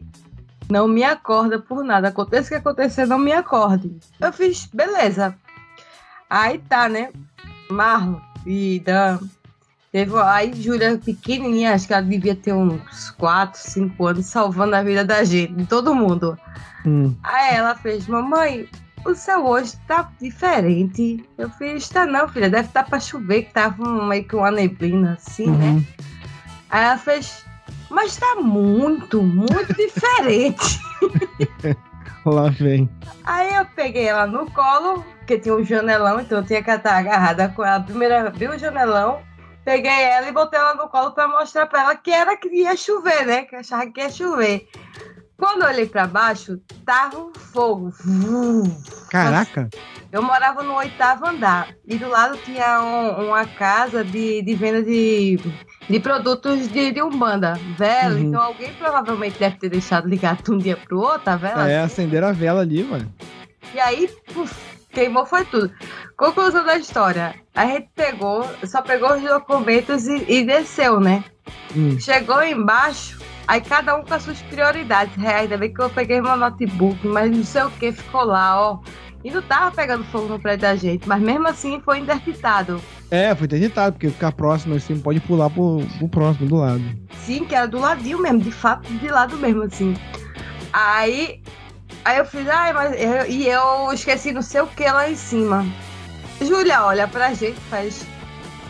não 0.68 0.88
me 0.88 1.04
acorda 1.04 1.58
por 1.60 1.84
nada. 1.84 2.08
Aconteça 2.08 2.46
o 2.46 2.48
que 2.48 2.54
acontecer, 2.56 3.06
não 3.06 3.18
me 3.18 3.32
acorde. 3.32 3.94
Eu 4.20 4.32
fiz, 4.32 4.66
beleza. 4.66 5.36
Aí 6.28 6.58
tá, 6.58 6.88
né? 6.88 7.10
Marlon 7.70 8.20
e 8.44 8.80
Dan. 8.84 9.18
Teve 9.92 10.18
aí 10.20 10.52
Júlia 10.54 10.98
pequenininha, 10.98 11.74
acho 11.74 11.86
que 11.86 11.94
ela 11.94 12.02
devia 12.02 12.34
ter 12.34 12.52
uns 12.52 13.10
4, 13.12 13.58
5 13.58 14.06
anos, 14.06 14.26
salvando 14.26 14.76
a 14.76 14.82
vida 14.82 15.04
da 15.04 15.24
gente, 15.24 15.54
de 15.54 15.64
todo 15.64 15.94
mundo. 15.94 16.36
Hum. 16.84 17.14
Aí 17.22 17.54
ela 17.54 17.74
fez, 17.74 18.06
mamãe, 18.06 18.68
o 19.06 19.14
céu 19.14 19.46
hoje 19.46 19.74
tá 19.86 20.10
diferente. 20.20 21.24
Eu 21.38 21.48
fiz, 21.50 21.88
tá 21.88 22.04
não, 22.04 22.28
filha, 22.28 22.50
deve 22.50 22.68
estar 22.68 22.82
tá 22.82 22.90
pra 22.90 23.00
chover, 23.00 23.44
que 23.44 23.52
tava 23.52 23.82
um- 23.88 24.06
meio 24.06 24.24
que 24.24 24.36
uma 24.36 24.50
neblina 24.50 25.14
assim, 25.14 25.50
né? 25.50 25.64
Uhum. 25.66 25.84
Aí 26.68 26.84
ela 26.84 26.98
fez, 26.98 27.44
mas 27.88 28.16
tá 28.16 28.36
muito, 28.36 29.22
muito 29.22 29.72
diferente. 29.74 30.78
Lá 32.26 32.48
vem. 32.50 32.90
Aí 33.24 33.54
eu 33.54 33.64
peguei 33.64 34.08
ela 34.08 34.26
no 34.26 34.50
colo, 34.50 35.04
porque 35.26 35.40
tinha 35.40 35.54
um 35.56 35.64
janelão, 35.64 36.20
então 36.20 36.38
eu 36.38 36.44
tinha 36.46 36.62
que 36.62 36.70
estar 36.70 36.96
agarrada 36.96 37.48
com 37.48 37.64
ela. 37.64 37.80
Primeiro 37.80 38.14
eu 38.14 38.26
abri 38.28 38.46
o 38.48 38.56
janelão, 38.56 39.18
peguei 39.64 39.90
ela 39.90 40.28
e 40.28 40.32
botei 40.32 40.56
ela 40.56 40.74
no 40.76 40.88
colo 40.88 41.10
pra 41.10 41.26
mostrar 41.26 41.66
pra 41.66 41.82
ela 41.82 41.96
que 41.96 42.12
era 42.12 42.36
que 42.36 42.48
ia 42.48 42.76
chover, 42.76 43.26
né? 43.26 43.42
Que 43.42 43.56
achava 43.56 43.86
que 43.90 44.00
ia 44.00 44.08
chover. 44.08 44.68
Quando 45.36 45.62
eu 45.62 45.68
olhei 45.68 45.84
pra 45.84 46.06
baixo, 46.06 46.58
tava 46.86 47.18
um 47.18 47.32
fogo. 47.34 47.92
Caraca. 49.10 49.68
Eu 50.12 50.22
morava 50.22 50.62
no 50.62 50.74
oitavo 50.76 51.26
andar 51.26 51.74
e 51.86 51.98
do 51.98 52.08
lado 52.08 52.38
tinha 52.38 52.80
um- 52.80 53.26
uma 53.28 53.44
casa 53.44 54.04
de, 54.04 54.40
de 54.42 54.54
venda 54.54 54.82
de, 54.82 55.38
de 55.90 56.00
produtos 56.00 56.68
de, 56.68 56.92
de 56.92 57.02
Umbanda, 57.02 57.54
vela. 57.76 58.14
Uhum. 58.14 58.20
Então 58.20 58.40
alguém 58.40 58.72
provavelmente 58.74 59.38
deve 59.40 59.56
ter 59.56 59.68
deixado 59.68 60.08
ligado 60.08 60.42
de 60.44 60.52
um 60.52 60.58
dia 60.58 60.76
pro 60.76 61.00
outro 61.00 61.28
a 61.30 61.36
vela. 61.36 61.68
É, 61.70 61.80
acenderam 61.80 62.28
a 62.28 62.32
vela 62.32 62.60
ali, 62.62 62.82
mano. 62.84 63.12
E 63.74 63.80
aí, 63.80 64.08
puf, 64.32 64.54
queimou 64.96 65.26
foi 65.26 65.44
tudo. 65.44 65.70
Conclusão 66.16 66.64
da 66.64 66.78
história. 66.78 67.34
A 67.54 67.66
gente 67.66 67.90
pegou, 67.94 68.48
só 68.64 68.80
pegou 68.80 69.14
os 69.14 69.22
documentos 69.22 70.06
e, 70.06 70.24
e 70.26 70.44
desceu, 70.44 70.98
né? 70.98 71.22
Hum. 71.76 72.00
Chegou 72.00 72.42
embaixo, 72.42 73.20
aí 73.46 73.60
cada 73.60 73.94
um 73.94 74.02
com 74.02 74.14
as 74.14 74.22
suas 74.22 74.40
prioridades. 74.42 75.22
É, 75.22 75.34
ainda 75.34 75.58
bem 75.58 75.72
que 75.72 75.82
eu 75.82 75.90
peguei 75.90 76.22
meu 76.22 76.36
notebook, 76.38 77.06
mas 77.06 77.30
não 77.30 77.44
sei 77.44 77.62
o 77.64 77.70
que 77.72 77.92
ficou 77.92 78.24
lá, 78.24 78.58
ó. 78.58 78.78
E 79.22 79.30
não 79.30 79.42
tava 79.42 79.70
pegando 79.74 80.04
fogo 80.04 80.28
no 80.28 80.40
prédio 80.40 80.62
da 80.62 80.76
gente, 80.76 81.06
mas 81.06 81.20
mesmo 81.20 81.46
assim 81.46 81.80
foi 81.84 81.98
interditado. 81.98 82.80
É, 83.10 83.34
foi 83.34 83.44
interditado, 83.46 83.92
porque 83.92 84.08
ficar 84.08 84.32
próximo 84.32 84.76
assim 84.76 84.98
pode 84.98 85.20
pular 85.20 85.50
pro, 85.50 85.82
pro 85.98 86.08
próximo 86.08 86.48
do 86.48 86.56
lado. 86.56 86.82
Sim, 87.24 87.44
que 87.44 87.54
era 87.54 87.66
do 87.66 87.78
ladinho 87.78 88.20
mesmo, 88.22 88.40
de 88.40 88.52
fato, 88.52 88.90
de 88.90 89.08
lado 89.08 89.36
mesmo, 89.36 89.62
assim. 89.62 89.94
Aí, 90.72 91.42
aí 92.06 92.18
eu 92.18 92.24
fiz, 92.24 92.48
ai, 92.48 92.72
mas 92.72 92.92
eu, 92.92 93.26
e 93.26 93.48
eu 93.48 93.92
esqueci 93.92 94.32
não 94.32 94.40
sei 94.40 94.60
o 94.60 94.66
que 94.68 94.84
lá 94.84 95.10
em 95.10 95.16
cima. 95.16 95.66
Júlia 96.40 96.84
olha 96.84 97.08
pra 97.08 97.34
gente, 97.34 97.58
faz 97.68 98.06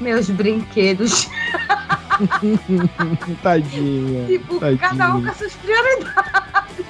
meus 0.01 0.31
brinquedos. 0.31 1.29
Tadinha. 3.42 4.27
Tipo, 4.27 4.59
Tadinha. 4.59 4.79
cada 4.79 5.14
um 5.14 5.22
com 5.22 5.29
as 5.29 5.37
suas 5.37 5.53
prioridades. 5.55 6.87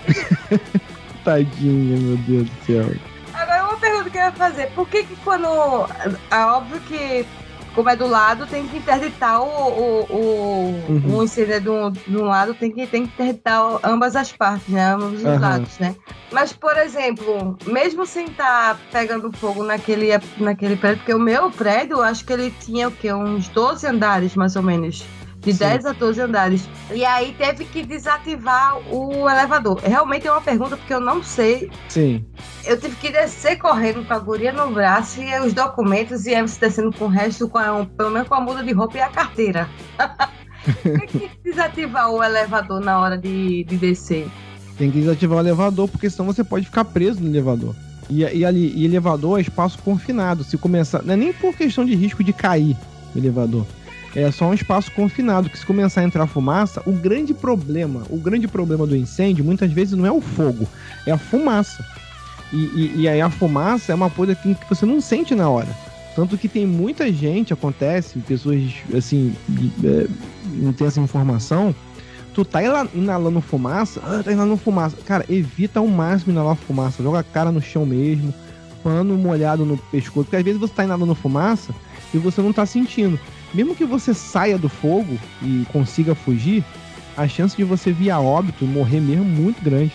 Tadinha, 1.24 1.98
meu 1.98 2.16
Deus 2.18 2.48
do 2.48 2.64
céu. 2.64 2.94
Agora, 3.34 3.64
uma 3.64 3.76
pergunta 3.78 4.08
que 4.10 4.16
eu 4.16 4.22
ia 4.22 4.32
fazer: 4.32 4.70
por 4.70 4.88
que, 4.88 5.02
que 5.02 5.16
quando. 5.16 5.46
É 6.30 6.44
óbvio 6.44 6.80
que, 6.82 7.26
como 7.76 7.90
é 7.90 7.94
do 7.94 8.06
lado, 8.08 8.46
tem 8.46 8.66
que 8.66 8.78
interditar 8.78 9.40
o. 9.40 9.46
o, 9.46 10.06
o 10.10 10.66
Uhum. 10.88 11.18
um 11.18 11.22
incêndio 11.22 11.60
de 11.60 11.68
um, 11.68 11.90
de 11.90 12.16
um 12.16 12.24
lado, 12.24 12.54
tem 12.54 12.70
que, 12.70 12.86
tem 12.86 13.06
que 13.06 13.12
interditar 13.12 13.60
ambas 13.84 14.16
as 14.16 14.32
partes, 14.32 14.66
né? 14.68 14.94
Ambos 14.94 15.20
os 15.20 15.24
Aham. 15.24 15.40
lados, 15.40 15.78
né? 15.78 15.94
Mas, 16.32 16.52
por 16.52 16.76
exemplo, 16.76 17.56
mesmo 17.66 18.06
sem 18.06 18.26
estar 18.26 18.76
pegando 18.90 19.30
fogo 19.32 19.62
naquele, 19.62 20.08
naquele 20.38 20.76
prédio, 20.76 20.98
porque 20.98 21.14
o 21.14 21.18
meu 21.18 21.50
prédio, 21.50 21.98
eu 21.98 22.02
acho 22.02 22.24
que 22.24 22.32
ele 22.32 22.52
tinha 22.60 22.88
o 22.88 22.92
quê? 22.92 23.12
Uns 23.12 23.48
12 23.48 23.86
andares, 23.86 24.34
mais 24.34 24.56
ou 24.56 24.62
menos. 24.62 25.04
De 25.46 25.52
Sim. 25.52 25.58
10 25.58 25.86
a 25.86 25.92
12 25.92 26.20
andares. 26.20 26.68
E 26.92 27.04
aí 27.04 27.32
teve 27.38 27.64
que 27.64 27.84
desativar 27.84 28.78
o 28.92 29.30
elevador. 29.30 29.78
Realmente 29.78 30.26
é 30.26 30.32
uma 30.32 30.40
pergunta, 30.40 30.76
porque 30.76 30.92
eu 30.92 30.98
não 30.98 31.22
sei 31.22 31.70
Sim. 31.88 32.24
eu 32.64 32.78
tive 32.80 32.96
que 32.96 33.12
descer 33.12 33.56
correndo 33.56 34.04
com 34.04 34.12
a 34.12 34.18
guria 34.18 34.52
no 34.52 34.72
braço 34.72 35.22
e 35.22 35.38
os 35.38 35.52
documentos 35.52 36.26
e 36.26 36.34
aí 36.34 36.44
descendo 36.44 36.92
com 36.92 37.04
o 37.04 37.08
resto, 37.08 37.48
com 37.48 37.58
a, 37.58 37.86
pelo 37.96 38.10
menos 38.10 38.26
com 38.26 38.34
a 38.34 38.40
muda 38.40 38.64
de 38.64 38.72
roupa 38.72 38.98
e 38.98 39.00
a 39.00 39.08
carteira. 39.08 39.68
Tem 40.82 41.06
que 41.06 41.30
desativar 41.44 42.10
o 42.10 42.20
elevador 42.24 42.80
na 42.80 42.98
hora 42.98 43.16
de, 43.16 43.62
de 43.62 43.76
descer. 43.76 44.28
Tem 44.76 44.90
que 44.90 44.98
desativar 44.98 45.38
o 45.38 45.40
elevador, 45.40 45.88
porque 45.88 46.10
senão 46.10 46.26
você 46.26 46.42
pode 46.42 46.66
ficar 46.66 46.84
preso 46.86 47.22
no 47.22 47.28
elevador. 47.28 47.72
E, 48.10 48.22
e 48.22 48.44
ali, 48.44 48.72
e 48.74 48.84
elevador 48.84 49.38
é 49.38 49.42
espaço 49.42 49.78
confinado. 49.78 50.42
Se 50.42 50.58
começar. 50.58 51.04
Não 51.04 51.14
é 51.14 51.16
nem 51.16 51.32
por 51.32 51.54
questão 51.54 51.84
de 51.84 51.94
risco 51.94 52.24
de 52.24 52.32
cair 52.32 52.76
o 53.14 53.18
elevador. 53.18 53.64
É 54.16 54.30
só 54.30 54.46
um 54.46 54.54
espaço 54.54 54.90
confinado, 54.92 55.50
que 55.50 55.58
se 55.58 55.66
começar 55.66 56.00
a 56.00 56.04
entrar 56.04 56.26
fumaça, 56.26 56.82
o 56.86 56.92
grande 56.92 57.34
problema, 57.34 58.02
o 58.08 58.16
grande 58.16 58.48
problema 58.48 58.86
do 58.86 58.96
incêndio, 58.96 59.44
muitas 59.44 59.70
vezes 59.70 59.92
não 59.92 60.06
é 60.06 60.10
o 60.10 60.22
fogo, 60.22 60.66
é 61.06 61.12
a 61.12 61.18
fumaça. 61.18 61.84
E, 62.50 62.56
e, 62.56 62.92
e 63.02 63.08
aí 63.08 63.20
a 63.20 63.28
fumaça 63.28 63.92
é 63.92 63.94
uma 63.94 64.08
coisa 64.08 64.34
que, 64.34 64.54
que 64.54 64.68
você 64.68 64.86
não 64.86 65.02
sente 65.02 65.34
na 65.34 65.50
hora. 65.50 65.68
Tanto 66.14 66.38
que 66.38 66.48
tem 66.48 66.66
muita 66.66 67.12
gente, 67.12 67.52
acontece, 67.52 68.18
pessoas 68.20 68.62
assim, 68.96 69.34
é, 69.84 70.06
não 70.54 70.72
tem 70.72 70.86
essa 70.86 70.98
informação, 70.98 71.74
tu 72.32 72.42
tá 72.42 72.60
inalando 72.94 73.42
fumaça, 73.42 74.00
ah, 74.02 74.22
tá 74.24 74.32
inalando 74.32 74.56
fumaça. 74.56 74.96
Cara, 75.04 75.26
evita 75.28 75.80
ao 75.80 75.86
máximo 75.86 76.32
inalar 76.32 76.56
fumaça. 76.56 77.02
Joga 77.02 77.18
a 77.18 77.22
cara 77.22 77.52
no 77.52 77.60
chão 77.60 77.84
mesmo, 77.84 78.32
pano 78.82 79.14
molhado 79.18 79.66
no 79.66 79.76
pescoço. 79.76 80.24
Porque 80.24 80.36
às 80.36 80.42
vezes 80.42 80.58
você 80.60 80.72
tá 80.72 80.84
inalando 80.84 81.14
fumaça 81.14 81.74
e 82.14 82.18
você 82.18 82.40
não 82.40 82.52
tá 82.52 82.64
sentindo. 82.64 83.20
Mesmo 83.56 83.74
que 83.74 83.84
você 83.86 84.12
saia 84.12 84.58
do 84.58 84.68
fogo 84.68 85.18
e 85.42 85.64
consiga 85.72 86.14
fugir, 86.14 86.62
a 87.16 87.26
chance 87.26 87.56
de 87.56 87.64
você 87.64 87.90
vir 87.90 88.10
a 88.10 88.20
óbito 88.20 88.64
e 88.64 88.68
morrer 88.68 89.00
mesmo 89.00 89.24
é 89.24 89.26
muito 89.26 89.62
grande. 89.64 89.92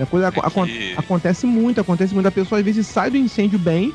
A 0.00 0.04
coisa 0.06 0.26
É 0.26 0.28
acon- 0.42 0.66
que- 0.66 0.94
acontece 0.96 1.46
muito, 1.46 1.80
acontece 1.80 2.12
muito. 2.12 2.26
A 2.26 2.32
pessoa 2.32 2.58
às 2.58 2.64
vezes 2.64 2.86
sai 2.88 3.10
do 3.10 3.16
incêndio 3.16 3.58
bem, 3.58 3.94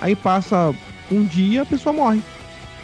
aí 0.00 0.14
passa 0.14 0.74
um 1.10 1.24
dia 1.24 1.62
a 1.62 1.66
pessoa 1.66 1.94
morre. 1.94 2.18
É 2.18 2.22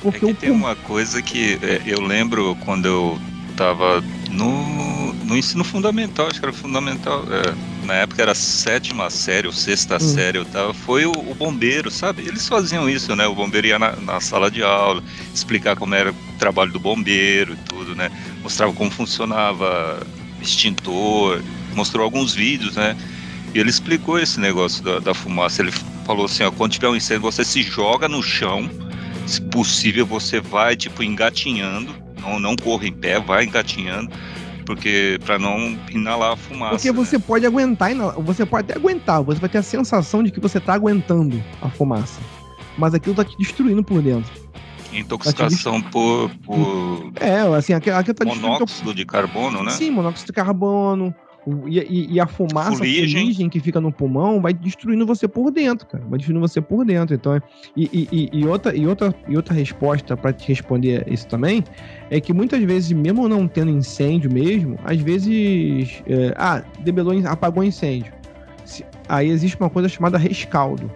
Porque 0.01 0.19
que 0.21 0.25
o 0.25 0.35
tem 0.35 0.51
uma 0.51 0.75
coisa 0.75 1.21
que 1.23 1.59
é, 1.63 1.83
eu 1.85 2.01
lembro 2.01 2.57
quando 2.65 2.87
eu 2.87 3.19
tava 3.57 4.03
no, 4.31 5.13
no 5.13 5.37
ensino 5.37 5.63
fundamental, 5.65 6.29
acho 6.29 6.41
que 6.41 6.47
era 6.47 6.53
fundamental, 6.55 7.25
é, 7.31 7.55
na 7.83 7.95
época 7.95 8.23
era 8.23 8.35
sétima 8.35 9.11
série 9.11 9.47
ou 9.47 9.53
sexta 9.53 9.99
série, 9.99 10.39
eu 10.39 10.45
tava, 10.45 10.73
foi 10.73 11.05
o, 11.05 11.13
o 11.13 11.35
bombeiro, 11.35 11.91
sabe? 11.91 12.23
Eles 12.23 12.49
faziam 12.49 12.89
isso, 12.89 13.15
né? 13.17 13.27
O 13.27 13.35
bombeiro 13.35 13.67
ia 13.67 13.79
na, 13.79 13.97
na 13.97 14.21
sala 14.21 14.51
de 14.51 14.63
aula, 14.63 15.03
explicar 15.35 15.77
como 15.77 15.95
era 15.95 16.13
o 16.13 16.15
trabalho 16.39 16.73
do 16.73 16.79
bombeiro 16.79 17.55
e 17.55 17.57
tudo, 17.69 17.95
né? 17.95 18.11
Mostrava 18.43 18.73
como 18.73 18.91
funcionava 18.91 20.05
extintor, 20.41 21.43
mostrou 21.75 22.05
alguns 22.05 22.35
vídeos, 22.35 22.77
né? 22.77 22.97
E 23.55 23.59
ele 23.59 23.71
explicou 23.71 24.19
esse 24.19 24.41
negócio 24.41 24.83
da, 24.83 24.99
da 24.99 25.15
fumaça. 25.15 25.63
Ele 25.63 25.73
falou 26.05 26.27
assim: 26.27 26.43
ó, 26.45 26.51
quando 26.51 26.73
tiver 26.73 26.89
um 26.89 26.97
incêndio, 26.97 27.23
você 27.23 27.45
se 27.45 27.63
joga 27.63 28.09
no 28.09 28.23
chão. 28.23 28.69
Se 29.27 29.41
possível, 29.41 30.07
você 30.07 30.41
vai, 30.41 30.75
tipo, 30.75 31.03
engatinhando. 31.03 31.95
Não, 32.21 32.39
não 32.39 32.57
corra 32.57 32.87
em 32.87 32.93
pé, 32.93 33.21
vai 33.21 33.45
engatinhando. 33.45 34.11
Porque 34.65 35.19
para 35.25 35.39
não 35.39 35.79
inalar 35.91 36.33
a 36.33 36.37
fumaça. 36.37 36.77
Porque 36.77 36.91
né? 36.91 36.97
você 36.97 37.19
pode 37.19 37.45
aguentar, 37.47 37.93
você 38.21 38.47
pode 38.47 38.71
até 38.71 38.79
aguentar, 38.79 39.23
você 39.23 39.41
vai 39.41 39.49
ter 39.49 39.59
a 39.59 39.63
sensação 39.63 40.23
de 40.23 40.31
que 40.31 40.41
você 40.41 40.61
tá 40.61 40.75
aguentando 40.75 41.43
a 41.61 41.69
fumaça. 41.69 42.21
Mas 42.79 42.95
aquilo 42.95 43.15
tá 43.15 43.25
te 43.25 43.37
destruindo 43.37 43.83
por 43.83 44.01
dentro. 44.01 44.31
Intoxicação 44.93 45.81
por, 45.81 46.31
por 46.45 47.13
É, 47.21 47.41
assim, 47.57 47.73
aquilo, 47.73 47.97
tá 47.97 48.03
destruindo. 48.03 48.41
teu- 48.41 48.51
monóxido 48.51 48.95
de 48.95 49.05
carbono, 49.07 49.63
né? 49.63 49.71
Sim, 49.71 49.91
monóxido 49.91 50.27
de 50.27 50.33
carbono. 50.33 51.15
O- 51.47 51.69
E, 51.69 52.09
e- 52.15 52.21
a 52.21 52.27
fumaça, 52.27 52.77
Fuligem. 52.79 53.05
a 53.05 53.21
fuligem 53.23 53.49
que 53.49 53.59
fica 53.61 53.81
no 53.81 53.91
pulmão, 53.93 54.41
vai 54.41 54.53
destruindo 54.53 55.05
você 55.07 55.27
por 55.27 55.51
dentro, 55.51 55.87
cara. 55.87 56.05
Vai 56.09 56.19
destruindo 56.19 56.41
você 56.41 56.61
por 56.61 56.85
dentro. 56.85 57.15
Então, 57.15 57.35
é- 57.35 57.43
e, 57.77 58.09
e- 58.13 58.29
e- 58.33 58.47
outra, 58.47 58.77
e, 58.77 58.87
outra, 58.87 59.15
e 59.29 59.37
outra 59.37 59.55
resposta 59.55 60.17
pra 60.17 60.33
te 60.33 60.47
responder 60.49 61.05
isso 61.11 61.27
também 61.27 61.65
é 62.11 62.21
que 62.21 62.33
muitas 62.33 62.63
vezes, 62.63 62.93
mesmo 62.93 63.29
não 63.29 63.49
tendo 63.49 63.71
incêndio 63.71 64.33
mesmo, 64.33 64.79
às 64.85 64.99
vezes. 65.01 66.03
é, 66.07 66.33
ah, 66.37 66.63
debelou, 66.81 67.15
apagou 67.27 67.65
incêndio. 67.65 68.13
Se- 68.65 68.85
Aí 69.09 69.29
existe 69.29 69.57
uma 69.61 69.69
coisa 69.69 69.89
chamada 69.89 70.17
rescaldo. 70.17 70.91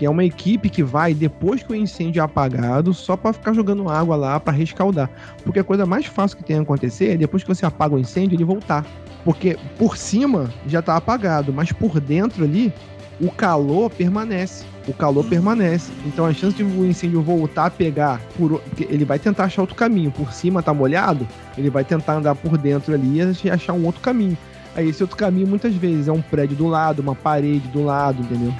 Que 0.00 0.06
é 0.06 0.10
uma 0.10 0.24
equipe 0.24 0.70
que 0.70 0.82
vai 0.82 1.12
depois 1.12 1.62
que 1.62 1.72
o 1.72 1.76
incêndio 1.76 2.20
é 2.20 2.24
apagado, 2.24 2.94
só 2.94 3.18
pra 3.18 3.34
ficar 3.34 3.52
jogando 3.52 3.86
água 3.86 4.16
lá 4.16 4.40
pra 4.40 4.50
rescaldar. 4.50 5.10
Porque 5.44 5.58
a 5.58 5.64
coisa 5.64 5.84
mais 5.84 6.06
fácil 6.06 6.38
que 6.38 6.42
tem 6.42 6.56
a 6.56 6.62
acontecer 6.62 7.10
é 7.10 7.16
depois 7.18 7.42
que 7.42 7.54
você 7.54 7.66
apaga 7.66 7.96
o 7.96 7.98
incêndio, 7.98 8.34
ele 8.34 8.42
voltar. 8.42 8.86
Porque 9.26 9.58
por 9.76 9.98
cima 9.98 10.48
já 10.66 10.80
tá 10.80 10.96
apagado, 10.96 11.52
mas 11.52 11.70
por 11.70 12.00
dentro 12.00 12.44
ali, 12.44 12.72
o 13.20 13.30
calor 13.30 13.90
permanece. 13.90 14.64
O 14.88 14.94
calor 14.94 15.22
permanece. 15.26 15.92
Então 16.06 16.24
a 16.24 16.32
chance 16.32 16.56
de 16.56 16.62
o 16.62 16.86
incêndio 16.86 17.20
voltar 17.20 17.66
a 17.66 17.70
pegar, 17.70 18.22
por, 18.38 18.62
ele 18.78 19.04
vai 19.04 19.18
tentar 19.18 19.44
achar 19.44 19.60
outro 19.60 19.76
caminho. 19.76 20.10
Por 20.10 20.32
cima 20.32 20.62
tá 20.62 20.72
molhado, 20.72 21.28
ele 21.58 21.68
vai 21.68 21.84
tentar 21.84 22.14
andar 22.14 22.34
por 22.36 22.56
dentro 22.56 22.94
ali 22.94 23.18
e 23.44 23.50
achar 23.50 23.74
um 23.74 23.84
outro 23.84 24.00
caminho. 24.00 24.38
Aí 24.74 24.88
esse 24.88 25.02
outro 25.02 25.18
caminho 25.18 25.46
muitas 25.46 25.74
vezes 25.74 26.08
é 26.08 26.12
um 26.12 26.22
prédio 26.22 26.56
do 26.56 26.68
lado, 26.68 27.02
uma 27.02 27.14
parede 27.14 27.68
do 27.68 27.84
lado, 27.84 28.22
entendeu? 28.22 28.54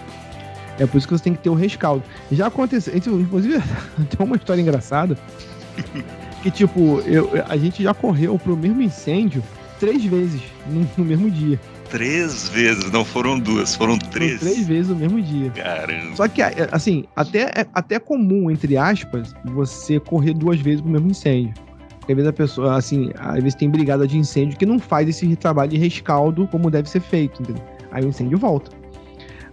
É 0.81 0.87
por 0.87 0.97
isso 0.97 1.07
que 1.07 1.13
você 1.13 1.23
tem 1.23 1.35
que 1.35 1.43
ter 1.43 1.51
o 1.51 1.55
rescaldo. 1.55 2.03
Já 2.33 2.47
aconteceu, 2.47 2.97
inclusive, 2.97 3.63
tem 4.09 4.27
uma 4.27 4.37
história 4.37 4.63
engraçada 4.63 5.17
que 6.43 6.51
tipo, 6.51 7.01
eu, 7.07 7.31
a 7.47 7.57
gente 7.57 7.83
já 7.83 7.93
correu 7.93 8.39
pro 8.39 8.57
mesmo 8.57 8.81
incêndio 8.81 9.43
três 9.79 10.03
vezes 10.05 10.41
no, 10.67 10.89
no 10.97 11.05
mesmo 11.05 11.31
dia. 11.31 11.61
Três 11.91 12.49
vezes, 12.49 12.91
não 12.91 13.05
foram 13.05 13.39
duas, 13.39 13.75
foram 13.75 13.97
Foram 13.97 14.11
três. 14.11 14.41
Três 14.41 14.67
vezes 14.67 14.89
no 14.89 14.97
mesmo 14.97 15.21
dia. 15.21 15.51
Caramba. 15.51 16.17
Só 16.17 16.29
que, 16.29 16.41
é, 16.41 16.69
assim, 16.73 17.05
até, 17.15 17.43
é 17.43 17.67
até 17.75 17.99
comum, 17.99 18.51
entre 18.51 18.77
aspas, 18.77 19.35
você 19.45 20.01
correr 20.01 20.33
duas 20.33 20.61
vezes 20.61 20.81
pro 20.81 20.91
mesmo 20.91 21.11
incêndio. 21.11 21.53
Porque 21.99 22.13
às 22.13 22.17
vezes 22.17 22.31
a 22.31 22.33
pessoa, 22.33 22.77
assim, 22.77 23.11
às 23.19 23.43
vezes 23.43 23.55
tem 23.55 23.69
brigada 23.69 24.07
de 24.07 24.17
incêndio 24.17 24.57
que 24.57 24.65
não 24.65 24.79
faz 24.79 25.09
esse 25.09 25.35
trabalho 25.37 25.71
de 25.71 25.77
rescaldo 25.77 26.47
como 26.47 26.71
deve 26.71 26.89
ser 26.89 27.01
feito, 27.01 27.43
entendeu? 27.43 27.63
Aí 27.91 28.05
o 28.05 28.09
incêndio 28.09 28.39
volta. 28.39 28.80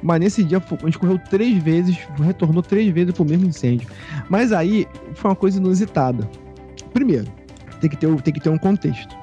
Mas 0.02 0.20
nesse 0.20 0.44
dia 0.44 0.58
a 0.60 0.86
gente 0.86 1.00
correu 1.00 1.20
três 1.30 1.62
vezes, 1.62 1.98
retornou 2.20 2.62
três 2.62 2.94
vezes 2.94 3.14
pro 3.14 3.26
mesmo 3.26 3.48
incêndio. 3.48 3.88
Mas 4.30 4.52
aí 4.52 4.88
foi 5.16 5.32
uma 5.32 5.36
coisa 5.36 5.58
inusitada. 5.58 6.30
Primeiro, 6.94 7.28
tem 7.82 7.90
que 7.90 7.98
ter, 7.98 8.22
tem 8.22 8.34
que 8.34 8.40
ter 8.40 8.50
um 8.50 8.58
contexto. 8.58 9.16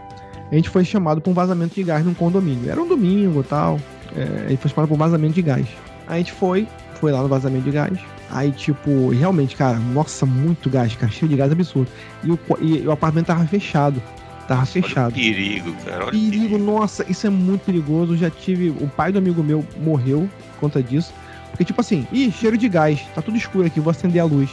A 0.50 0.54
gente 0.54 0.68
foi 0.68 0.84
chamado 0.84 1.20
para 1.20 1.30
um 1.30 1.34
vazamento 1.34 1.74
de 1.74 1.82
gás 1.82 2.04
num 2.04 2.14
condomínio. 2.14 2.70
Era 2.70 2.80
um 2.80 2.86
domingo 2.86 3.40
e 3.40 3.44
tal. 3.44 3.80
É, 4.16 4.44
a 4.46 4.48
gente 4.48 4.60
foi 4.60 4.70
chamado 4.70 4.88
para 4.88 4.94
um 4.94 4.98
vazamento 4.98 5.34
de 5.34 5.42
gás. 5.42 5.66
A 6.06 6.16
gente 6.16 6.32
foi, 6.32 6.68
foi 7.00 7.12
lá 7.12 7.22
no 7.22 7.28
vazamento 7.28 7.64
de 7.64 7.70
gás. 7.70 7.98
Aí, 8.30 8.50
tipo, 8.52 9.10
realmente, 9.10 9.56
cara, 9.56 9.78
nossa, 9.78 10.26
muito 10.26 10.68
gás, 10.68 10.94
cara, 10.96 11.10
cheio 11.10 11.28
de 11.28 11.36
gás 11.36 11.50
absurdo. 11.52 11.90
E 12.22 12.30
o, 12.30 12.38
e 12.60 12.86
o 12.86 12.90
apartamento 12.90 13.26
tava 13.26 13.44
fechado. 13.46 14.02
Tava 14.46 14.60
Olha 14.60 14.66
fechado. 14.66 15.14
perigo, 15.14 15.72
cara. 15.84 16.02
Olha 16.04 16.10
Perigo, 16.10 16.30
perigo. 16.30 16.58
nossa, 16.58 17.04
isso 17.08 17.26
é 17.26 17.30
muito 17.30 17.62
perigoso. 17.64 18.12
Eu 18.14 18.18
já 18.18 18.30
tive. 18.30 18.70
O 18.70 18.88
pai 18.88 19.10
do 19.10 19.18
amigo 19.18 19.42
meu 19.42 19.64
morreu 19.82 20.28
por 20.54 20.60
conta 20.60 20.82
disso. 20.82 21.12
Porque, 21.50 21.64
tipo 21.64 21.80
assim, 21.80 22.06
ih, 22.12 22.30
cheiro 22.32 22.58
de 22.58 22.68
gás, 22.68 23.00
tá 23.14 23.22
tudo 23.22 23.36
escuro 23.36 23.66
aqui, 23.66 23.80
vou 23.80 23.90
acender 23.90 24.20
a 24.20 24.24
luz. 24.24 24.50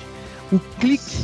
O 0.51 0.59
clique, 0.59 1.17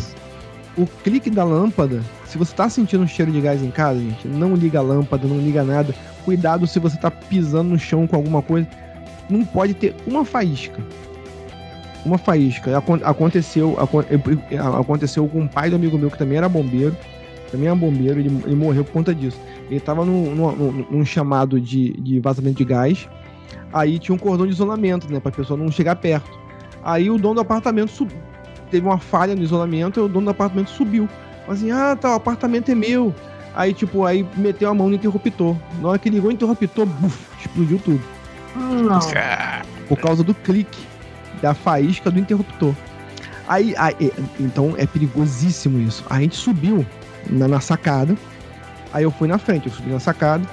o 0.78 0.86
clique 1.04 1.30
da 1.30 1.44
lâmpada, 1.44 2.02
se 2.26 2.38
você 2.38 2.54
tá 2.56 2.68
sentindo 2.68 3.04
um 3.04 3.08
cheiro 3.08 3.32
de 3.32 3.40
gás 3.40 3.62
em 3.62 3.70
casa, 3.70 4.00
gente, 4.00 4.28
não 4.28 4.56
liga 4.56 4.80
a 4.80 4.82
lâmpada, 4.82 5.28
não 5.28 5.38
liga 5.38 5.64
nada. 5.64 5.94
Cuidado 6.26 6.66
se 6.68 6.80
você 6.80 6.98
tá 6.98 7.10
pisando 7.12 7.70
no 7.70 7.80
chão 7.80 8.06
com 8.08 8.16
alguma 8.16 8.42
coisa. 8.42 8.68
Não 9.30 9.46
pode 9.46 9.74
ter 9.76 9.94
uma 10.08 10.26
faísca. 10.26 10.82
Uma 12.06 12.18
faísca. 12.18 12.78
Acon- 12.78 13.00
Aconteceu, 13.04 13.78
acon- 13.80 14.04
aconteceu 14.80 15.28
com 15.28 15.44
o 15.44 15.48
pai 15.50 15.70
do 15.70 15.76
amigo 15.76 15.98
meu 15.98 16.10
que 16.10 16.18
também 16.18 16.38
era 16.38 16.48
bombeiro. 16.50 16.96
Também 17.52 17.68
era 17.68 17.76
bombeiro, 17.76 18.20
ele, 18.20 18.30
ele 18.46 18.56
morreu 18.56 18.84
por 18.84 18.92
conta 18.92 19.16
disso. 19.16 19.40
Ele 19.70 19.80
tava 19.80 20.04
num, 20.06 20.36
num- 20.36 20.86
num- 20.90 21.06
chamado 21.06 21.60
de, 21.62 21.94
de 21.94 22.20
vazamento 22.20 22.58
de 22.58 22.66
gás. 22.66 23.08
Aí 23.72 24.00
tinha 24.00 24.16
um 24.16 24.18
cordão 24.18 24.46
de 24.46 24.54
isolamento, 24.54 25.12
né? 25.12 25.20
Pra 25.20 25.32
pessoa 25.32 25.58
não 25.58 25.72
chegar 25.72 25.96
perto. 25.96 26.30
Aí 26.84 27.10
o 27.10 27.18
dono 27.18 27.36
do 27.36 27.42
apartamento 27.42 27.92
sub... 27.92 28.12
teve 28.72 28.86
uma 28.86 28.98
falha 28.98 29.36
no 29.36 29.42
isolamento 29.44 30.00
e 30.00 30.04
o 30.04 30.08
dono 30.08 30.26
do 30.26 30.32
apartamento 30.32 30.70
subiu. 30.70 31.08
Falou 31.42 31.54
assim: 31.56 31.72
ah, 31.72 31.96
tá, 31.96 32.12
o 32.12 32.16
apartamento 32.16 32.70
é 32.72 32.76
meu. 32.76 33.14
Aí, 33.56 33.74
tipo, 33.74 34.06
aí 34.06 34.26
meteu 34.38 34.70
a 34.70 34.74
mão 34.74 34.88
no 34.90 34.96
interruptor. 34.96 35.56
Na 35.82 35.90
hora 35.90 36.00
que 36.00 36.10
ligou 36.10 36.30
o 36.30 36.34
interruptor, 36.34 36.86
buf, 36.86 37.18
explodiu 37.40 37.80
tudo. 37.80 38.02
Não. 38.56 39.00
Por 39.88 39.98
causa 39.98 40.24
do 40.24 40.34
clique 40.34 40.78
da 41.42 41.54
faísca 41.54 42.12
do 42.12 42.20
interruptor. 42.20 42.74
Aí, 43.48 43.74
aí, 43.78 43.96
é, 44.02 44.12
então 44.40 44.76
é 44.78 44.86
perigosíssimo 44.86 45.80
isso. 45.80 46.04
A 46.10 46.20
gente 46.20 46.36
subiu 46.36 46.86
na, 47.30 47.48
na 47.48 47.60
sacada. 47.60 48.16
Aí 48.94 49.04
eu 49.04 49.12
fui 49.12 49.28
na 49.28 49.38
frente, 49.38 49.68
eu 49.68 49.74
subi 49.74 49.90
na 49.92 50.00
sacada. 50.00 50.44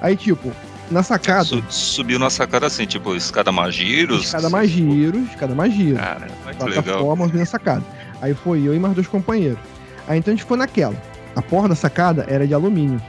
Aí, 0.00 0.16
tipo, 0.16 0.52
na 0.90 1.02
sacada, 1.02 1.44
su- 1.44 1.62
subiu 1.68 2.18
na 2.18 2.30
sacada 2.30 2.66
assim, 2.66 2.86
tipo, 2.86 3.14
escada 3.14 3.50
magiros. 3.52 4.24
escada 4.24 4.48
mais 4.48 4.70
giro, 4.70 5.18
escada 5.20 5.54
mais 5.54 5.72
giro. 5.74 5.96
Cara, 5.96 6.26
legal. 6.46 6.68
plataforma, 6.68 7.24
eu 7.24 7.28
subi 7.28 7.38
na 7.38 7.46
sacada. 7.46 7.82
Aí 8.22 8.34
foi 8.34 8.62
eu 8.66 8.74
e 8.74 8.78
mais 8.78 8.94
dois 8.94 9.06
companheiros. 9.06 9.58
Aí 10.08 10.18
então 10.18 10.32
a 10.32 10.36
gente 10.36 10.46
foi 10.46 10.56
naquela. 10.56 10.94
A 11.34 11.42
porta 11.42 11.68
da 11.70 11.74
sacada 11.74 12.24
era 12.28 12.46
de 12.46 12.54
alumínio, 12.54 13.00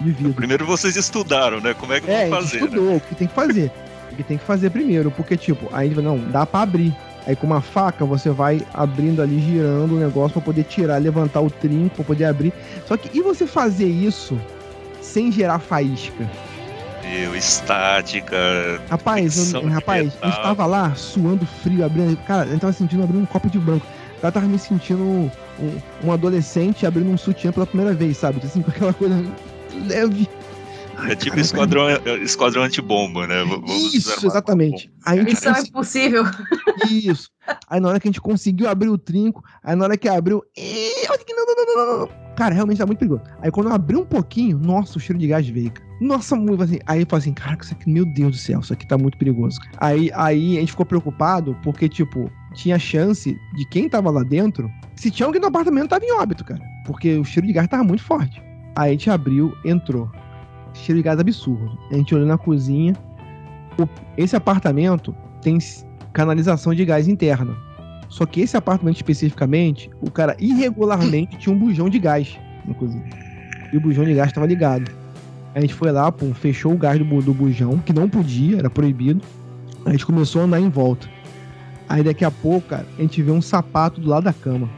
de 0.00 0.10
vidro. 0.10 0.32
Primeiro 0.34 0.66
vocês 0.66 0.96
estudaram, 0.96 1.60
né? 1.60 1.72
Como 1.74 1.92
é 1.92 2.00
que 2.00 2.10
É, 2.10 2.28
vão 2.28 2.38
a 2.38 2.40
gente 2.42 2.50
fazer? 2.50 2.60
né? 2.60 2.66
estudou 2.66 2.96
o 2.96 3.00
que 3.00 3.14
tem 3.14 3.28
que 3.28 3.34
fazer. 3.34 3.70
O 4.12 4.16
que 4.16 4.22
tem 4.22 4.38
que 4.38 4.44
fazer 4.44 4.70
primeiro, 4.70 5.10
porque, 5.10 5.36
tipo, 5.36 5.68
aí 5.72 5.84
a 5.84 5.84
gente 5.84 5.94
vai, 5.94 6.04
não, 6.04 6.18
dá 6.18 6.44
pra 6.46 6.60
abrir. 6.62 6.94
Aí 7.26 7.34
com 7.34 7.46
uma 7.46 7.60
faca 7.60 8.04
você 8.04 8.30
vai 8.30 8.62
abrindo 8.72 9.20
ali, 9.20 9.40
girando 9.40 9.96
o 9.96 9.98
negócio 9.98 10.34
pra 10.34 10.42
poder 10.42 10.62
tirar, 10.64 10.98
levantar 10.98 11.40
o 11.40 11.50
trinco 11.50 11.96
pra 11.96 12.04
poder 12.04 12.24
abrir. 12.26 12.52
Só 12.86 12.96
que 12.96 13.10
e 13.16 13.20
você 13.20 13.46
fazer 13.46 13.86
isso 13.88 14.38
sem 15.02 15.32
gerar 15.32 15.58
faísca? 15.58 16.28
Meu, 17.04 17.36
estática. 17.36 18.36
Rapaz, 18.90 19.36
eu- 19.52 19.68
rapaz, 19.74 20.12
eu 20.22 20.28
estava 20.30 20.66
lá 20.66 20.94
suando 20.94 21.46
frio, 21.46 21.84
abrindo. 21.84 22.16
Cara, 22.26 22.48
eu 22.48 22.58
tava 22.58 22.72
sentindo 22.72 23.02
abrindo 23.02 23.22
um 23.22 23.26
copo 23.26 23.48
de 23.50 23.58
branco. 23.58 23.86
Eu 24.22 24.32
tava 24.32 24.46
me 24.46 24.58
sentindo 24.58 25.02
um, 25.02 25.30
um- 25.60 25.78
um 26.04 26.12
adolescente 26.12 26.84
abrindo 26.86 27.10
um 27.10 27.16
sutiã 27.18 27.52
pela 27.52 27.66
primeira 27.66 27.92
vez, 27.94 28.16
sabe? 28.16 28.40
Assim, 28.44 28.60
com 28.62 28.70
aquela 28.70 28.92
coisa 28.92 29.24
leve. 29.86 30.28
É 31.08 31.14
tipo 31.14 31.38
esquadrão, 31.38 31.84
esquadrão 32.22 32.62
antibomba, 32.62 33.26
né? 33.26 33.44
Vamos 33.44 33.94
Isso, 33.94 34.26
exatamente. 34.26 34.90
Aí 35.04 35.18
a 35.18 35.22
gente 35.22 35.30
Missão 35.34 35.54
cons- 35.54 35.68
impossível. 35.68 36.24
Isso. 36.90 37.30
Aí 37.68 37.80
na 37.80 37.88
hora 37.88 38.00
que 38.00 38.08
a 38.08 38.10
gente 38.10 38.20
conseguiu 38.20 38.68
abrir 38.68 38.88
o 38.88 38.98
trinco, 38.98 39.42
aí 39.62 39.76
na 39.76 39.84
hora 39.84 39.96
que 39.96 40.08
abriu. 40.08 40.42
"Ih, 40.56 41.06
olha 41.10 41.18
que 41.24 41.34
não, 41.34 41.44
não, 41.46 41.54
não, 41.54 41.64
não, 41.66 41.86
não, 41.86 41.98
não." 42.06 42.26
Cara, 42.36 42.54
realmente 42.54 42.78
tá 42.78 42.86
muito 42.86 42.98
perigoso. 42.98 43.22
Aí 43.40 43.50
quando 43.50 43.68
eu 43.68 43.74
abri 43.74 43.96
um 43.96 44.04
pouquinho, 44.04 44.58
nossa, 44.58 44.98
o 44.98 45.00
cheiro 45.00 45.18
de 45.18 45.26
gás 45.26 45.46
veio, 45.48 45.70
cara. 45.70 45.86
Nossa, 46.00 46.36
muito 46.36 46.62
assim. 46.62 46.78
Aí 46.86 47.00
eu 47.00 47.06
falei 47.08 47.20
assim, 47.22 47.32
caraca, 47.32 47.64
isso 47.64 47.72
aqui, 47.72 47.88
meu 47.90 48.04
Deus 48.04 48.32
do 48.32 48.36
céu, 48.38 48.60
isso 48.60 48.72
aqui 48.72 48.86
tá 48.86 48.98
muito 48.98 49.16
perigoso. 49.16 49.58
Aí, 49.78 50.10
aí 50.14 50.56
a 50.56 50.60
gente 50.60 50.72
ficou 50.72 50.84
preocupado, 50.84 51.56
porque, 51.62 51.88
tipo, 51.88 52.30
tinha 52.54 52.78
chance 52.78 53.34
de 53.54 53.68
quem 53.70 53.88
tava 53.88 54.10
lá 54.10 54.22
dentro. 54.22 54.70
Se 54.94 55.10
tinha 55.10 55.26
alguém 55.26 55.40
no 55.40 55.48
apartamento, 55.48 55.88
tava 55.88 56.04
em 56.04 56.12
óbito, 56.12 56.44
cara. 56.44 56.60
Porque 56.84 57.14
o 57.16 57.24
cheiro 57.24 57.46
de 57.46 57.54
gás 57.54 57.66
tava 57.68 57.82
muito 57.84 58.02
forte. 58.02 58.42
Aí 58.76 58.90
a 58.90 58.92
gente 58.92 59.08
abriu, 59.08 59.54
entrou. 59.64 60.10
Cheiro 60.76 60.98
de 60.98 61.02
gás 61.04 61.18
absurdo. 61.18 61.76
A 61.90 61.94
gente 61.94 62.14
olhou 62.14 62.26
na 62.26 62.38
cozinha. 62.38 62.94
O- 63.78 63.88
esse 64.16 64.36
apartamento 64.36 65.14
tem 65.42 65.58
canalização 66.12 66.74
de 66.74 66.84
gás 66.84 67.08
interna. 67.08 67.54
Só 68.08 68.24
que 68.24 68.40
esse 68.40 68.56
apartamento 68.56 68.96
especificamente, 68.96 69.90
o 70.00 70.10
cara 70.10 70.36
irregularmente 70.38 71.36
tinha 71.38 71.54
um 71.54 71.58
bujão 71.58 71.88
de 71.88 71.98
gás 71.98 72.38
na 72.66 72.72
cozinha. 72.74 73.04
E 73.72 73.76
o 73.76 73.80
bujão 73.80 74.04
de 74.04 74.14
gás 74.14 74.28
estava 74.28 74.46
ligado. 74.46 74.90
A 75.54 75.60
gente 75.60 75.74
foi 75.74 75.90
lá, 75.90 76.10
pum, 76.12 76.32
fechou 76.32 76.72
o 76.72 76.76
gás 76.78 76.98
do, 76.98 77.04
do 77.22 77.34
bujão, 77.34 77.78
que 77.78 77.92
não 77.92 78.08
podia, 78.08 78.58
era 78.58 78.70
proibido. 78.70 79.22
A 79.84 79.90
gente 79.90 80.06
começou 80.06 80.42
a 80.42 80.44
andar 80.44 80.60
em 80.60 80.68
volta. 80.68 81.08
Aí 81.88 82.02
daqui 82.02 82.24
a 82.24 82.30
pouco, 82.30 82.68
cara, 82.68 82.86
a 82.98 83.02
gente 83.02 83.22
vê 83.22 83.30
um 83.30 83.40
sapato 83.42 84.00
do 84.00 84.08
lado 84.08 84.24
da 84.24 84.32
cama. 84.32 84.68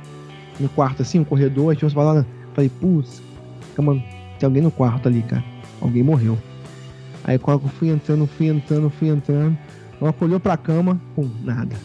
No 0.61 0.69
quarto, 0.69 1.03
assim, 1.03 1.19
um 1.19 1.25
corredor, 1.25 1.71
a 1.71 1.73
gente 1.75 1.85
sapato 1.85 2.13
lá. 2.15 2.27
Falei, 2.55 2.69
putz, 2.81 3.23
cama, 3.77 4.03
tem 4.39 4.47
alguém 4.47 4.63
no 4.63 4.71
quarto 4.71 5.09
ali, 5.09 5.23
cara. 5.23 5.45
Alguém 5.81 6.03
morreu. 6.03 6.39
Aí 7.25 7.39
quando 7.39 7.65
eu 7.65 7.69
fui 7.69 7.89
entrando, 7.91 8.27
fui 8.27 8.49
entrando, 8.49 8.91
fui 8.91 9.09
entrando. 9.09 9.57
Ela 10.01 10.15
olhou 10.21 10.41
pra 10.41 10.57
cama, 10.57 11.01
pum, 11.15 11.29
nada. 11.43 11.77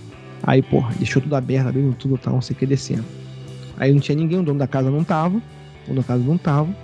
Aí, 0.44 0.62
porra, 0.62 0.94
deixou 0.96 1.22
tudo 1.22 1.36
aberto, 1.36 1.70
abrindo 1.70 1.96
tudo 1.96 2.18
tal, 2.18 2.34
não 2.34 2.42
sei 2.42 2.56
o 2.56 2.60
que, 2.60 2.66
descendo. 2.66 3.06
Aí 3.78 3.92
não 3.92 4.00
tinha 4.00 4.16
ninguém, 4.16 4.40
o 4.40 4.44
dono 4.44 4.60
da 4.60 4.68
casa 4.68 4.92
não 4.92 5.04
tava. 5.04 5.38
O 5.38 5.88
dono 5.88 6.02
da 6.02 6.04
casa 6.04 6.24
não 6.24 6.38
tava. 6.38 6.76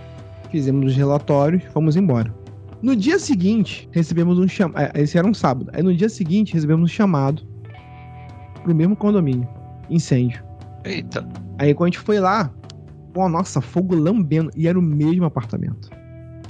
Fizemos 0.49 0.91
os 0.91 0.95
relatórios, 0.95 1.63
fomos 1.73 1.95
embora. 1.95 2.33
No 2.81 2.95
dia 2.95 3.19
seguinte, 3.19 3.89
recebemos 3.91 4.39
um 4.39 4.47
chamado. 4.47 4.97
Esse 4.97 5.17
era 5.17 5.27
um 5.27 5.33
sábado. 5.33 5.69
Aí 5.73 5.83
no 5.83 5.93
dia 5.93 6.07
seguinte, 6.07 6.53
recebemos 6.53 6.89
um 6.89 6.93
chamado 6.93 7.43
pro 8.63 8.73
mesmo 8.73 8.95
condomínio. 8.95 9.47
Incêndio. 9.89 10.41
Eita. 10.85 11.27
Aí 11.57 11.73
quando 11.73 11.87
a 11.87 11.91
gente 11.91 11.99
foi 11.99 12.19
lá, 12.19 12.49
pô, 13.13 13.27
nossa, 13.27 13.59
fogo 13.59 13.93
lambendo. 13.93 14.49
E 14.55 14.67
era 14.67 14.79
o 14.79 14.81
mesmo 14.81 15.25
apartamento. 15.25 15.89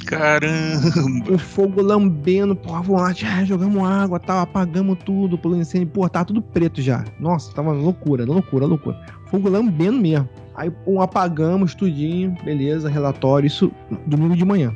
Caramba. 0.10 1.32
o 1.32 1.38
fogo 1.38 1.84
lambendo, 1.84 2.56
porra, 2.56 2.82
vamos 2.82 3.02
lá, 3.02 3.14
tchá, 3.14 3.46
jogamos 3.46 3.84
água, 3.84 4.20
tal, 4.20 4.40
apagamos 4.40 4.98
tudo 5.06 5.38
pelo 5.38 5.56
incêndio, 5.56 5.88
pô, 5.90 6.10
tá 6.10 6.26
tudo 6.26 6.42
preto 6.42 6.82
já. 6.82 7.06
Nossa, 7.20 7.54
tava 7.54 7.72
loucura, 7.72 8.26
loucura, 8.26 8.66
loucura. 8.66 9.00
Fogo 9.28 9.48
lambendo 9.48 10.00
mesmo. 10.00 10.28
Aí, 10.56 10.72
pô, 10.72 11.00
apagamos 11.00 11.76
tudinho, 11.76 12.36
beleza, 12.44 12.90
relatório, 12.90 13.46
isso 13.46 13.72
domingo 14.08 14.36
de 14.36 14.44
manhã. 14.44 14.74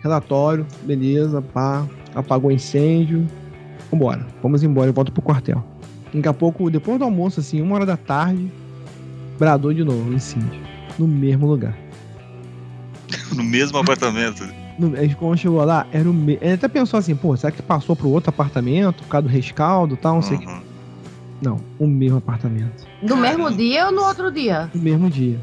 Relatório, 0.00 0.64
beleza, 0.84 1.42
pá, 1.42 1.84
apagou 2.14 2.50
o 2.50 2.52
incêndio, 2.52 3.26
vambora, 3.90 4.24
vamos 4.40 4.62
embora 4.62 4.90
e 4.90 4.92
volta 4.92 5.10
pro 5.10 5.22
quartel. 5.22 5.62
Daqui 6.14 6.28
a 6.28 6.32
pouco, 6.32 6.70
depois 6.70 7.00
do 7.00 7.04
almoço, 7.04 7.40
assim, 7.40 7.60
uma 7.60 7.74
hora 7.74 7.86
da 7.86 7.96
tarde, 7.96 8.48
bradou 9.40 9.74
de 9.74 9.82
novo, 9.82 10.12
incêndio, 10.12 10.60
no 10.96 11.08
mesmo 11.08 11.48
lugar. 11.48 11.76
No 13.34 13.42
mesmo 13.44 13.78
apartamento. 13.78 14.44
No, 14.78 14.94
a 14.96 15.02
gente, 15.02 15.16
quando 15.16 15.36
chegou 15.36 15.62
lá, 15.64 15.86
era 15.92 16.08
o 16.08 16.14
mesmo. 16.14 16.42
Ele 16.42 16.54
até 16.54 16.68
pensou 16.68 16.98
assim, 16.98 17.14
pô, 17.14 17.36
será 17.36 17.50
que 17.50 17.62
passou 17.62 17.94
pro 17.94 18.08
outro 18.08 18.30
apartamento 18.30 19.02
por 19.02 19.08
causa 19.08 19.28
do 19.28 19.32
rescaldo 19.32 19.94
e 19.94 19.96
tal, 19.98 20.14
não 20.16 20.22
sei 20.22 20.36
o 20.36 20.40
que. 20.40 20.46
Uhum. 20.46 20.60
Não, 21.42 21.60
o 21.78 21.86
mesmo 21.86 22.18
apartamento. 22.18 22.86
No 23.02 23.16
mesmo 23.16 23.50
dia 23.50 23.86
ou 23.86 23.92
no 23.92 24.02
outro 24.02 24.30
dia? 24.30 24.70
No 24.74 24.80
mesmo 24.80 25.10
dia. 25.10 25.38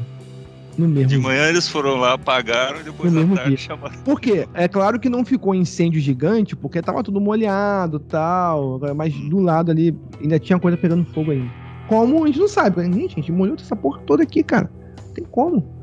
No 0.77 0.87
mesmo 0.87 1.09
De 1.09 1.15
dia. 1.15 1.19
manhã 1.23 1.47
eles 1.49 1.67
foram 1.67 1.97
lá, 1.97 2.13
apagaram 2.13 2.79
e 2.79 2.83
depois 2.83 3.11
No 3.11 3.19
mesmo 3.19 3.35
tarde 3.35 3.49
dia. 3.49 3.57
chamaram. 3.57 3.97
Por 4.03 4.19
quê? 4.21 4.47
É 4.53 4.67
claro 4.67 4.97
que 4.99 5.09
não 5.09 5.25
ficou 5.25 5.53
incêndio 5.53 5.99
gigante, 5.99 6.55
porque 6.55 6.81
tava 6.81 7.03
tudo 7.03 7.19
molhado 7.19 7.99
tal, 7.99 8.79
mas 8.95 9.13
do 9.13 9.39
lado 9.39 9.71
ali 9.71 9.93
ainda 10.21 10.39
tinha 10.39 10.57
coisa 10.57 10.77
pegando 10.77 11.03
fogo 11.13 11.31
ainda. 11.31 11.51
Como 11.87 12.23
a 12.23 12.27
gente 12.27 12.39
não 12.39 12.47
sabe, 12.47 12.75
porque, 12.75 12.91
gente, 12.91 13.11
a 13.13 13.15
gente 13.15 13.31
molhou 13.31 13.55
essa 13.59 13.75
porra 13.75 13.99
toda 14.07 14.23
aqui, 14.23 14.41
cara. 14.41 14.71
Não 15.07 15.13
tem 15.13 15.25
como. 15.25 15.78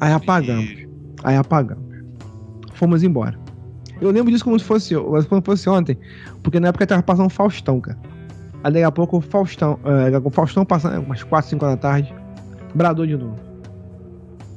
Aí 0.00 0.12
apagamos. 0.12 0.86
Aí 1.24 1.36
apagamos. 1.36 1.84
Fomos 2.74 3.02
embora. 3.02 3.38
Eu 4.00 4.10
lembro 4.10 4.30
disso 4.30 4.44
como 4.44 4.58
se 4.58 4.64
fosse, 4.64 4.94
como 4.94 5.20
se 5.22 5.42
fosse 5.42 5.68
ontem, 5.68 5.98
porque 6.42 6.60
na 6.60 6.68
época 6.68 6.86
tava 6.86 7.02
passando 7.02 7.30
Faustão, 7.30 7.80
cara. 7.80 7.98
Aí 8.62 8.72
daqui 8.72 8.84
a 8.84 8.90
pouco 8.90 9.16
o 9.16 9.20
Faustão, 9.20 9.78
é, 9.84 10.18
o 10.18 10.30
Faustão 10.30 10.64
passando 10.64 11.02
umas 11.02 11.22
4, 11.22 11.50
5 11.50 11.64
da 11.64 11.76
tarde, 11.76 12.14
bradou 12.74 13.06
de 13.06 13.16
novo. 13.16 13.38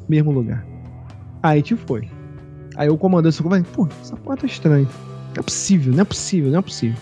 Mesmo 0.09 0.31
lugar. 0.31 0.65
Aí 1.41 1.53
a 1.53 1.55
gente 1.55 1.75
foi. 1.75 2.09
Aí 2.75 2.89
o 2.89 2.97
comandante 2.97 3.37
ficou 3.37 3.51
falando, 3.51 3.67
pô, 3.67 3.87
essa 4.01 4.15
porra 4.17 4.37
tá 4.37 4.45
estranha. 4.45 4.87
Não 5.35 5.39
é 5.39 5.41
possível, 5.41 5.93
não 5.93 6.01
é 6.01 6.05
possível, 6.05 6.51
não 6.51 6.59
é 6.59 6.61
possível. 6.61 6.97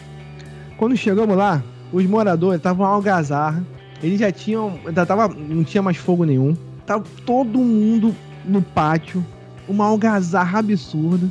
Quando 0.77 0.95
chegamos 0.95 1.35
lá, 1.35 1.63
os 1.91 2.05
moradores 2.05 2.57
estavam 2.57 2.85
algazarra. 2.85 3.63
Eles 4.03 4.19
já 4.19 4.31
tinham. 4.31 4.79
Já 4.93 5.05
tava, 5.05 5.27
não 5.27 5.63
tinha 5.63 5.81
mais 5.81 5.97
fogo 5.97 6.23
nenhum. 6.23 6.55
Tava 6.85 7.03
todo 7.25 7.57
mundo 7.57 8.15
no 8.47 8.61
pátio. 8.61 9.25
Uma 9.67 9.85
algazarra 9.85 10.59
absurda. 10.59 11.29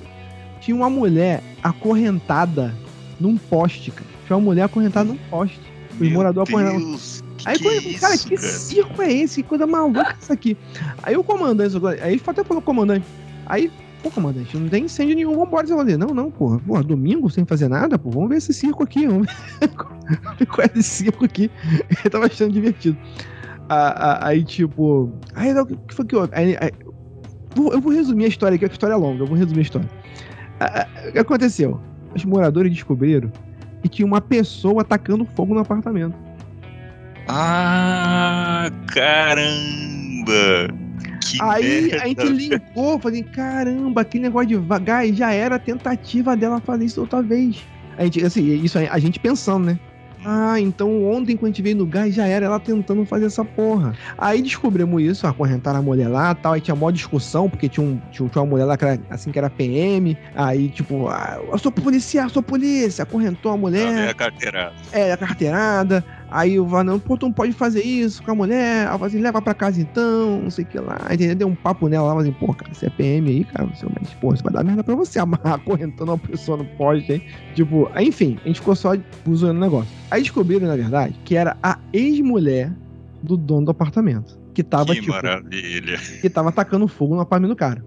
Tinha 0.61 0.77
uma 0.77 0.91
mulher 0.91 1.43
acorrentada 1.63 2.75
num 3.19 3.37
poste, 3.37 3.91
cara. 3.91 4.07
Tinha 4.27 4.37
uma 4.37 4.45
mulher 4.45 4.63
acorrentada 4.65 5.09
num 5.09 5.19
poste. 5.31 5.61
Os 5.93 6.01
Meu 6.01 6.11
moradores 6.11 6.49
acorrentados. 6.53 7.25
Que 7.39 7.49
Aí, 7.49 7.59
que 7.59 7.69
é 7.69 7.77
isso, 7.77 8.01
cara, 8.01 8.19
que 8.19 8.37
cara? 8.37 8.49
circo 8.49 9.03
é 9.03 9.13
esse? 9.13 9.43
Que 9.43 9.49
coisa 9.49 9.67
maluca 9.67 10.01
é 10.11 10.15
isso 10.21 10.33
aqui? 10.33 10.57
Aí 11.03 11.17
o 11.17 11.23
comandante, 11.25 11.77
aí 12.03 12.21
até 12.27 12.43
falou 12.45 12.63
comandante. 12.63 13.07
Aí, 13.47 13.71
pô, 14.03 14.11
comandante, 14.11 14.57
não 14.57 14.69
tem 14.69 14.85
incêndio 14.85 15.15
nenhum, 15.15 15.37
vambora 15.37 15.63
desenvolver. 15.63 15.97
Não, 15.97 16.09
não, 16.09 16.31
porra. 16.31 16.59
Porra, 16.59 16.83
domingo 16.83 17.31
sem 17.31 17.45
fazer 17.45 17.69
nada, 17.69 17.99
pô, 17.99 18.11
vamos 18.11 18.29
ver 18.31 18.37
esse 18.39 18.53
circo 18.53 18.83
aqui. 18.83 19.07
Vamos 19.07 19.29
ver 19.61 19.69
qual 20.49 20.67
é 20.67 20.79
esse 20.79 20.83
circo 21.05 21.25
aqui. 21.25 21.51
Ele 21.89 22.11
tava 22.11 22.27
achando 22.27 22.53
divertido. 22.53 22.99
Ah, 23.69 24.19
ah, 24.21 24.29
Aí, 24.29 24.45
tipo. 24.45 25.11
Aí, 25.35 25.53
o 25.59 25.67
que 25.67 25.95
foi 25.95 26.05
que 26.05 26.17
houve? 26.17 26.31
Aí, 26.35 26.57
aí- 26.61 26.73
vou- 27.57 27.73
eu 27.73 27.81
vou 27.81 27.93
resumir 27.93 28.27
a 28.27 28.29
história 28.29 28.55
aqui, 28.55 28.65
que 28.67 28.71
a 28.71 28.75
história 28.75 28.95
é 28.95 28.97
longa, 28.97 29.23
eu 29.23 29.27
vou 29.27 29.37
resumir 29.37 29.61
a 29.61 29.63
história. 29.63 29.89
O 31.09 31.13
que 31.13 31.19
aconteceu? 31.19 31.81
Os 32.15 32.25
moradores 32.25 32.73
descobriram 32.73 33.31
que 33.83 33.89
tinha 33.89 34.07
uma 34.07 34.21
pessoa 34.21 34.83
atacando 34.83 35.27
fogo 35.35 35.55
no 35.55 35.61
apartamento. 35.61 36.15
Ah, 37.29 38.71
caramba! 38.89 40.69
Que 41.29 41.43
Aí 41.43 41.83
merda. 41.91 42.03
a 42.05 42.07
gente 42.09 42.27
linkou, 42.29 42.99
falei, 43.01 43.23
caramba, 43.25 44.03
aquele 44.03 44.25
negócio 44.25 44.49
de 44.49 44.57
va- 44.57 44.79
gás 44.79 45.17
já 45.17 45.33
era 45.33 45.57
a 45.57 45.59
tentativa 45.59 46.37
dela 46.37 46.61
fazer 46.61 46.85
isso 46.85 47.01
outra 47.01 47.21
vez. 47.23 47.57
A 47.99 48.05
gente, 48.05 48.25
assim, 48.25 48.45
isso 48.63 48.79
a 48.79 48.99
gente 48.99 49.19
pensando, 49.19 49.67
né? 49.67 49.79
Ah, 50.29 50.59
então 50.59 51.05
ontem 51.05 51.37
quando 51.37 51.45
a 51.45 51.55
gente 51.55 51.63
veio 51.63 51.77
no 51.77 51.87
gás 51.87 52.13
já 52.13 52.27
era 52.27 52.47
ela 52.47 52.59
tentando 52.59 53.05
fazer 53.05 53.27
essa 53.27 53.45
porra. 53.45 53.95
Aí 54.19 54.43
descobrimos 54.43 55.01
isso, 55.01 55.25
acorrentaram 55.25 55.79
a 55.79 55.83
mulher 55.83 56.09
lá 56.09 56.35
tal. 56.35 56.55
Aí 56.55 56.61
tinha 56.61 56.75
mó 56.75 56.91
discussão, 56.91 57.49
porque 57.49 57.69
tinha, 57.69 57.87
um, 57.87 57.97
tinha, 58.11 58.29
tinha 58.29 58.43
uma 58.43 58.51
mulher 58.51 58.65
lá 58.65 58.77
que 58.77 58.85
era, 58.85 59.01
assim 59.09 59.31
que 59.31 59.39
era 59.39 59.49
PM. 59.49 60.19
Aí, 60.35 60.69
tipo, 60.69 61.07
ah, 61.07 61.41
eu 61.49 61.57
sou 61.59 61.71
policial, 61.71 62.29
sou 62.29 62.43
polícia. 62.43 63.05
Acorrentou 63.05 63.53
a 63.53 63.57
mulher. 63.57 63.95
Cadê 63.95 64.11
a 64.11 64.15
carteirada? 64.15 64.75
É, 64.91 65.13
a 65.13 65.17
carteirada. 65.17 66.05
Aí 66.31 66.59
o 66.59 66.67
Vanão, 66.67 66.99
pô, 66.99 67.17
tu 67.17 67.27
não 67.27 67.33
pode 67.33 67.53
fazer 67.53 67.83
isso 67.83 68.23
com 68.23 68.33
a 68.33 68.35
mulher. 68.35 68.87
Eu 68.87 68.93
falei 68.93 69.07
assim, 69.07 69.19
leva 69.21 69.41
pra 69.41 69.55
casa 69.55 69.81
então, 69.81 70.43
não 70.43 70.51
sei 70.51 70.65
o 70.65 70.67
que 70.67 70.79
lá. 70.79 70.99
Ele 71.11 71.35
deu 71.35 71.49
um 71.49 71.55
papo 71.55 71.89
nela 71.89 72.09
lá, 72.09 72.15
mas 72.17 72.25
assim, 72.25 72.37
pô, 72.39 72.53
cara, 72.53 72.73
você 72.75 72.87
é 72.87 72.91
PM 72.91 73.29
aí, 73.29 73.45
cara, 73.45 73.67
você, 73.67 73.87
mas, 73.99 74.13
pô, 74.15 74.35
isso 74.35 74.43
vai 74.43 74.53
dar 74.53 74.65
merda 74.65 74.83
pra 74.83 74.95
você, 74.95 75.19
amarrar 75.21 75.55
acorrentando 75.55 76.11
uma 76.11 76.19
pessoa 76.19 76.59
no 76.59 76.65
poste, 76.77 77.13
hein? 77.13 77.23
Tipo, 77.55 77.91
enfim, 77.99 78.39
a 78.45 78.49
gente 78.49 78.61
ficou 78.61 78.75
só 78.75 78.93
usando 79.27 79.57
o 79.57 79.61
negócio. 79.61 79.91
Aí 80.11 80.23
descobriram, 80.23 80.67
na 80.67 80.77
verdade, 80.77 81.15
que 81.25 81.37
era 81.37 81.57
a 81.63 81.79
ex-mulher 81.93 82.73
do 83.23 83.37
dono 83.37 83.67
do 83.67 83.71
apartamento. 83.71 84.39
Que 84.53 84.63
tava, 84.63 84.95
que 84.95 85.01
tipo, 85.01 85.13
maravilha. 85.13 85.99
que 86.21 86.31
tava 86.31 86.49
atacando 86.49 86.89
fogo 86.89 87.15
no 87.15 87.21
apartamento 87.21 87.51
do 87.51 87.57
cara. 87.57 87.85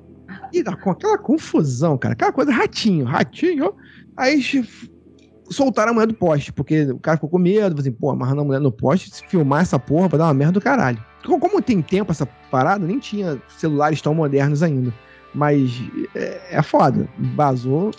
E 0.54 0.64
com 0.64 0.92
aquela 0.92 1.18
confusão, 1.18 1.98
cara. 1.98 2.14
Aquela 2.14 2.32
coisa 2.32 2.52
ratinho, 2.52 3.06
ratinho. 3.06 3.74
Aí 4.16 4.34
eles 4.34 4.64
soltaram 5.50 5.91
a 5.91 5.93
mulher 5.93 6.08
do 6.08 6.14
poste, 6.14 6.52
porque 6.52 6.84
o 6.84 7.00
cara 7.00 7.18
ficou 7.18 7.30
com 7.30 7.38
medo, 7.38 7.80
assim, 7.80 7.91
pô, 7.91 8.12
amarrando 8.12 8.41
a 8.41 8.43
mulher 8.45 8.60
no 8.60 8.72
poste, 8.72 9.10
se 9.10 9.26
filmar 9.28 9.62
essa 9.62 9.80
porra 9.80 10.08
vai 10.08 10.18
dar 10.18 10.26
uma 10.26 10.34
merda 10.34 10.54
do 10.54 10.62
caralho. 10.62 11.04
Como 11.26 11.62
tem 11.62 11.82
tempo 11.82 12.12
essa 12.12 12.26
parada, 12.50 12.86
nem 12.86 13.00
tinha 13.00 13.41
celulares 13.58 14.02
tão 14.02 14.14
modernos 14.14 14.64
ainda. 14.64 14.93
Mas 15.34 15.70
é, 16.16 16.39
é 16.52 16.62
foda. 16.62 17.08
Vazou. 17.36 17.91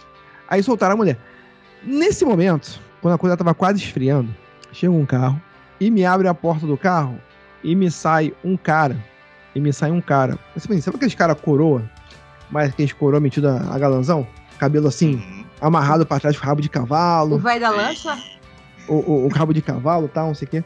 Aí 0.48 0.62
soltaram 0.62 0.94
a 0.94 0.96
mulher. 0.96 1.18
Nesse 1.84 2.24
momento, 2.24 2.80
quando 3.00 3.14
a 3.14 3.18
coisa 3.18 3.36
tava 3.36 3.54
quase 3.54 3.78
esfriando, 3.78 4.34
chega 4.72 4.92
um 4.92 5.06
carro 5.06 5.40
e 5.78 5.90
me 5.90 6.04
abre 6.04 6.28
a 6.28 6.34
porta 6.34 6.66
do 6.66 6.76
carro 6.76 7.18
e 7.62 7.74
me 7.74 7.90
sai 7.90 8.32
um 8.44 8.56
cara. 8.56 8.96
E 9.54 9.60
me 9.60 9.72
sai 9.72 9.90
um 9.90 10.00
cara. 10.00 10.38
Pensa, 10.54 10.82
sabe 10.82 10.96
aqueles 10.96 11.14
cara 11.14 11.34
coroa? 11.34 11.82
Mas 12.50 12.70
aqueles 12.70 12.92
coroa 12.92 13.20
metido 13.20 13.48
a, 13.48 13.74
a 13.74 13.78
galanzão? 13.78 14.26
Cabelo 14.58 14.88
assim, 14.88 15.22
amarrado 15.60 16.06
pra 16.06 16.18
trás 16.20 16.38
com 16.38 16.46
rabo 16.46 16.60
de 16.60 16.68
O 16.68 16.70
cavalo, 16.70 17.38
velho 17.38 17.60
da 17.60 17.70
lancha? 17.70 18.16
o, 18.88 18.94
o, 18.94 19.24
o 19.26 19.28
rabo 19.28 19.52
de 19.52 19.62
cavalo 19.62 20.08
tal, 20.08 20.28
não 20.28 20.34
sei 20.34 20.46
o 20.46 20.50
quê. 20.50 20.64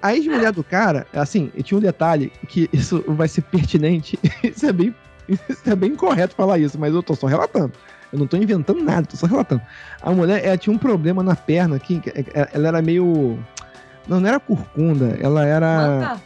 A 0.00 0.14
ex-mulher 0.16 0.50
do 0.52 0.64
cara, 0.64 1.06
assim, 1.12 1.50
tinha 1.62 1.78
um 1.78 1.80
detalhe 1.80 2.32
que 2.48 2.68
isso 2.72 3.04
vai 3.06 3.28
ser 3.28 3.42
pertinente. 3.42 4.18
Isso 4.42 4.66
é 4.66 4.72
bem, 4.72 4.92
isso 5.28 5.70
é 5.70 5.76
bem 5.76 5.94
correto 5.94 6.34
falar 6.34 6.58
isso, 6.58 6.76
mas 6.78 6.92
eu 6.92 7.02
tô 7.02 7.14
só 7.14 7.28
relatando. 7.28 7.72
Eu 8.12 8.18
não 8.18 8.26
tô 8.26 8.36
inventando 8.36 8.82
nada, 8.82 9.06
tô 9.06 9.16
só 9.16 9.26
relatando. 9.26 9.62
A 10.02 10.10
mulher, 10.10 10.44
ela 10.44 10.56
tinha 10.58 10.74
um 10.74 10.78
problema 10.78 11.22
na 11.22 11.36
perna 11.36 11.76
aqui, 11.76 12.00
que- 12.00 12.12
ela 12.52 12.66
era 12.68 12.82
meio. 12.82 13.38
Não, 14.08 14.18
não 14.20 14.28
era 14.28 14.40
curcunda, 14.40 15.16
ela 15.20 15.46
era. 15.46 16.18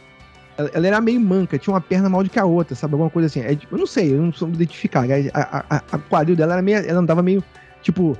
Ela, 0.57 0.71
ela 0.73 0.87
era 0.87 0.99
meio 0.99 1.21
manca, 1.21 1.59
tinha 1.59 1.71
uma 1.71 1.79
perna 1.79 2.09
mal 2.09 2.23
de 2.23 2.29
que 2.31 2.39
a 2.39 2.45
outra, 2.45 2.75
sabe? 2.75 2.93
Alguma 2.95 3.11
coisa 3.11 3.27
assim. 3.27 3.41
É, 3.41 3.53
eu 3.71 3.77
não 3.77 3.85
sei, 3.85 4.11
eu 4.15 4.21
não 4.21 4.33
soube 4.33 4.55
identificar. 4.55 5.05
A, 5.33 5.39
a, 5.39 5.63
a- 5.77 5.81
a 5.91 5.97
quadril 5.99 6.35
dela 6.35 6.53
era 6.53 6.61
meio. 6.63 6.79
Ela 6.79 6.99
andava 6.99 7.21
meio, 7.21 7.43
tipo. 7.91 8.17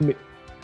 me- 0.00 0.16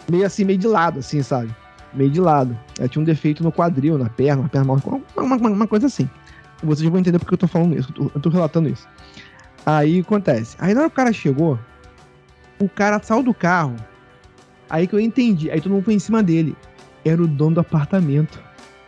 Meio 0.09 0.24
assim, 0.24 0.45
meio 0.45 0.59
de 0.59 0.68
lado, 0.68 1.01
assim, 1.01 1.20
sabe? 1.22 1.53
Meio 1.93 2.11
de 2.11 2.20
lado. 2.20 2.57
Ela 2.78 2.89
tinha 2.89 3.03
um 3.03 3.05
defeito 3.05 3.43
no 3.43 3.51
quadril, 3.51 3.99
na 3.99 4.09
perna, 4.09 4.43
uma 4.43 4.49
perna 4.49 4.66
mal. 4.66 4.80
Uma, 5.16 5.34
uma, 5.37 5.49
uma 5.51 5.66
coisa 5.66 5.87
assim. 5.87 6.09
Vocês 6.62 6.89
vão 6.89 7.01
entender 7.01 7.18
porque 7.18 7.34
eu 7.34 7.39
tô 7.39 7.49
falando 7.49 7.76
isso, 7.76 7.93
eu 8.14 8.20
tô, 8.20 8.28
relatando 8.28 8.68
isso. 8.68 8.87
Aí 9.64 10.01
acontece. 10.01 10.57
Aí 10.61 10.74
na 10.74 10.82
hora 10.82 10.89
que 10.91 10.95
o 10.95 10.97
cara 10.97 11.12
chegou, 11.12 11.59
o 12.61 12.68
cara 12.68 13.01
saiu 13.03 13.22
do 13.22 13.34
carro. 13.34 13.74
Aí 14.70 14.87
que 14.87 14.95
eu 14.95 15.01
entendi. 15.01 15.51
Aí 15.51 15.61
todo 15.61 15.72
mundo 15.72 15.84
foi 15.84 15.95
em 15.95 15.99
cima 15.99 16.22
dele. 16.22 16.57
Era 17.05 17.20
o 17.22 17.26
dono 17.26 17.55
do 17.57 17.61
apartamento. 17.61 18.41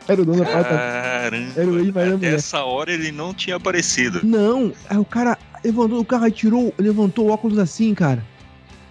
Era 0.07 0.23
o 0.23 0.25
dono 0.25 0.39
do 0.39 0.43
apartamento. 0.45 0.81
Caramba. 0.81 1.53
Era 1.57 1.69
o 1.69 1.93
da 1.93 2.01
Até 2.01 2.11
mulher. 2.17 2.35
essa 2.35 2.63
hora 2.65 2.93
ele 2.93 3.11
não 3.13 3.35
tinha 3.35 3.57
aparecido. 3.57 4.21
Não, 4.25 4.73
aí 4.89 4.97
o 4.99 5.05
cara 5.05 5.37
levantou 5.65 6.01
o 6.01 6.05
carro 6.05 6.27
e 6.29 6.31
tirou, 6.31 6.73
levantou 6.79 7.27
o 7.27 7.31
óculos 7.33 7.59
assim, 7.59 7.93
cara. 7.95 8.25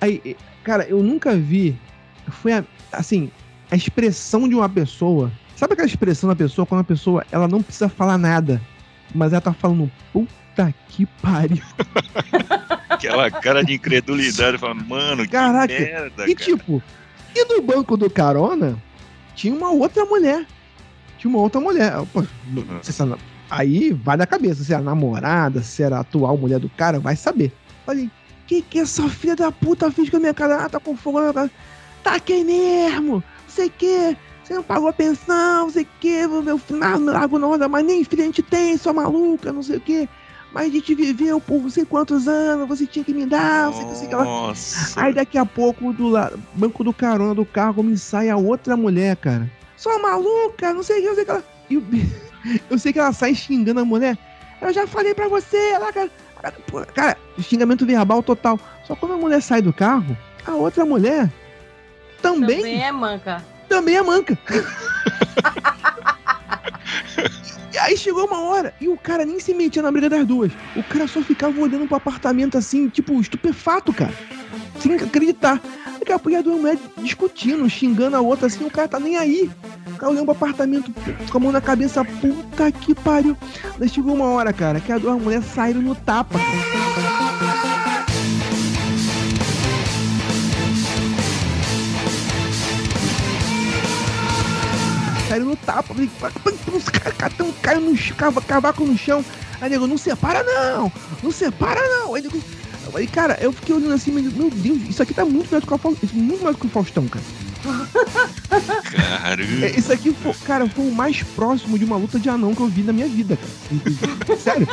Aí, 0.01 0.35
cara, 0.63 0.83
eu 0.87 1.01
nunca 1.01 1.35
vi. 1.35 1.77
Foi 2.29 2.53
a- 2.53 2.63
assim, 2.91 3.31
a 3.71 3.75
expressão 3.75 4.47
de 4.47 4.55
uma 4.55 4.67
pessoa. 4.69 5.31
Sabe 5.55 5.73
aquela 5.73 5.87
expressão 5.87 6.29
da 6.29 6.35
pessoa 6.35 6.65
quando 6.65 6.81
a 6.81 6.83
pessoa 6.83 7.25
ela 7.31 7.47
não 7.47 7.63
precisa 7.63 7.89
falar 7.89 8.17
nada, 8.17 8.61
mas 9.15 9.31
ela 9.33 9.41
tá 9.41 9.53
falando 9.53 9.91
puta 10.13 10.73
que 10.89 11.05
pariu. 11.21 11.63
Aquela 12.89 13.29
cara 13.29 13.63
de 13.63 13.73
incredulidade, 13.73 14.57
falando, 14.57 14.85
mano, 14.85 15.23
que 15.23 15.29
Caraca, 15.31 15.73
merda, 15.73 16.27
E 16.27 16.33
cara. 16.35 16.45
tipo, 16.51 16.81
e 17.35 17.45
no 17.53 17.61
banco 17.61 17.95
do 17.97 18.09
carona 18.09 18.77
tinha 19.35 19.53
uma 19.53 19.71
outra 19.71 20.03
mulher. 20.05 20.45
Tinha 21.17 21.29
uma 21.29 21.39
outra 21.39 21.59
mulher. 21.59 21.93
Pô, 22.13 22.23
ela- 22.99 23.17
aí 23.49 23.91
vai 23.93 24.17
da 24.17 24.25
cabeça, 24.25 24.63
se 24.63 24.73
era 24.73 24.81
namorada, 24.83 25.61
se 25.63 25.81
era 25.83 25.97
a 25.97 26.01
atual 26.01 26.37
mulher 26.37 26.59
do 26.59 26.69
cara, 26.69 26.99
vai 26.99 27.15
saber. 27.15 27.51
Falei, 27.85 28.09
que 28.47 28.61
que 28.61 28.79
essa 28.79 29.07
filha 29.09 29.35
da 29.35 29.51
puta 29.51 29.91
fez 29.91 30.09
com 30.09 30.17
a 30.17 30.19
minha 30.19 30.33
cara? 30.33 30.63
Ah, 30.63 30.69
tá 30.69 30.79
com 30.79 30.95
fogo 30.95 31.17
na 31.19 31.23
minha 31.25 31.33
cara. 31.33 31.51
Taquei 32.03 32.43
mesmo, 32.43 33.13
não 33.15 33.23
sei 33.49 33.67
o 33.67 33.71
que. 33.71 34.17
Você 34.43 34.53
não 34.53 34.63
pagou 34.63 34.87
a 34.87 34.93
pensão, 34.93 35.63
não 35.65 35.69
sei 35.69 35.83
o 35.83 35.87
que, 35.99 36.25
meu 36.25 36.57
final, 36.57 36.97
não 36.99 37.11
largo 37.13 37.37
nada, 37.37 37.67
mas 37.67 37.83
nem 37.85 38.03
filha 38.05 38.23
a 38.23 38.25
gente 38.27 38.41
tem, 38.41 38.77
sua 38.77 38.93
maluca, 38.93 39.51
não 39.51 39.61
sei 39.61 39.75
o 39.77 39.81
que. 39.81 40.07
Mas 40.53 40.67
a 40.67 40.69
gente 40.69 40.95
viveu 40.95 41.41
por 41.41 41.61
não 41.61 41.69
sei 41.69 41.83
quantos 41.83 42.29
anos, 42.29 42.65
você 42.67 42.87
tinha 42.87 43.03
que 43.03 43.13
me 43.13 43.25
dar, 43.25 43.65
não 43.65 43.73
sei 43.73 43.83
o 43.83 43.87
que, 43.89 43.95
sei 43.97 44.07
que. 44.07 44.15
Nossa. 44.15 45.01
Aí 45.01 45.13
daqui 45.13 45.37
a 45.37 45.45
pouco, 45.45 45.91
do 45.91 46.07
la- 46.07 46.31
banco 46.53 46.81
do 46.81 46.93
carona 46.93 47.35
do 47.35 47.45
carro, 47.45 47.83
me 47.83 47.97
sai 47.97 48.29
a 48.29 48.37
outra 48.37 48.77
mulher, 48.77 49.17
cara. 49.17 49.51
Sua 49.75 49.99
maluca, 49.99 50.73
não 50.73 50.81
sei 50.81 50.99
o 50.99 51.01
que, 51.01 51.07
não 51.09 51.15
sei 51.15 51.23
o 51.23 51.25
que 51.25 51.31
ela. 51.31 51.43
E 51.69 51.77
o- 51.77 51.83
eu 52.71 52.79
sei 52.79 52.93
que 52.93 52.99
ela 52.99 53.11
sai 53.11 53.35
xingando 53.35 53.81
a 53.81 53.85
mulher. 53.85 54.17
Eu 54.61 54.71
já 54.73 54.87
falei 54.87 55.13
pra 55.13 55.27
você, 55.27 55.57
ela, 55.73 55.91
cara. 55.91 56.09
Cara, 56.93 57.17
xingamento 57.39 57.85
verbal 57.85 58.21
total. 58.23 58.59
Só 58.85 58.95
quando 58.95 59.13
a 59.13 59.17
mulher 59.17 59.41
sai 59.41 59.61
do 59.61 59.73
carro, 59.73 60.17
a 60.45 60.51
outra 60.51 60.85
mulher 60.85 61.31
também, 62.21 62.57
Também 62.57 62.83
é 62.83 62.91
manca. 62.91 63.43
também 63.69 63.95
é 63.95 64.01
manca. 64.01 64.37
E 67.73 67.77
aí 67.79 67.95
chegou 67.95 68.25
uma 68.25 68.39
hora 68.41 68.73
e 68.81 68.87
o 68.87 68.97
cara 68.97 69.23
nem 69.23 69.39
se 69.39 69.53
metia 69.53 69.83
na 69.83 69.91
briga 69.91 70.09
das 70.09 70.25
duas. 70.25 70.51
O 70.75 70.81
cara 70.83 71.07
só 71.07 71.21
ficava 71.21 71.59
olhando 71.61 71.85
pro 71.85 71.97
apartamento 71.97 72.57
assim, 72.57 72.89
tipo, 72.89 73.19
estupefato, 73.21 73.93
cara. 73.93 74.11
Sem 74.79 74.95
acreditar. 74.95 75.61
Daqui 76.07 76.15
a 76.15 76.19
pouco 76.19 76.37
as 76.37 76.43
duas 76.45 76.57
mulheres 76.57 76.79
discutindo, 76.99 77.69
xingando 77.69 78.15
a 78.15 78.21
outra 78.21 78.47
assim, 78.47 78.63
o 78.63 78.71
cara 78.71 78.87
tá 78.87 78.97
nem 78.97 79.17
aí. 79.17 79.51
Aí 79.85 79.97
eu 79.99 80.11
lembro 80.11 80.31
apartamento 80.31 80.89
com 81.29 81.37
a 81.37 81.41
mão 81.41 81.51
na 81.51 81.59
cabeça, 81.59 82.05
puta 82.05 82.71
que 82.71 82.95
pariu. 82.95 83.35
Daí 83.77 83.89
chegou 83.89 84.15
uma 84.15 84.23
hora, 84.27 84.53
cara, 84.53 84.79
que 84.79 84.89
as 84.89 85.01
duas 85.01 85.21
mulheres 85.21 85.45
saíram 85.47 85.81
no 85.81 85.93
tapa. 85.93 86.39
Saíram 95.27 95.45
no 95.47 95.55
tapa, 95.57 95.93
os 96.73 96.87
caras 96.87 97.17
caindo 97.61 97.91
no 97.91 98.41
cavaco 98.43 98.85
no 98.85 98.97
chão. 98.97 99.25
Aí 99.59 99.69
nego, 99.69 99.85
não 99.85 99.97
separa 99.97 100.41
não, 100.41 100.89
não 101.21 101.31
separa 101.31 101.81
não. 101.81 102.15
Aí 102.15 102.21
nego, 102.21 102.41
aí, 102.95 103.07
cara, 103.07 103.37
eu 103.41 103.51
fiquei 103.51 103.75
olhando 103.75 103.93
assim, 103.93 104.11
meu 104.11 104.23
meu 104.31 104.49
Deus, 104.49 104.77
isso 104.89 105.01
aqui 105.03 105.13
tá 105.13 105.25
muito 105.25 105.45
melhor 105.45 105.61
do 105.61 105.67
que 105.67 105.73
o 105.73 105.77
Faustão, 105.77 106.09
muito 106.13 106.37
melhor 106.39 106.53
do 106.53 106.59
que 106.59 106.67
o 106.67 106.69
Faustão, 106.69 107.07
cara. 107.07 107.25
Caramba. 109.21 109.65
É, 109.65 109.71
Isso 109.77 109.91
aqui, 109.91 110.13
foi, 110.13 110.33
cara, 110.45 110.67
foi 110.69 110.85
o 110.87 110.91
mais 110.93 111.21
próximo 111.23 111.77
de 111.77 111.85
uma 111.85 111.97
luta 111.97 112.19
de 112.19 112.29
anão 112.29 112.53
que 112.55 112.61
eu 112.61 112.67
vi 112.67 112.83
na 112.83 112.93
minha 112.93 113.07
vida, 113.07 113.37
cara. 113.37 114.37
Sério, 114.39 114.67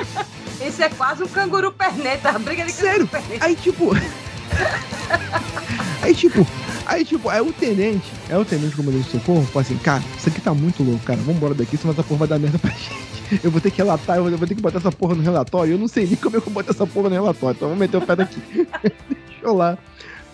Esse 0.60 0.82
é 0.82 0.88
quase 0.90 1.22
um 1.22 1.26
canguru 1.28 1.72
perneta, 1.72 2.30
a 2.30 2.38
briga 2.38 2.64
de 2.64 2.72
Sério? 2.72 3.06
perneta. 3.06 3.44
aí 3.44 3.56
tipo. 3.56 3.90
Aí 6.02 6.14
tipo, 6.14 6.46
aí 6.84 7.02
tipo, 7.02 7.30
aí 7.30 7.40
o 7.40 7.50
tenente, 7.50 8.12
é 8.28 8.36
o 8.36 8.44
tenente 8.44 8.76
comandante 8.76 9.04
de 9.06 9.10
socorro, 9.12 9.42
falou 9.46 9.62
assim, 9.62 9.76
cara, 9.78 10.04
isso 10.18 10.28
aqui 10.28 10.38
tá 10.38 10.52
muito 10.52 10.82
louco, 10.82 11.02
cara, 11.02 11.18
vambora 11.22 11.54
daqui, 11.54 11.78
senão 11.78 11.94
essa 11.94 12.02
porra 12.02 12.18
vai 12.20 12.28
dar 12.28 12.38
merda 12.38 12.58
pra 12.58 12.70
gente. 12.70 13.13
Eu 13.42 13.50
vou 13.50 13.60
ter 13.60 13.70
que 13.70 13.78
relatar, 13.78 14.16
eu 14.16 14.36
vou, 14.36 14.46
ter 14.46 14.54
que 14.54 14.60
botar 14.62 14.78
essa 14.78 14.92
porra 14.92 15.14
no 15.14 15.22
relatório, 15.22 15.72
eu 15.74 15.78
não 15.78 15.88
sei 15.88 16.06
nem 16.06 16.16
como 16.16 16.36
é 16.36 16.40
que 16.40 16.48
eu 16.48 16.52
botar 16.52 16.72
essa 16.72 16.86
porra 16.86 17.08
no 17.08 17.14
relatório, 17.14 17.56
então 17.56 17.68
vamos 17.68 17.80
meter 17.80 17.96
o 17.96 18.00
pé 18.02 18.16
daqui. 18.16 18.40
deixou 19.30 19.56
lá, 19.56 19.78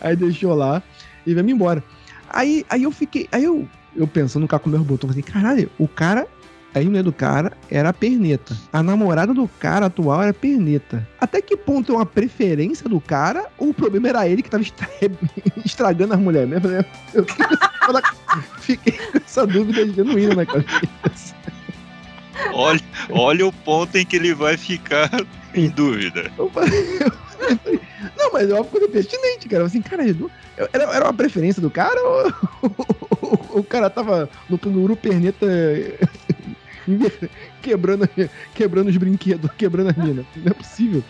aí 0.00 0.16
deixou 0.16 0.54
lá 0.54 0.82
e 1.26 1.34
veio 1.34 1.48
embora. 1.50 1.82
Aí, 2.28 2.64
aí 2.68 2.82
eu 2.84 2.90
fiquei, 2.92 3.28
aí 3.32 3.44
eu, 3.44 3.66
eu 3.96 4.06
pensando 4.06 4.42
no 4.42 4.48
cara 4.48 4.62
com 4.62 4.70
meus 4.70 4.82
botões, 4.82 5.12
assim, 5.12 5.22
caralho, 5.22 5.70
o 5.78 5.86
cara 5.88 6.26
a 6.72 6.80
mulher 6.80 7.02
do 7.02 7.12
cara 7.12 7.52
era 7.68 7.88
a 7.88 7.92
perneta. 7.92 8.56
A 8.72 8.80
namorada 8.80 9.34
do 9.34 9.48
cara 9.58 9.86
atual 9.86 10.22
era 10.22 10.30
a 10.30 10.34
perneta. 10.34 11.04
Até 11.20 11.42
que 11.42 11.56
ponto 11.56 11.90
é 11.92 11.96
uma 11.96 12.06
preferência 12.06 12.88
do 12.88 13.00
cara 13.00 13.46
ou 13.58 13.70
o 13.70 13.74
problema 13.74 14.08
era 14.08 14.28
ele 14.28 14.40
que 14.40 14.48
tava 14.48 14.62
estra- 14.62 14.88
estragando 15.66 16.14
as 16.14 16.20
mulheres, 16.20 16.48
né? 16.62 16.84
Eu 17.12 17.24
fiquei 17.24 17.44
com 17.44 17.54
essa- 17.98 18.42
fiquei 18.60 18.92
com 18.92 19.18
essa 19.18 19.46
dúvida 19.48 19.84
genuína 19.92 20.36
na 20.36 20.46
cabeça. 20.46 21.34
Olha, 22.52 22.80
olha 23.10 23.46
o 23.46 23.52
ponto 23.52 23.96
em 23.96 24.04
que 24.04 24.16
ele 24.16 24.34
vai 24.34 24.56
ficar 24.56 25.10
em 25.54 25.68
dúvida. 25.68 26.30
Não, 28.16 28.32
mas 28.32 28.50
é 28.50 28.54
uma 28.54 28.64
coisa 28.64 28.88
pertinente, 28.88 29.48
cara. 29.48 29.64
Assim, 29.64 29.80
cara, 29.80 30.04
era, 30.72 30.84
era 30.94 31.04
uma 31.04 31.14
preferência 31.14 31.60
do 31.60 31.70
cara 31.70 32.00
ou, 32.02 32.32
ou 33.22 33.40
o 33.60 33.64
cara 33.64 33.88
tava 33.88 34.28
no 34.48 34.58
canguru 34.58 34.96
perneta 34.96 35.46
quebrando, 37.62 38.08
quebrando 38.54 38.88
os 38.88 38.96
brinquedos, 38.96 39.50
quebrando 39.56 39.90
as 39.90 39.96
minas? 39.96 40.26
Não 40.36 40.50
é 40.50 40.54
possível. 40.54 41.02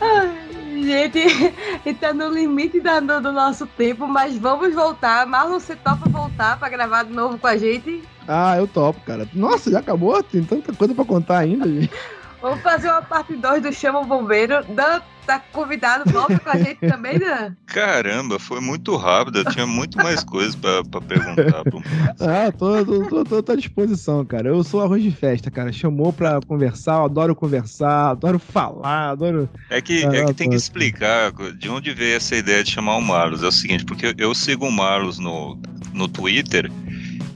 Ai, 0.00 0.39
Gente, 0.82 1.18
e 1.84 1.94
tá 1.94 2.12
no 2.14 2.28
limite 2.30 2.80
da- 2.80 3.00
do, 3.00 3.20
do 3.20 3.32
nosso 3.32 3.66
tempo, 3.66 4.06
mas 4.06 4.36
vamos 4.36 4.74
voltar. 4.74 5.26
Marlon, 5.26 5.58
você 5.60 5.76
topa 5.76 6.08
voltar 6.08 6.58
pra 6.58 6.68
gravar 6.68 7.02
de 7.04 7.12
novo 7.12 7.38
com 7.38 7.46
a 7.46 7.56
gente? 7.56 8.02
Ah, 8.26 8.56
eu 8.56 8.66
topo, 8.66 9.00
cara. 9.00 9.28
Nossa, 9.34 9.70
já 9.70 9.80
acabou? 9.80 10.22
Tem 10.22 10.42
tanta 10.44 10.72
coisa 10.72 10.94
pra 10.94 11.04
contar 11.04 11.38
ainda, 11.38 11.66
gente. 11.68 11.90
Vamos 12.40 12.60
fazer 12.62 12.88
uma 12.88 13.02
parte 13.02 13.34
2 13.36 13.62
do 13.62 13.72
Chama 13.72 14.00
o 14.00 14.04
Bombeiro. 14.06 14.64
Dan 14.68 15.00
tá 15.26 15.38
convidado, 15.52 16.10
volta 16.10 16.38
com 16.40 16.48
a 16.50 16.56
gente 16.56 16.80
também, 16.80 17.18
Dan. 17.18 17.54
Caramba, 17.66 18.38
foi 18.38 18.60
muito 18.60 18.96
rápido. 18.96 19.40
Eu 19.40 19.44
tinha 19.44 19.66
muito 19.66 19.96
mais 19.98 20.24
coisas 20.24 20.56
pra, 20.56 20.82
pra 20.84 21.00
perguntar. 21.02 21.62
pro- 21.64 21.82
Ah, 22.18 22.50
tô, 22.50 22.84
tô, 22.84 23.08
tô, 23.08 23.24
tô- 23.24 23.42
tô 23.42 23.52
à 23.52 23.56
disposição, 23.56 24.24
cara. 24.24 24.48
Eu 24.48 24.64
sou 24.64 24.80
arroz 24.82 25.02
de 25.02 25.10
festa, 25.10 25.50
cara. 25.50 25.70
Chamou 25.70 26.12
pra 26.12 26.40
conversar, 26.46 26.94
eu 27.00 27.04
adoro 27.04 27.34
conversar, 27.36 28.10
adoro 28.10 28.38
falar, 28.38 29.10
adoro. 29.10 29.48
É 29.68 29.80
que, 29.80 30.04
é 30.04 30.24
que 30.24 30.34
tem 30.34 30.48
que 30.50 30.56
explicar 30.56 31.30
de 31.58 31.68
onde 31.68 31.92
veio 31.92 32.16
essa 32.16 32.34
ideia 32.34 32.64
de 32.64 32.70
chamar 32.72 32.96
o 32.96 33.02
Marlos. 33.02 33.42
É 33.42 33.46
o 33.46 33.52
seguinte, 33.52 33.84
porque 33.84 34.14
eu 34.18 34.34
sigo 34.34 34.66
o 34.66 34.72
Marlos 34.72 35.18
no, 35.18 35.58
no 35.92 36.08
Twitter 36.08 36.70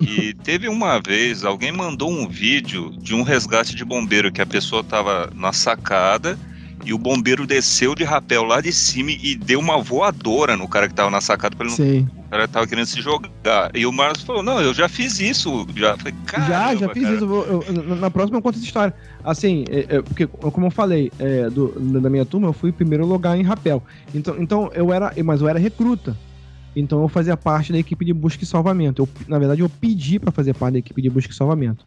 e 0.01 0.34
teve 0.34 0.68
uma 0.68 1.01
vez, 1.01 1.45
alguém 1.45 1.72
mandou 1.72 2.11
um 2.11 2.28
vídeo 2.28 2.90
de 2.99 3.14
um 3.14 3.22
resgate 3.22 3.74
de 3.74 3.84
bombeiro 3.84 4.32
que 4.32 4.40
a 4.42 4.47
pessoa 4.47 4.82
tava 4.82 5.30
na 5.34 5.53
sacada 5.53 6.38
e 6.84 6.92
o 6.92 6.99
bombeiro 6.99 7.47
desceu 7.47 7.95
de 7.95 8.05
rapel 8.05 8.42
lá 8.45 8.61
de 8.61 8.72
cima 8.72 9.11
e 9.11 9.34
deu 9.36 9.59
uma 9.59 9.80
voadora 9.80 10.57
no 10.57 10.68
cara 10.68 10.88
que 10.88 10.95
tava 10.95 11.11
na 11.11 11.20
sacada 11.20 11.57
pra 11.57 11.64
ele 11.66 11.70
não 11.76 11.84
Sim. 11.84 12.09
o 12.26 12.28
cara 12.30 12.49
tava 12.49 12.66
querendo 12.66 12.86
se 12.86 13.01
jogar. 13.01 13.70
E 13.74 13.86
o 13.86 13.92
Marlos 13.92 14.22
falou: 14.22 14.42
Não, 14.42 14.61
eu 14.61 14.74
já 14.74 14.88
fiz 14.88 15.18
isso. 15.20 15.66
Já, 15.74 15.97
Falei, 15.97 16.12
já, 16.12 16.26
"Caramba, 16.26 16.76
já 16.76 16.88
fiz 16.88 17.03
cara." 17.05 17.14
isso. 17.14 17.24
eu 17.24 17.64
eu- 17.68 17.97
na- 17.97 18.11
próxima 18.11 18.38
eu 18.38 18.42
conto 18.42 18.57
essa 18.57 18.64
história. 18.66 18.92
Assim, 19.22 19.64
é, 19.68 19.97
é, 19.97 20.03
porque, 20.03 20.26
como 20.26 20.66
eu 20.66 20.70
falei, 20.70 21.11
é, 21.18 21.49
do- 21.49 21.68
da 22.01 22.11
minha 22.11 22.26
turma, 22.26 22.49
eu 22.49 22.53
fui 22.53 22.72
primeiro 22.72 23.07
lugar 23.07 23.38
em 23.38 23.42
rapel. 23.42 23.82
Então, 24.12 24.34
então 24.38 24.70
eu 24.74 24.92
era. 24.92 25.12
Mas 25.24 25.40
eu 25.40 25.49
era 25.49 25.59
recruta. 25.59 26.16
Então 26.74 27.02
eu 27.02 27.08
fazia 27.08 27.36
parte 27.36 27.72
da 27.72 27.78
equipe 27.78 28.04
de 28.04 28.12
busca 28.12 28.42
e 28.42 28.46
salvamento. 28.46 29.02
Eu, 29.02 29.08
na 29.28 29.38
verdade, 29.38 29.60
eu 29.60 29.68
pedi 29.68 30.18
pra 30.18 30.32
fazer 30.32 30.54
parte 30.54 30.74
da 30.74 30.78
equipe 30.78 31.00
de 31.00 31.10
busca 31.10 31.32
e 31.32 31.36
salvamento. 31.36 31.86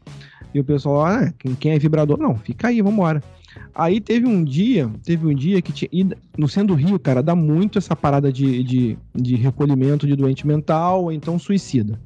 E 0.53 0.59
o 0.59 0.63
pessoal, 0.63 1.05
ah, 1.05 1.33
quem, 1.59 1.73
é 1.73 1.79
vibrador? 1.79 2.17
Não, 2.17 2.35
fica 2.35 2.69
aí, 2.69 2.81
vambora. 2.81 3.21
Aí 3.73 3.99
teve 3.99 4.25
um 4.25 4.43
dia, 4.43 4.89
teve 5.03 5.27
um 5.27 5.35
dia 5.35 5.61
que 5.61 5.71
tinha. 5.71 5.89
no 6.37 6.47
centro 6.47 6.75
do 6.75 6.81
Rio, 6.81 6.97
cara, 6.99 7.21
dá 7.21 7.35
muito 7.35 7.77
essa 7.77 7.95
parada 7.95 8.31
de, 8.31 8.63
de, 8.63 8.97
de 9.13 9.35
recolhimento 9.35 10.07
de 10.07 10.15
doente 10.15 10.47
mental 10.47 11.03
ou 11.03 11.11
então 11.11 11.37
suicida. 11.37 11.99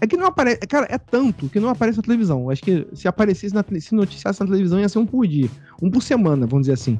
É 0.00 0.06
que 0.06 0.16
não 0.16 0.26
aparece. 0.26 0.58
Cara, 0.60 0.86
é 0.90 0.98
tanto 0.98 1.48
que 1.48 1.60
não 1.60 1.68
aparece 1.68 1.98
na 1.98 2.02
televisão. 2.02 2.50
Acho 2.50 2.62
que 2.62 2.86
se 2.94 3.06
aparecesse 3.06 3.54
na, 3.54 3.64
se 3.78 3.94
noticiasse 3.94 4.40
na 4.40 4.46
televisão 4.46 4.80
ia 4.80 4.88
ser 4.88 4.98
um 4.98 5.06
por 5.06 5.26
dia. 5.26 5.48
Um 5.80 5.90
por 5.90 6.02
semana, 6.02 6.46
vamos 6.46 6.62
dizer 6.62 6.72
assim. 6.72 6.98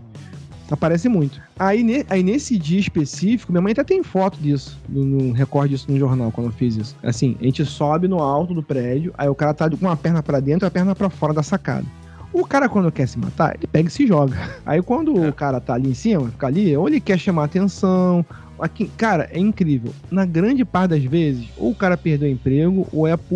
Aparece 0.70 1.08
muito. 1.08 1.40
Aí, 1.58 1.82
ne- 1.82 2.04
aí 2.10 2.22
nesse 2.22 2.58
dia 2.58 2.78
específico, 2.78 3.50
minha 3.52 3.62
mãe 3.62 3.72
até 3.72 3.82
tem 3.82 4.02
foto 4.02 4.38
disso, 4.38 4.78
no, 4.88 5.32
recorde 5.32 5.72
disso 5.74 5.86
no 5.90 5.98
jornal, 5.98 6.30
quando 6.30 6.48
eu 6.48 6.52
fiz 6.52 6.76
isso. 6.76 6.96
Assim, 7.02 7.36
a 7.40 7.44
gente 7.44 7.64
sobe 7.64 8.06
no 8.06 8.18
alto 8.20 8.52
do 8.52 8.62
prédio, 8.62 9.12
aí 9.16 9.28
o 9.28 9.34
cara 9.34 9.54
tá 9.54 9.68
com 9.70 9.76
uma 9.76 9.96
perna 9.96 10.22
pra 10.22 10.40
dentro 10.40 10.66
e 10.66 10.68
a 10.68 10.70
perna 10.70 10.94
pra 10.94 11.08
fora 11.08 11.32
da 11.32 11.42
sacada. 11.42 11.86
O 12.32 12.44
cara, 12.46 12.68
quando 12.68 12.92
quer 12.92 13.08
se 13.08 13.18
matar, 13.18 13.54
ele 13.56 13.66
pega 13.66 13.88
e 13.88 13.90
se 13.90 14.06
joga. 14.06 14.36
Aí 14.66 14.82
quando 14.82 15.14
o 15.18 15.32
cara 15.32 15.58
tá 15.62 15.72
ali 15.72 15.88
em 15.90 15.94
cima, 15.94 16.28
fica 16.28 16.46
ali, 16.46 16.76
ou 16.76 16.86
ele 16.86 17.00
quer 17.00 17.18
chamar 17.18 17.44
atenção. 17.44 18.24
Aqui, 18.60 18.90
cara, 18.98 19.30
é 19.32 19.38
incrível. 19.38 19.94
Na 20.10 20.26
grande 20.26 20.62
parte 20.62 20.90
das 20.90 21.02
vezes, 21.04 21.48
ou 21.56 21.70
o 21.70 21.74
cara 21.74 21.96
perdeu 21.96 22.28
o 22.28 22.30
emprego, 22.30 22.86
ou 22.92 23.06
é 23.06 23.16
por 23.16 23.34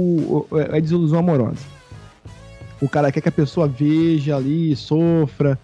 ou 0.51 0.61
é 0.61 0.79
desilusão 0.79 1.21
amorosa. 1.21 1.57
O 2.83 2.89
cara 2.89 3.11
quer 3.11 3.23
que 3.23 3.29
a 3.31 3.33
pessoa 3.33 3.67
veja 3.67 4.37
ali, 4.37 4.77
sofra, 4.77 5.59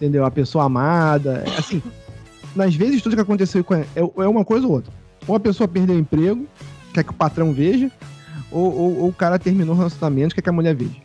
entendeu? 0.00 0.24
A 0.24 0.30
pessoa 0.30 0.64
amada. 0.64 1.44
Assim, 1.58 1.82
nas 2.56 2.74
vezes 2.74 3.02
tudo 3.02 3.14
que 3.14 3.20
aconteceu 3.22 3.62
com 3.62 3.74
é, 3.74 3.84
é 3.94 4.28
uma 4.28 4.44
coisa 4.44 4.66
ou 4.66 4.72
outra. 4.74 4.92
Ou 5.28 5.34
a 5.34 5.40
pessoa 5.40 5.68
perdeu 5.68 5.94
o 5.96 5.98
emprego, 5.98 6.46
quer 6.94 7.04
que 7.04 7.10
o 7.10 7.14
patrão 7.14 7.52
veja, 7.52 7.90
ou, 8.50 8.72
ou- 8.74 8.98
ou 9.02 9.08
o 9.08 9.12
cara 9.12 9.38
terminou 9.38 9.74
o 9.74 9.78
relacionamento, 9.78 10.34
quer 10.34 10.42
que 10.42 10.48
a 10.48 10.52
mulher 10.52 10.74
veja. 10.74 10.96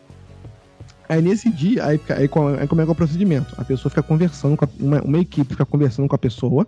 Aí 1.08 1.22
nesse 1.22 1.52
dia, 1.52 1.86
aí, 1.86 2.00
aí, 2.10 2.22
aí 2.22 2.28
como 2.68 2.82
é 2.82 2.84
que 2.84 2.90
é 2.90 2.92
o 2.92 2.96
procedimento? 2.96 3.54
A 3.58 3.64
pessoa 3.64 3.90
fica 3.92 4.02
conversando 4.02 4.58
com 4.58 4.66
a, 4.66 4.70
uma, 4.80 5.02
uma 5.02 5.20
equipe 5.20 5.52
fica 5.52 5.66
conversando 5.66 6.08
com 6.08 6.16
a 6.16 6.18
pessoa 6.18 6.66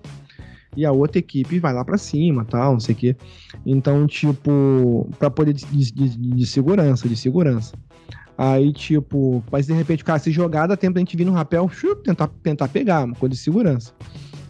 e 0.75 0.86
a 0.86 0.91
outra 0.91 1.17
equipe 1.17 1.57
vai 1.57 1.73
lá 1.73 1.84
pra 1.84 1.97
cima, 1.97 2.45
tal, 2.45 2.73
não 2.73 2.80
sei 2.80 2.93
o 2.93 2.97
quê. 2.97 3.15
Então, 3.65 4.05
tipo, 4.05 5.09
pra 5.17 5.32
poder 5.32 5.53
de, 5.53 5.65
de, 5.65 5.91
de- 5.91 6.17
de 6.36 6.45
segurança, 6.45 7.09
de 7.09 7.15
segurança. 7.17 7.73
Aí, 8.38 8.71
tipo, 8.71 9.43
mas 9.51 9.65
de 9.65 9.73
repente 9.73 10.03
cara 10.03 10.19
se 10.19 10.31
jogar, 10.31 10.67
dá 10.67 10.77
tempo 10.77 10.93
da 10.93 10.99
gente 10.99 11.17
vir 11.17 11.25
no 11.25 11.31
rapel, 11.31 11.67
chup, 11.69 12.03
tentar, 12.03 12.29
tentar 12.43 12.67
pegar, 12.67 13.03
uma 13.05 13.15
coisa 13.15 13.33
de 13.33 13.39
segurança. 13.41 13.91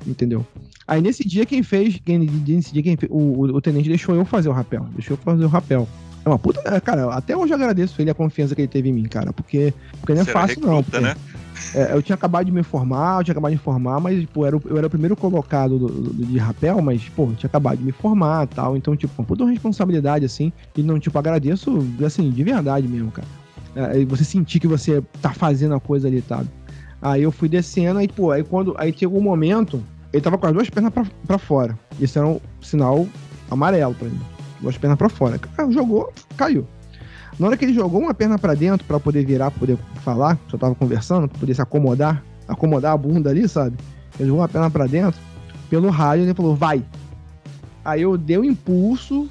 Entendeu? 0.05 0.45
Aí 0.87 1.01
nesse 1.01 1.25
dia 1.27 1.45
quem 1.45 1.63
fez, 1.63 1.99
quem, 2.03 2.19
nesse 2.19 2.73
dia 2.73 2.83
quem 2.83 2.95
fez, 2.97 3.11
o, 3.11 3.17
o, 3.17 3.41
o 3.55 3.61
tenente 3.61 3.89
deixou 3.89 4.15
eu 4.15 4.25
fazer 4.25 4.49
o 4.49 4.53
rapel. 4.53 4.85
Deixou 4.93 5.15
eu 5.17 5.21
fazer 5.23 5.45
o 5.45 5.47
rapel. 5.47 5.87
É 6.25 6.29
uma 6.29 6.37
puta. 6.39 6.61
é, 6.65 6.79
Cara, 6.81 7.13
até 7.13 7.35
hoje 7.37 7.53
eu 7.53 7.55
agradeço 7.57 8.01
ele 8.01 8.09
a 8.09 8.13
confiança 8.13 8.53
que 8.53 8.61
ele 8.61 8.67
teve 8.67 8.89
em 8.89 8.93
mim, 8.93 9.03
cara. 9.03 9.31
Porque, 9.31 9.73
porque 9.99 10.13
não 10.13 10.21
é 10.21 10.25
Você 10.25 10.31
fácil, 10.31 10.61
não. 10.61 10.77
recruta, 10.77 10.91
porque- 10.91 11.05
né? 11.05 11.15
é, 11.73 11.93
eu 11.93 12.01
tinha 12.01 12.15
acabado 12.15 12.45
de 12.45 12.51
me 12.51 12.63
formar, 12.63 13.19
eu 13.19 13.23
tinha 13.23 13.31
acabado 13.33 13.51
de 13.51 13.57
me 13.57 13.63
formar, 13.63 13.99
mas, 14.01 14.19
tipo, 14.19 14.41
eu 14.41 14.45
era, 14.45 14.57
o- 14.57 14.61
eu 14.65 14.77
era 14.77 14.87
o 14.87 14.89
primeiro 14.89 15.15
colocado 15.15 15.79
do, 15.79 15.87
do- 15.87 16.25
de 16.25 16.37
rapel, 16.37 16.81
mas, 16.81 17.07
pô, 17.09 17.23
eu 17.23 17.35
tinha 17.35 17.47
acabado 17.47 17.77
de 17.77 17.83
me 17.85 17.91
formar 17.93 18.43
e 18.45 18.47
tal. 18.47 18.75
Então, 18.75 18.95
tipo, 18.95 19.13
uma 19.17 19.25
puta 19.25 19.45
responsabilidade, 19.45 20.25
assim. 20.25 20.51
E 20.75 20.83
não, 20.83 20.99
tipo, 20.99 21.17
agradeço, 21.17 21.77
assim, 22.05 22.29
de 22.29 22.43
verdade 22.43 22.87
mesmo, 22.87 23.09
cara. 23.11 23.27
É, 23.77 24.03
você 24.05 24.23
sentir 24.23 24.59
que 24.59 24.67
você 24.67 25.03
tá 25.21 25.31
fazendo 25.33 25.75
a 25.75 25.79
coisa 25.79 26.07
ali, 26.07 26.23
sabe? 26.27 26.49
Aí 26.99 27.21
eu 27.21 27.31
fui 27.31 27.47
descendo, 27.47 27.99
aí, 27.99 28.07
pô, 28.07 28.31
aí 28.31 28.43
quando. 28.43 28.73
Aí 28.77 28.91
chegou 28.91 29.19
um 29.19 29.23
momento, 29.23 29.83
ele 30.11 30.21
tava 30.21 30.37
com 30.37 30.47
as 30.47 30.53
duas 30.53 30.69
pernas 30.69 30.91
pra, 30.91 31.05
pra 31.27 31.37
fora. 31.37 31.77
Isso 31.99 32.17
era 32.17 32.27
um 32.27 32.39
sinal 32.59 33.07
amarelo 33.51 33.93
pra 33.93 34.07
mim. 34.07 34.19
Duas 34.59 34.77
pernas 34.77 34.97
pra 34.97 35.09
fora. 35.09 35.39
Jogou, 35.69 36.11
caiu. 36.35 36.67
Na 37.39 37.47
hora 37.47 37.57
que 37.57 37.65
ele 37.65 37.73
jogou 37.73 38.01
uma 38.01 38.15
perna 38.15 38.39
pra 38.39 38.55
dentro 38.55 38.85
pra 38.87 38.99
poder 38.99 39.23
virar, 39.23 39.51
pra 39.51 39.59
poder 39.59 39.77
falar, 40.03 40.37
que 40.47 40.55
eu 40.55 40.59
tava 40.59 40.73
conversando, 40.73 41.27
pra 41.27 41.39
poder 41.39 41.53
se 41.53 41.61
acomodar, 41.61 42.23
acomodar 42.47 42.93
a 42.93 42.97
bunda 42.97 43.29
ali, 43.29 43.47
sabe? 43.47 43.77
Ele 44.19 44.29
jogou 44.29 44.41
uma 44.41 44.49
perna 44.49 44.71
pra 44.71 44.87
dentro, 44.87 45.21
pelo 45.69 45.91
rádio 45.91 46.25
ele 46.25 46.33
falou, 46.33 46.55
vai. 46.55 46.83
Aí 47.85 48.01
eu 48.01 48.17
dei 48.17 48.39
um 48.39 48.43
impulso, 48.43 49.29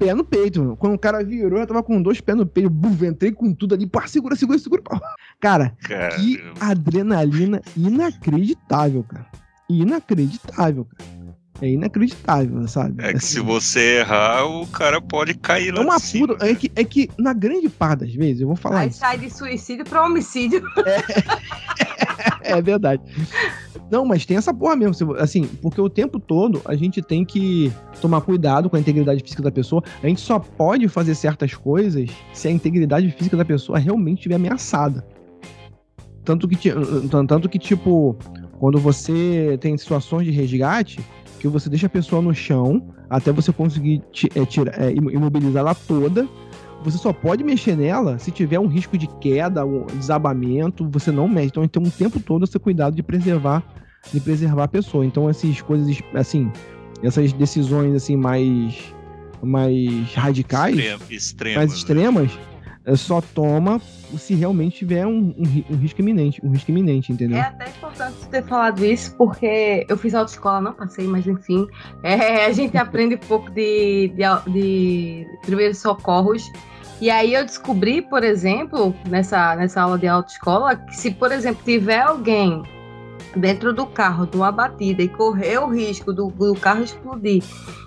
pés 0.00 0.14
no 0.16 0.24
peito. 0.24 0.60
Mano. 0.60 0.76
Quando 0.76 0.94
o 0.94 0.98
cara 0.98 1.22
virou, 1.22 1.60
eu 1.60 1.66
tava 1.66 1.82
com 1.82 2.00
dois 2.00 2.20
pés 2.20 2.36
no 2.36 2.46
peito. 2.46 2.70
Buf, 2.70 3.04
entrei 3.04 3.30
com 3.30 3.52
tudo 3.52 3.74
ali. 3.74 3.86
Pá, 3.86 4.06
segura, 4.06 4.34
segura, 4.34 4.58
segura. 4.58 4.82
Pá. 4.82 4.98
Cara, 5.38 5.76
Caramba. 5.82 6.16
que 6.16 6.42
adrenalina 6.58 7.60
inacreditável, 7.76 9.04
cara. 9.04 9.26
Inacreditável, 9.68 10.86
cara. 10.86 11.19
É 11.62 11.68
inacreditável, 11.68 12.66
sabe? 12.68 13.02
É 13.02 13.10
que 13.10 13.18
Assim, 13.18 13.26
se 13.26 13.40
você 13.40 13.98
errar, 13.98 14.46
o 14.46 14.66
cara 14.66 15.00
pode 15.00 15.34
cair 15.34 15.72
lá 15.72 15.82
é 15.82 15.84
uma 15.84 16.00
puta. 16.00 16.46
É 16.46 16.54
que, 16.54 16.72
é 16.74 16.84
que, 16.84 17.10
na 17.18 17.32
grande 17.34 17.68
parte 17.68 18.00
das 18.00 18.14
vezes, 18.14 18.40
eu 18.40 18.46
vou 18.46 18.56
falar 18.56 18.80
Aí 18.80 18.88
isso. 18.88 18.98
sai 18.98 19.18
de 19.18 19.28
suicídio 19.30 19.84
pra 19.84 20.04
homicídio. 20.04 20.62
É 22.42 22.60
verdade. 22.60 23.02
Não, 23.90 24.04
mas 24.04 24.24
tem 24.26 24.36
essa 24.36 24.52
porra 24.52 24.76
mesmo. 24.76 25.14
Assim, 25.16 25.44
porque 25.62 25.80
o 25.80 25.88
tempo 25.88 26.18
todo 26.18 26.60
a 26.64 26.74
gente 26.74 27.00
tem 27.02 27.24
que 27.24 27.72
tomar 28.00 28.20
cuidado 28.20 28.68
com 28.68 28.76
a 28.76 28.80
integridade 28.80 29.22
física 29.22 29.42
da 29.42 29.50
pessoa. 29.50 29.82
A 30.02 30.06
gente 30.06 30.20
só 30.20 30.38
pode 30.38 30.88
fazer 30.88 31.14
certas 31.14 31.54
coisas 31.54 32.08
se 32.32 32.48
a 32.48 32.50
integridade 32.50 33.10
física 33.10 33.36
da 33.36 33.44
pessoa 33.44 33.78
realmente 33.78 34.18
estiver 34.18 34.36
ameaçada. 34.36 35.04
Tanto 36.24 36.46
que, 36.46 36.70
tanto 37.26 37.48
que, 37.48 37.58
tipo, 37.58 38.16
quando 38.58 38.78
você 38.78 39.58
tem 39.60 39.76
situações 39.76 40.26
de 40.26 40.30
resgate, 40.30 41.00
que 41.40 41.48
você 41.48 41.68
deixa 41.68 41.86
a 41.86 41.90
pessoa 41.90 42.20
no 42.22 42.34
chão 42.34 42.94
até 43.08 43.32
você 43.32 43.52
conseguir 43.52 44.02
é, 44.34 44.44
tirar, 44.44 44.80
é, 44.80 44.92
imo- 44.92 45.10
imobilizar 45.10 45.60
ela 45.60 45.74
toda. 45.74 46.28
Você 46.82 46.96
só 46.96 47.12
pode 47.12 47.42
mexer 47.44 47.76
nela 47.76 48.18
se 48.18 48.30
tiver 48.30 48.58
um 48.58 48.66
risco 48.66 48.96
de 48.96 49.06
queda, 49.20 49.64
um 49.66 49.84
desabamento, 49.86 50.88
você 50.88 51.10
não 51.10 51.26
mexe. 51.28 51.48
Então 51.48 51.66
tem 51.66 51.82
um 51.82 51.90
tempo 51.90 52.20
todo 52.20 52.46
você 52.46 52.58
cuidado 52.58 52.94
de 52.94 53.02
preservar, 53.02 53.62
de 54.12 54.20
preservar 54.20 54.64
a 54.64 54.68
pessoa. 54.68 55.04
Então 55.04 55.28
essas 55.28 55.60
coisas, 55.60 55.98
assim, 56.14 56.50
essas 57.02 57.32
decisões 57.32 57.94
assim 57.94 58.16
mais 58.16 58.94
mais 59.42 60.12
radicais, 60.14 60.76
Extremo, 60.76 61.02
extremo, 61.10 61.56
mais 61.56 61.70
né? 61.70 61.76
extremas, 61.76 62.30
é, 62.32 62.49
só 62.96 63.20
toma 63.20 63.80
se 64.18 64.34
realmente 64.34 64.78
tiver 64.78 65.06
um, 65.06 65.34
um 65.36 65.64
um 65.70 65.76
risco 65.76 66.00
iminente, 66.00 66.40
um 66.44 66.50
risco 66.50 66.70
iminente, 66.70 67.12
entendeu? 67.12 67.38
É 67.38 67.42
até 67.42 67.68
importante 67.68 68.16
ter 68.30 68.42
falado 68.44 68.84
isso, 68.84 69.14
porque 69.16 69.84
eu 69.88 69.96
fiz 69.96 70.14
autoescola, 70.14 70.60
não 70.60 70.72
passei, 70.72 71.06
mas 71.06 71.26
enfim. 71.26 71.66
É, 72.02 72.46
a 72.46 72.52
gente 72.52 72.76
aprende 72.78 73.16
um 73.16 73.18
pouco 73.18 73.50
de, 73.50 74.12
de, 74.14 74.52
de 74.52 75.26
primeiros 75.42 75.78
socorros. 75.78 76.50
E 77.00 77.10
aí 77.10 77.32
eu 77.32 77.44
descobri, 77.44 78.02
por 78.02 78.22
exemplo, 78.22 78.94
nessa, 79.08 79.56
nessa 79.56 79.82
aula 79.82 79.98
de 79.98 80.06
autoescola, 80.06 80.76
que 80.76 80.96
se, 80.96 81.10
por 81.10 81.32
exemplo, 81.32 81.62
tiver 81.64 82.00
alguém 82.00 82.62
dentro 83.36 83.72
do 83.72 83.86
carro 83.86 84.26
de 84.26 84.36
uma 84.36 84.50
batida 84.50 85.02
e 85.02 85.08
correr 85.08 85.58
o 85.58 85.68
risco 85.68 86.12
do, 86.12 86.28
do 86.30 86.54
carro 86.54 86.82
explodir, 86.82 87.42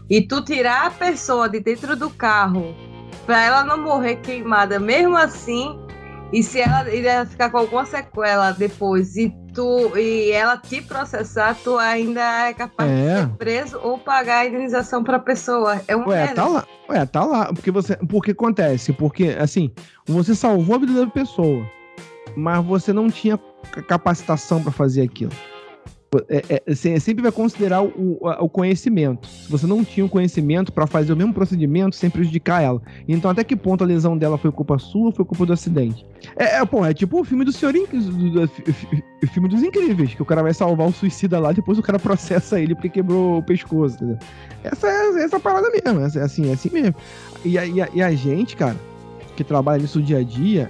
e 0.09 0.21
tu 0.21 0.43
tirar 0.43 0.87
a 0.87 0.91
pessoa 0.91 1.47
de 1.47 1.59
dentro 1.59 1.95
do 1.95 2.09
carro 2.09 2.73
para 3.25 3.43
ela 3.43 3.63
não 3.63 3.77
morrer 3.81 4.17
queimada, 4.17 4.79
mesmo 4.79 5.15
assim, 5.17 5.79
e 6.31 6.41
se 6.43 6.59
ela, 6.59 6.89
ela 6.89 7.25
ficar 7.25 7.49
com 7.49 7.57
alguma 7.57 7.85
sequela 7.85 8.51
depois 8.51 9.15
e 9.15 9.31
tu 9.53 9.95
e 9.97 10.31
ela 10.31 10.57
te 10.57 10.81
processar, 10.81 11.55
tu 11.63 11.77
ainda 11.77 12.47
é 12.49 12.53
capaz 12.53 12.89
É. 12.89 12.95
de 13.13 13.19
ser 13.21 13.27
preso 13.37 13.79
ou 13.83 13.97
pagar 13.99 14.39
a 14.39 14.45
indenização 14.47 15.03
para 15.03 15.17
a 15.17 15.19
pessoa. 15.19 15.79
É 15.87 15.95
uma 15.95 16.07
Ué, 16.07 16.27
tá 16.33 16.45
lá. 16.47 16.65
Ué, 16.89 17.05
tá 17.05 17.23
lá. 17.23 17.45
Porque 17.53 17.69
você. 17.69 17.95
Porque 17.97 18.31
acontece? 18.31 18.91
Porque, 18.93 19.35
assim, 19.39 19.71
você 20.07 20.33
salvou 20.33 20.75
a 20.75 20.79
vida 20.79 21.05
da 21.05 21.11
pessoa, 21.11 21.63
mas 22.35 22.65
você 22.65 22.91
não 22.91 23.11
tinha 23.11 23.37
ca- 23.71 23.83
capacitação 23.83 24.61
pra 24.63 24.71
fazer 24.71 25.03
aquilo. 25.03 25.31
É, 26.29 26.61
é, 26.67 26.73
você 26.75 26.99
sempre 26.99 27.21
vai 27.23 27.31
considerar 27.31 27.83
o, 27.83 28.17
o 28.21 28.49
conhecimento. 28.49 29.27
Se 29.27 29.49
você 29.51 29.65
não 29.67 29.83
tinha 29.83 30.05
o 30.05 30.09
conhecimento 30.09 30.71
pra 30.71 30.85
fazer 30.87 31.13
o 31.13 31.15
mesmo 31.17 31.33
procedimento 31.33 31.95
sem 31.95 32.09
prejudicar 32.09 32.61
ela. 32.61 32.81
Então, 33.07 33.31
até 33.31 33.43
que 33.43 33.55
ponto 33.55 33.83
a 33.83 33.87
lesão 33.87 34.17
dela 34.17 34.37
foi 34.37 34.51
culpa 34.51 34.77
sua 34.77 35.07
ou 35.07 35.11
foi 35.11 35.25
culpa 35.25 35.45
do 35.45 35.53
acidente? 35.53 36.05
É, 36.37 36.57
é, 36.57 36.65
pô, 36.65 36.85
é 36.85 36.93
tipo 36.93 37.19
o 37.19 37.23
filme 37.23 37.43
do 37.43 37.51
Senhor 37.51 37.73
do, 37.73 38.29
do- 38.31 38.47
fi- 38.47 38.71
fi- 38.71 39.03
o 39.23 39.27
filme 39.27 39.49
dos 39.49 39.63
Incríveis, 39.63 40.13
que 40.13 40.21
o 40.21 40.25
cara 40.25 40.41
vai 40.43 40.53
salvar 40.53 40.87
o 40.87 40.91
suicida 40.91 41.39
lá, 41.39 41.51
depois 41.51 41.77
o 41.77 41.81
cara 41.81 41.97
processa 41.99 42.59
ele 42.59 42.75
porque 42.75 42.89
quebrou 42.89 43.39
o 43.39 43.43
pescoço, 43.43 43.95
entendeu? 43.95 44.17
Essa 44.63 44.87
é 44.87 45.23
essa 45.23 45.39
parada 45.39 45.69
mesmo, 45.69 45.99
é 46.01 46.05
assim, 46.23 46.49
é 46.49 46.53
assim 46.53 46.69
mesmo. 46.69 46.95
E 47.43 47.57
a, 47.57 47.65
e, 47.65 47.81
a, 47.81 47.89
e 47.93 48.01
a 48.01 48.11
gente, 48.11 48.55
cara, 48.55 48.75
que 49.35 49.43
trabalha 49.43 49.81
nisso 49.81 50.01
dia 50.01 50.19
a 50.19 50.23
dia, 50.23 50.69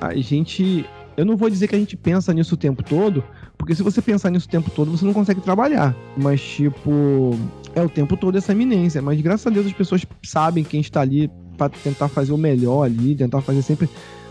a 0.00 0.14
gente. 0.16 0.84
Eu 1.16 1.24
não 1.24 1.34
vou 1.36 1.48
dizer 1.48 1.66
que 1.66 1.74
a 1.74 1.78
gente 1.78 1.96
pensa 1.96 2.32
nisso 2.34 2.54
o 2.54 2.58
tempo 2.58 2.82
todo, 2.82 3.24
porque 3.56 3.74
se 3.74 3.82
você 3.82 4.00
pensar 4.02 4.30
nisso 4.30 4.46
o 4.46 4.50
tempo 4.50 4.70
todo, 4.70 4.90
você 4.90 5.04
não 5.04 5.12
consegue 5.12 5.40
trabalhar. 5.40 5.94
Mas, 6.16 6.40
tipo, 6.40 7.36
é 7.74 7.82
o 7.82 7.88
tempo 7.88 8.16
todo 8.16 8.36
essa 8.36 8.52
eminência. 8.52 9.00
Mas 9.02 9.20
graças 9.20 9.46
a 9.46 9.50
Deus 9.50 9.66
as 9.66 9.72
pessoas 9.72 10.04
sabem 10.22 10.62
quem 10.62 10.80
está 10.80 11.00
ali 11.00 11.30
pra 11.56 11.68
tentar 11.68 12.08
fazer 12.08 12.32
o 12.32 12.38
melhor 12.38 12.84
ali, 12.84 13.14
tentar 13.14 13.40
fazer 13.40 13.62
sempre 13.62 13.88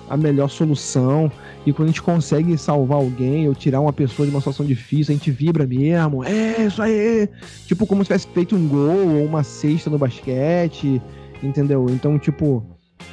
a 0.09 0.15
melhor 0.15 0.49
solução. 0.49 1.32
E 1.65 1.73
quando 1.73 1.89
a 1.89 1.91
gente 1.91 2.01
consegue 2.01 2.57
salvar 2.57 2.97
alguém 2.97 3.47
ou 3.47 3.55
tirar 3.55 3.82
uma 3.82 3.93
pessoa 3.93 4.28
de 4.28 4.34
uma 4.34 4.39
situação 4.39 4.65
difícil, 4.65 5.13
a 5.13 5.17
gente 5.17 5.32
vibra 5.32 5.65
mesmo. 5.65 6.23
É, 6.23 6.65
isso 6.65 6.82
aí! 6.82 7.28
Tipo, 7.65 7.88
como 7.88 8.03
se 8.03 8.07
tivesse 8.07 8.28
feito 8.28 8.55
um 8.55 8.67
gol 8.67 9.17
ou 9.17 9.26
uma 9.26 9.43
cesta 9.43 9.89
no 9.89 9.97
basquete, 9.97 11.01
entendeu? 11.41 11.88
Então, 11.89 12.19
tipo, 12.19 12.63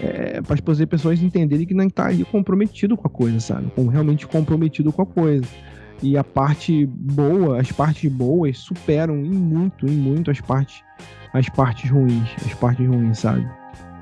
é, 0.00 0.40
para 0.42 0.54
as 0.54 0.84
pessoas 0.84 1.22
entenderem 1.22 1.66
que 1.66 1.74
não 1.74 1.88
tá 1.88 2.06
ali 2.06 2.24
comprometido 2.24 2.96
com 2.96 3.06
a 3.06 3.10
coisa, 3.10 3.40
sabe? 3.40 3.70
Com, 3.74 3.86
realmente 3.86 4.26
comprometido 4.26 4.92
com 4.92 5.02
a 5.02 5.06
coisa. 5.06 5.44
E 6.02 6.16
a 6.18 6.24
parte 6.24 6.84
boa, 6.86 7.60
as 7.60 7.70
partes 7.70 8.10
boas 8.10 8.58
superam 8.58 9.16
em 9.24 9.30
muito, 9.30 9.86
em 9.86 9.92
muito 9.92 10.30
as 10.30 10.40
partes, 10.40 10.82
as 11.32 11.48
partes 11.50 11.88
ruins, 11.90 12.28
as 12.44 12.54
partes 12.54 12.86
ruins, 12.86 13.18
sabe? 13.18 13.48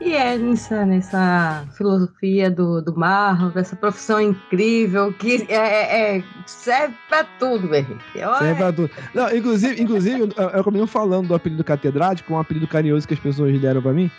E 0.01 0.15
é 0.15 0.39
nessa, 0.39 0.87
nessa 0.87 1.67
filosofia 1.77 2.51
do, 2.51 2.81
do 2.81 2.97
Marlon, 2.97 3.51
dessa 3.51 3.77
profissão 3.77 4.19
incrível 4.19 5.13
que 5.13 5.47
é, 5.47 5.55
é- 5.55 6.17
é- 6.19 6.25
serve 6.47 6.95
pra 7.07 7.23
tudo, 7.39 7.75
Henrique. 7.75 8.03
Serve 8.15 8.55
pra 8.55 8.73
tudo. 8.73 8.91
Não, 9.15 9.37
inclusive, 9.37 9.83
inclusive 9.83 10.21
eu, 10.21 10.49
acabei 10.59 10.81
não 10.81 10.87
falando 10.87 11.29
do 11.29 11.35
apelido 11.35 11.63
catedrático, 11.63 12.33
um 12.33 12.39
apelido 12.39 12.67
carinhoso 12.67 13.07
que 13.07 13.13
as 13.13 13.21
pessoas 13.21 13.61
deram 13.61 13.83
pra 13.83 13.93
mim, 13.93 14.11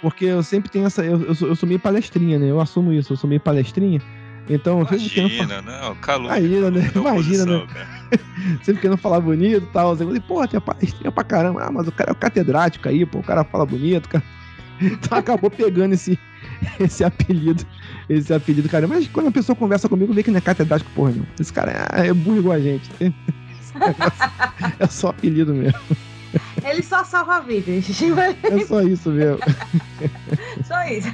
porque 0.00 0.24
eu 0.24 0.42
sempre 0.42 0.70
tenho 0.70 0.86
essa. 0.86 1.04
Eu, 1.04 1.20
eu, 1.22 1.34
sou, 1.34 1.48
eu 1.48 1.54
sou 1.54 1.68
meio 1.68 1.80
palestrinha, 1.80 2.38
né? 2.38 2.50
Eu 2.50 2.58
assumo 2.58 2.90
isso, 2.90 3.12
eu 3.12 3.16
sou 3.18 3.28
meio 3.28 3.40
palestrinha. 3.40 4.00
Então, 4.48 4.80
eu 4.80 4.86
sempre 4.86 5.08
quero 5.08 5.28
Imagina, 5.28 5.62
não, 5.62 5.94
calor. 5.96 6.26
Imagina, 6.26 6.70
né? 6.70 6.90
Imagina, 6.94 7.10
oposição, 7.10 7.46
né? 7.46 7.66
cara. 7.72 7.96
sempre 8.62 8.80
querendo 8.80 8.98
falar 8.98 9.20
bonito 9.20 9.64
e 9.64 9.72
tal. 9.72 9.90
Eu 9.90 9.96
falei, 9.96 10.20
pô, 10.20 10.46
tem 10.46 10.60
palestrinha 10.60 11.12
pra 11.12 11.24
caramba. 11.24 11.64
Ah, 11.64 11.70
mas 11.70 11.88
o 11.88 11.92
cara 11.92 12.10
é 12.10 12.12
o 12.12 12.16
catedrático 12.16 12.88
aí, 12.88 13.04
pô, 13.04 13.18
o 13.18 13.22
cara 13.22 13.44
fala 13.44 13.66
bonito, 13.66 14.08
cara. 14.08 14.24
Então 14.78 15.16
acabou 15.16 15.50
pegando 15.50 15.94
esse, 15.94 16.18
esse 16.78 17.02
apelido. 17.02 17.64
Esse 18.10 18.34
apelido, 18.34 18.68
cara. 18.68 18.86
Mas 18.86 19.08
quando 19.08 19.28
a 19.28 19.32
pessoa 19.32 19.56
conversa 19.56 19.88
comigo, 19.88 20.12
vê 20.12 20.22
que 20.22 20.30
não 20.30 20.36
é 20.36 20.40
catedrático, 20.42 20.90
porra, 20.94 21.12
não. 21.12 21.26
Esse 21.40 21.50
cara 21.50 21.88
é, 21.94 22.08
é 22.08 22.12
burro 22.12 22.36
igual 22.36 22.56
a 22.56 22.60
gente. 22.60 22.90
É 24.78 24.86
só 24.86 25.08
apelido 25.08 25.54
mesmo. 25.54 25.78
ele 26.62 26.82
só 26.82 27.04
salva 27.04 27.40
vidas. 27.40 27.88
É 28.42 28.64
só 28.66 28.82
isso 28.82 29.10
mesmo. 29.10 29.38
Só 30.66 30.82
isso. 30.84 31.08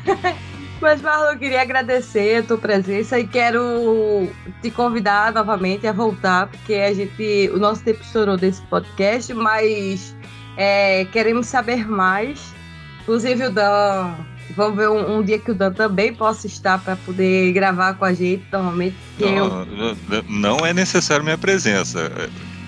Mas, 0.83 1.01
Marlon, 1.01 1.31
eu 1.33 1.39
queria 1.39 1.63
agradecer 1.63 2.39
a 2.39 2.43
tua 2.43 2.59
presença 2.59 3.17
e 3.19 3.25
quero 3.27 4.29
te 4.61 4.69
convidar 4.71 5.33
novamente 5.33 5.87
a 5.87 5.93
voltar, 5.93 6.49
porque 6.49 6.75
a 6.75 6.93
gente. 6.93 7.49
O 7.55 7.59
nosso 7.59 7.85
tempo 7.85 8.03
estourou 8.03 8.37
desse 8.37 8.61
podcast, 8.63 9.33
mas 9.33 10.15
é, 10.57 11.05
queremos 11.07 11.47
saber 11.47 11.89
mais. 11.89 12.53
Inclusive 13.03 13.47
o 13.47 13.51
Dan. 13.53 14.13
Vamos 14.57 14.77
ver 14.77 14.89
um, 14.89 15.19
um 15.19 15.23
dia 15.23 15.39
que 15.39 15.53
o 15.53 15.55
Dan 15.55 15.73
também 15.73 16.13
possa 16.13 16.47
estar 16.49 16.79
para 16.83 16.97
poder 16.97 17.53
gravar 17.53 17.95
com 17.95 18.05
a 18.05 18.13
gente 18.13 18.45
eu, 19.21 19.49
Não, 19.49 19.65
não- 19.65 19.97
não 20.57 20.67
é 20.67 20.75
necessário 20.75 21.25
minha 21.25 21.39
presença. 21.39 22.11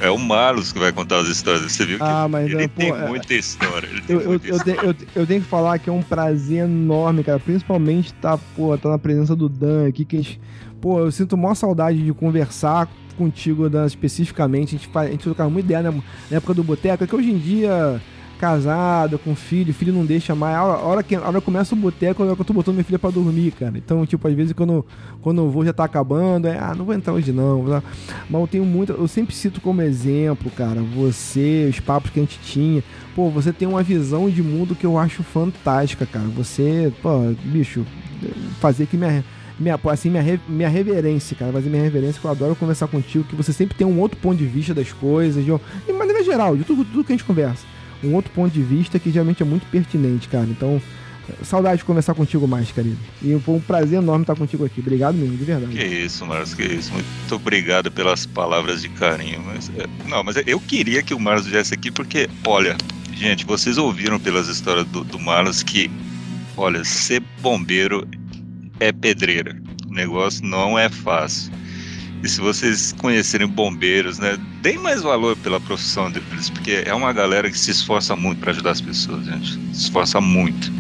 É 0.01 0.07
é 0.07 0.11
o 0.11 0.19
Marlos 0.19 0.73
que 0.73 0.79
vai 0.79 0.93
contar 0.93 1.19
as 1.21 1.29
histórias. 1.29 1.71
Você 1.73 1.85
viu 1.85 1.99
que 1.99 2.05
Ah, 2.05 2.27
mas, 2.29 2.51
ele 2.51 2.69
pô, 2.69 2.81
tem 2.81 2.91
é- 2.91 3.07
muita 3.07 3.35
história. 3.35 3.89
Tem 4.07 4.17
Eu, 4.17 4.29
muita 4.29 4.47
eu, 4.49 4.57
história. 4.57 4.81
eu, 4.83 4.95
eu 5.15 5.27
tenho 5.27 5.41
que 5.43 5.49
falar 5.49 5.79
que 5.79 5.89
é 5.89 5.93
um 5.93 6.03
prazer 6.03 6.65
enorme, 6.65 7.23
cara. 7.25 7.39
Principalmente 7.39 8.13
tá, 8.15 8.39
pô, 8.57 8.77
tá 8.77 8.89
na 8.91 8.99
presença 8.99 9.35
do 9.37 9.49
Dan 9.49 9.89
aqui, 9.89 10.05
que 10.05 10.17
a 10.17 10.21
gente, 10.21 10.41
pô, 10.81 10.99
eu 11.01 11.11
sinto 11.13 11.37
maior 11.37 11.55
saudade 11.55 12.03
de 12.05 12.13
conversar 12.13 12.89
contigo, 13.17 13.71
Dan, 13.71 13.87
especificamente. 13.87 14.75
A 14.75 14.79
gente, 14.79 14.89
faz, 14.89 15.09
a 15.09 15.13
gente 15.13 15.23
trocava 15.23 15.49
muita 15.49 15.67
ideia 15.67 15.83
na, 15.83 15.93
na 15.93 16.37
época 16.37 16.53
do 16.55 16.65
boteco, 16.65 17.05
é 17.05 17.07
que 17.07 17.15
hoje 17.15 17.31
em 17.31 17.39
dia, 17.39 18.01
casado, 18.35 19.19
com 19.19 19.35
filho, 19.35 19.73
filho 19.73 19.93
não 19.93 20.05
deixa 20.05 20.35
mais. 20.35 20.57
A 20.57 20.65
hora, 20.65 20.79
a 20.79 20.85
hora 20.85 21.03
que, 21.03 21.15
a 21.15 21.27
hora 21.27 21.41
começa 21.41 21.75
o 21.75 21.79
boteco, 21.79 22.23
é 22.23 22.25
a 22.25 22.27
hora 22.29 22.37
que 22.37 22.43
eu 22.43 22.47
tô 22.47 22.53
botando 22.53 22.75
minha 22.75 22.85
filha 22.85 22.99
pra 22.99 23.11
dormir, 23.11 23.53
cara. 23.53 23.77
Então, 23.77 24.05
tipo, 24.05 24.27
às 24.27 24.35
vezes 24.35 24.53
quando, 24.53 24.85
quando 25.23 25.41
eu 25.43 25.51
vou 25.51 25.65
já 25.65 25.73
tá 25.73 25.85
acabando, 25.85 26.49
é, 26.49 26.59
ah, 26.59 26.75
não 26.77 26.85
vou 26.85 26.95
entrar 26.95 27.13
hoje 27.13 27.33
não. 27.33 27.65
Mas 28.29 28.41
eu 28.41 28.47
tenho 28.47 28.65
muito, 28.65 28.93
eu 28.93 29.09
sempre 29.09 29.35
cito 29.35 29.61
como 29.61 29.83
exemplo, 29.83 30.51
cara, 30.51 30.81
você, 30.83 31.67
os 31.71 31.81
papos 31.81 32.11
que 32.11 32.21
a 32.21 32.23
gente 32.23 32.39
tinha. 32.41 32.83
Pô, 33.15 33.31
você 33.31 33.53
tem 33.53 33.67
uma 33.69 33.83
visão 33.83 34.29
de 34.29 34.43
mundo 34.43 34.75
que 34.75 34.85
eu 34.85 34.99
acho 34.99 35.23
fantástica, 35.23 36.05
cara. 36.05 36.27
Você, 36.29 36.93
pô, 37.03 37.35
bicho, 37.45 37.85
fazer 38.61 38.87
que 38.87 38.97
minha, 38.97 39.25
minha, 39.59 39.79
assim, 39.91 40.11
minha, 40.11 40.41
minha 40.49 40.69
reverência, 40.69 41.37
cara. 41.37 41.53
Fazer 41.53 41.71
minha 41.71 41.83
reverência, 41.83 42.21
que 42.21 42.27
eu 42.27 42.31
adoro 42.31 42.57
conversar 42.57 42.89
contigo, 42.89 43.25
que 43.25 43.37
você 43.37 43.53
sempre 43.53 43.77
tem 43.77 43.87
um 43.87 44.01
outro 44.01 44.19
ponto 44.19 44.37
de 44.37 44.47
vista 44.47 44.75
das 44.75 44.93
coisas, 44.93 45.45
de, 45.45 45.53
de 45.87 45.93
maneira 45.93 46.23
geral, 46.25 46.57
de 46.57 46.65
tudo, 46.65 46.85
tudo 46.85 47.05
que 47.05 47.13
a 47.13 47.17
gente 47.17 47.25
conversa. 47.25 47.74
Um 48.05 48.15
outro 48.15 48.31
ponto 48.33 48.53
de 48.53 48.63
vista 48.63 48.99
que 48.99 49.11
realmente 49.11 49.43
é 49.43 49.47
muito 49.47 49.67
pertinente, 49.67 50.29
cara. 50.29 50.47
Então, 50.47 50.81
saudade 51.43 51.79
de 51.79 51.85
conversar 51.85 52.15
contigo 52.15 52.47
mais, 52.47 52.71
querido. 52.71 52.99
E 53.23 53.39
foi 53.41 53.55
um 53.55 53.61
prazer 53.61 53.99
enorme 53.99 54.23
estar 54.23 54.37
contigo 54.37 54.65
aqui. 54.65 54.81
Obrigado 54.81 55.15
mesmo, 55.15 55.37
de 55.37 55.45
verdade. 55.45 55.73
Que 55.75 55.85
isso, 55.85 56.27
Marcos, 56.27 56.55
que 56.55 56.63
isso. 56.63 56.93
Muito 56.93 57.35
obrigado 57.35 57.91
pelas 57.91 58.27
palavras 58.27 58.83
de 58.83 58.89
carinho. 58.91 59.43
Mas, 59.45 59.71
é, 59.77 59.87
não, 60.09 60.23
mas 60.23 60.37
eu 60.47 60.61
queria 60.61 61.03
que 61.03 61.15
o 61.15 61.21
Marcos 61.21 61.47
viesse 61.47 61.75
aqui 61.75 61.91
porque, 61.91 62.29
olha, 62.47 62.77
gente, 63.15 63.45
vocês 63.45 63.79
ouviram 63.79 64.19
pelas 64.19 64.49
histórias 64.49 64.87
do, 64.87 65.05
do 65.05 65.19
Marcos 65.19 65.63
que, 65.63 65.91
olha, 66.57 66.85
ser 66.85 67.23
bombeiro 67.41 68.07
é 68.81 68.93
pedreira. 68.93 69.57
O 69.87 69.93
negócio 69.93 70.45
não 70.45 70.79
é 70.79 70.89
fácil. 70.89 71.53
E 72.25 72.29
se 72.29 72.41
vocês 72.41 72.93
conhecerem 72.93 73.47
bombeiros, 73.47 74.19
né, 74.19 74.39
deem 74.63 74.79
mais 74.79 75.03
valor 75.03 75.37
pela 75.37 75.61
profissão 75.61 76.11
deles, 76.11 76.49
porque 76.49 76.83
é 76.87 76.95
uma 76.95 77.13
galera 77.13 77.51
que 77.51 77.59
se 77.59 77.71
esforça 77.71 78.17
muito 78.17 78.41
para 78.41 78.51
ajudar 78.51 78.71
as 78.71 78.81
pessoas, 78.81 79.27
gente. 79.27 79.53
Se 79.75 79.83
esforça 79.83 80.23
muito. 80.23 80.73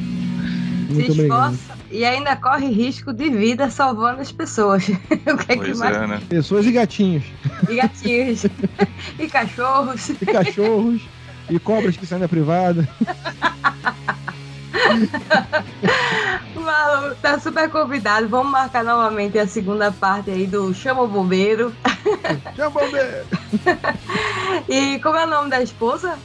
Muito 0.88 1.12
se 1.12 1.20
esforça 1.20 1.48
obrigado. 1.48 1.78
e 1.90 2.02
ainda 2.02 2.34
corre 2.34 2.68
risco 2.68 3.12
de 3.12 3.28
vida 3.28 3.68
salvando 3.68 4.22
as 4.22 4.32
pessoas. 4.32 4.88
o 4.88 5.36
que 5.36 5.52
é 5.52 5.56
pois 5.56 5.72
que 5.72 5.76
mais... 5.76 5.94
é, 5.94 6.06
né? 6.06 6.22
Pessoas 6.30 6.64
e 6.64 6.72
gatinhos. 6.72 7.24
E 7.68 7.76
gatinhos. 7.76 8.46
e 9.20 9.28
cachorros. 9.28 10.08
E 10.08 10.24
cachorros. 10.24 11.02
e 11.50 11.58
cobras 11.58 11.94
que 11.94 12.06
saem 12.06 12.22
da 12.22 12.28
privada. 12.28 12.88
Tá 17.20 17.38
super 17.38 17.70
convidado. 17.70 18.28
Vamos 18.28 18.52
marcar 18.52 18.84
novamente 18.84 19.38
a 19.38 19.46
segunda 19.46 19.90
parte 19.90 20.30
aí 20.30 20.46
do 20.46 20.72
Chama 20.74 21.02
o 21.02 21.08
Bombeiro. 21.08 21.72
Chama 22.56 22.68
o 22.68 22.84
Bombeiro! 22.84 23.26
e 24.68 24.98
como 25.00 25.16
é 25.16 25.24
o 25.24 25.28
nome 25.28 25.50
da 25.50 25.62
esposa? 25.62 26.18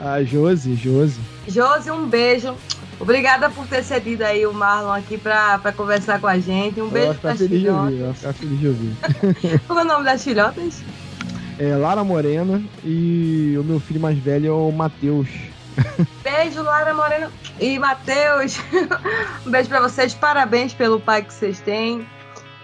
A 0.00 0.22
Josi, 0.22 0.74
Josi. 0.74 1.20
Josi, 1.46 1.90
um 1.90 2.06
beijo. 2.06 2.54
Obrigada 2.98 3.50
por 3.50 3.66
ter 3.66 3.82
cedido 3.82 4.24
aí 4.24 4.46
o 4.46 4.52
Marlon 4.52 4.92
aqui 4.92 5.18
pra, 5.18 5.58
pra 5.58 5.72
conversar 5.72 6.20
com 6.20 6.26
a 6.26 6.38
gente. 6.38 6.80
Um 6.80 6.88
beijo 6.88 7.18
para 7.18 7.34
filhotas. 7.34 8.00
Ela 8.00 8.14
ficar 8.14 8.32
feliz 8.32 8.60
de 8.60 8.68
ouvir. 8.68 8.96
é 9.68 9.72
o 9.72 9.84
nome 9.84 10.04
das 10.04 10.22
filhotas? 10.22 10.82
É 11.58 11.76
Lara 11.76 12.02
Morena 12.02 12.62
e 12.84 13.56
o 13.58 13.64
meu 13.64 13.78
filho 13.78 14.00
mais 14.00 14.18
velho 14.18 14.46
é 14.48 14.52
o 14.52 14.70
Matheus. 14.72 15.28
Beijo, 16.22 16.62
Lara 16.62 16.94
Moreno 16.94 17.30
e 17.60 17.78
Matheus. 17.78 18.58
um 19.46 19.50
beijo 19.50 19.68
para 19.68 19.80
vocês. 19.80 20.14
Parabéns 20.14 20.74
pelo 20.74 21.00
pai 21.00 21.22
que 21.22 21.32
vocês 21.32 21.60
têm. 21.60 22.06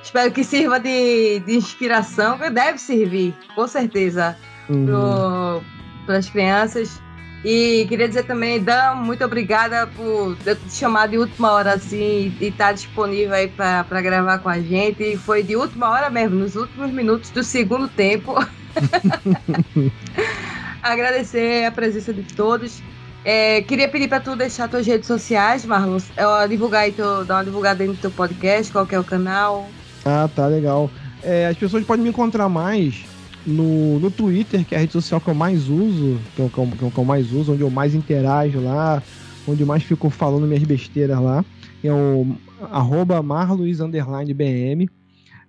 Espero 0.02 0.32
que 0.32 0.42
sirva 0.42 0.80
de, 0.80 1.40
de 1.40 1.56
inspiração, 1.56 2.38
deve 2.52 2.78
servir, 2.78 3.34
com 3.54 3.66
certeza, 3.66 4.36
uhum. 4.68 5.62
para 6.06 6.16
as 6.16 6.30
crianças. 6.30 7.00
E 7.44 7.86
queria 7.88 8.09
dizer 8.09 8.24
também, 8.24 8.62
Dan, 8.62 8.96
muito 8.96 9.24
obrigada 9.24 9.86
por 9.86 10.34
ter 10.36 10.56
te 10.56 10.74
chamado 10.74 11.11
de 11.11 11.18
última 11.18 11.52
hora 11.52 11.74
assim 11.74 12.34
e 12.40 12.46
estar 12.46 12.68
tá 12.68 12.72
disponível 12.72 13.34
aí 13.34 13.48
para 13.48 14.00
gravar 14.00 14.38
com 14.38 14.48
a 14.48 14.61
gente. 14.61 15.02
E 15.02 15.16
foi 15.16 15.42
de 15.42 15.56
última 15.56 15.90
hora 15.90 16.11
mesmo, 16.11 16.36
nos 16.36 16.56
últimos 16.56 16.90
minutos 16.90 17.30
do 17.30 17.44
segundo 17.44 17.86
tempo. 17.86 18.34
Agradecer 20.82 21.66
a 21.66 21.72
presença 21.72 22.12
de 22.12 22.22
todos. 22.34 22.82
É, 23.24 23.62
queria 23.62 23.88
pedir 23.88 24.08
para 24.08 24.20
tu 24.20 24.36
deixar 24.36 24.68
tuas 24.68 24.86
redes 24.86 25.06
sociais, 25.06 25.64
Marlon. 25.64 25.98
É, 26.16 26.48
divulgar 26.48 26.82
aí 26.82 26.92
teu, 26.92 27.24
dar 27.24 27.36
uma 27.36 27.44
divulgada 27.44 27.82
aí 27.82 27.88
no 27.88 27.96
teu 27.96 28.10
podcast, 28.10 28.72
qual 28.72 28.86
que 28.86 28.94
é 28.94 29.00
o 29.00 29.04
canal. 29.04 29.68
Ah, 30.04 30.28
tá, 30.34 30.46
legal. 30.46 30.90
É, 31.22 31.48
as 31.48 31.56
pessoas 31.56 31.84
podem 31.84 32.04
me 32.04 32.10
encontrar 32.10 32.48
mais 32.48 33.04
no, 33.46 33.98
no 33.98 34.10
Twitter, 34.10 34.64
que 34.64 34.74
é 34.74 34.78
a 34.78 34.80
rede 34.80 34.92
social 34.92 35.20
que 35.20 35.28
eu 35.28 35.34
mais 35.34 35.68
uso, 35.68 36.18
que 36.34 36.42
é 36.42 36.44
o 36.44 36.48
que 36.48 36.58
eu, 36.58 36.90
que 36.90 36.98
eu 36.98 37.04
mais 37.04 37.32
uso, 37.32 37.52
onde 37.52 37.62
eu 37.62 37.70
mais 37.70 37.94
interajo 37.94 38.60
lá, 38.60 39.02
onde 39.46 39.62
eu 39.62 39.66
mais 39.66 39.82
fico 39.82 40.08
falando 40.10 40.46
minhas 40.46 40.62
besteiras 40.62 41.20
lá. 41.20 41.44
É 41.82 41.92
o 41.92 42.26
arroba. 42.70 43.24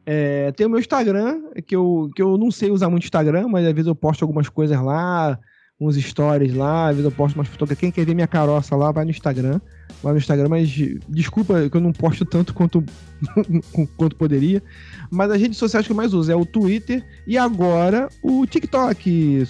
É, 0.06 0.52
tem 0.54 0.66
o 0.66 0.70
meu 0.70 0.80
Instagram, 0.80 1.42
que 1.68 1.76
eu, 1.76 2.10
que 2.16 2.22
eu 2.22 2.38
não 2.38 2.50
sei 2.50 2.72
usar 2.72 2.90
muito 2.90 3.04
Instagram, 3.04 3.48
mas 3.48 3.66
às 3.66 3.74
vezes 3.74 3.88
eu 3.88 3.96
posto 3.96 4.24
algumas 4.24 4.50
coisas 4.50 4.82
lá, 4.82 5.38
uns 5.80 5.96
stories 5.96 6.54
lá, 6.54 6.90
às 6.90 6.98
vezes 6.98 7.06
eu 7.06 7.12
posto 7.12 7.36
umas 7.36 7.48
fotografias. 7.48 7.80
Quem 7.80 7.92
quer 7.92 8.06
ver 8.06 8.14
minha 8.14 8.28
caroça 8.28 8.76
lá, 8.76 8.92
vai 8.92 9.06
no 9.06 9.12
Instagram. 9.12 9.62
Vai 10.04 10.14
no 10.14 10.20
Instagram, 10.20 10.50
mas 10.50 10.70
desculpa 11.08 11.70
que 11.70 11.76
eu 11.76 11.82
não 11.82 11.92
posto 11.92 12.26
tanto 12.26 12.54
quanto, 12.54 12.84
quanto 13.98 14.16
poderia. 14.16 14.62
Mas 15.10 15.32
as 15.32 15.40
redes 15.40 15.58
sociais 15.58 15.86
que 15.86 15.92
eu 15.92 15.96
mais 15.96 16.14
uso 16.14 16.32
é 16.32 16.36
o 16.36 16.46
Twitter 16.46 17.04
e 17.26 17.38
agora 17.38 18.10
o 18.22 18.46
TikTok. 18.46 19.44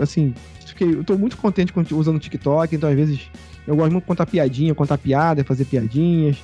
Assim, 0.00 0.34
fiquei, 0.66 0.94
eu 0.94 1.04
tô 1.04 1.18
muito 1.18 1.36
contente 1.36 1.72
usando 1.92 2.16
o 2.16 2.20
TikTok, 2.20 2.74
então 2.74 2.88
às 2.88 2.96
vezes 2.96 3.30
eu 3.66 3.76
gosto 3.76 3.92
muito 3.92 4.04
de 4.04 4.08
contar 4.08 4.26
piadinha, 4.26 4.74
contar 4.74 4.98
piada, 4.98 5.44
fazer 5.44 5.64
piadinhas 5.64 6.38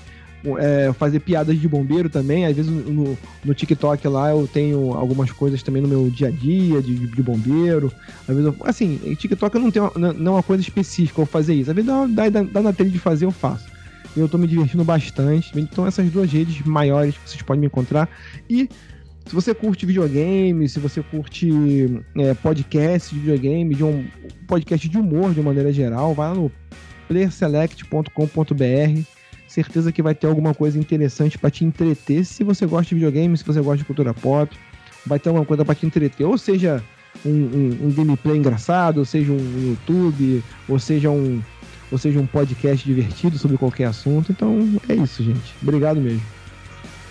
é, 0.59 0.93
fazer 0.93 1.21
piadas 1.21 1.59
de 1.59 1.69
bombeiro 1.69 2.09
também. 2.09 2.47
Às 2.47 2.57
vezes 2.57 2.71
no, 2.71 3.17
no, 3.45 3.55
TikTok 3.55 4.07
lá 4.09 4.31
eu 4.31 4.47
tenho 4.47 4.95
algumas 4.95 5.31
coisas 5.31 5.63
também 5.63 5.83
no 5.83 5.89
meu 5.89 6.09
dia 6.11 6.29
a 6.29 6.31
dia 6.31 6.81
de, 6.81 7.07
de 7.07 7.23
bombeiro. 7.23 7.93
Às 8.23 8.35
vezes 8.35 8.45
eu, 8.45 8.57
assim, 8.65 8.99
TikTok 9.17 9.55
eu 9.55 9.61
não 9.61 9.71
tenho 9.71 9.93
não 9.97 10.33
é 10.33 10.37
uma 10.37 10.43
coisa 10.43 10.63
específica 10.63 11.21
eu 11.21 11.27
fazer 11.27 11.55
isso. 11.55 11.71
Às 11.71 11.77
vezes 11.77 11.91
dá, 12.15 12.29
dá, 12.29 12.43
dá 12.43 12.63
na 12.63 12.73
telha 12.73 12.91
de 12.91 12.99
fazer, 12.99 13.25
eu 13.25 13.31
faço. 13.31 13.67
Eu 14.17 14.29
tô 14.29 14.39
me 14.39 14.47
divertindo 14.47 14.85
bastante. 14.85 15.59
Então 15.59 15.87
essas 15.87 16.11
duas 16.11 16.31
redes 16.31 16.63
maiores 16.63 17.17
que 17.17 17.31
vocês 17.31 17.43
podem 17.43 17.61
me 17.61 17.67
encontrar. 17.67 18.09
E 18.49 18.69
se 19.27 19.35
você 19.35 19.53
curte 19.53 19.85
videogame, 19.85 20.69
se 20.69 20.79
você 20.79 21.03
curte 21.03 22.03
é, 22.17 22.33
podcast 22.35 23.15
de 23.15 23.21
videogame, 23.21 23.75
de 23.75 23.85
um 23.85 24.07
podcast 24.47 24.89
de 24.89 24.97
humor 24.97 25.35
de 25.35 25.43
maneira 25.43 25.73
geral, 25.73 26.15
vai 26.15 26.29
lá 26.29 26.35
no 26.35 26.51
playerselect.com.br 27.09 29.18
certeza 29.49 29.91
que 29.91 30.03
vai 30.03 30.15
ter 30.15 30.27
alguma 30.27 30.55
coisa 30.55 30.79
interessante 30.79 31.39
para 31.39 31.51
te 31.51 31.65
entreter. 31.65 32.25
Se 32.25 32.45
você 32.45 32.67
gosta 32.67 32.89
de 32.89 32.95
videogame, 32.95 33.37
se 33.37 33.45
você 33.45 33.61
gosta 33.61 33.79
de 33.79 33.85
cultura 33.85 34.13
pop, 34.15 34.55
vai 35.07 35.19
ter 35.19 35.29
alguma 35.31 35.45
coisa 35.45 35.65
para 35.65 35.75
te 35.75 35.87
entreter. 35.87 36.27
Ou 36.27 36.37
seja, 36.37 36.83
um, 37.25 37.31
um, 37.31 37.87
um, 37.87 37.93
gameplay 37.93 38.37
engraçado, 38.37 38.99
ou 38.99 39.05
seja, 39.05 39.33
um 39.33 39.69
YouTube, 39.71 40.45
ou 40.69 40.79
seja, 40.79 41.11
um, 41.11 41.43
ou 41.91 41.99
seja, 41.99 42.21
um 42.21 42.27
podcast 42.27 42.87
divertido 42.87 43.39
sobre 43.39 43.57
qualquer 43.57 43.87
assunto. 43.87 44.31
Então 44.31 44.81
é 44.89 44.95
isso, 44.95 45.23
gente. 45.23 45.55
Obrigado 45.63 46.01
mesmo. 46.01 46.23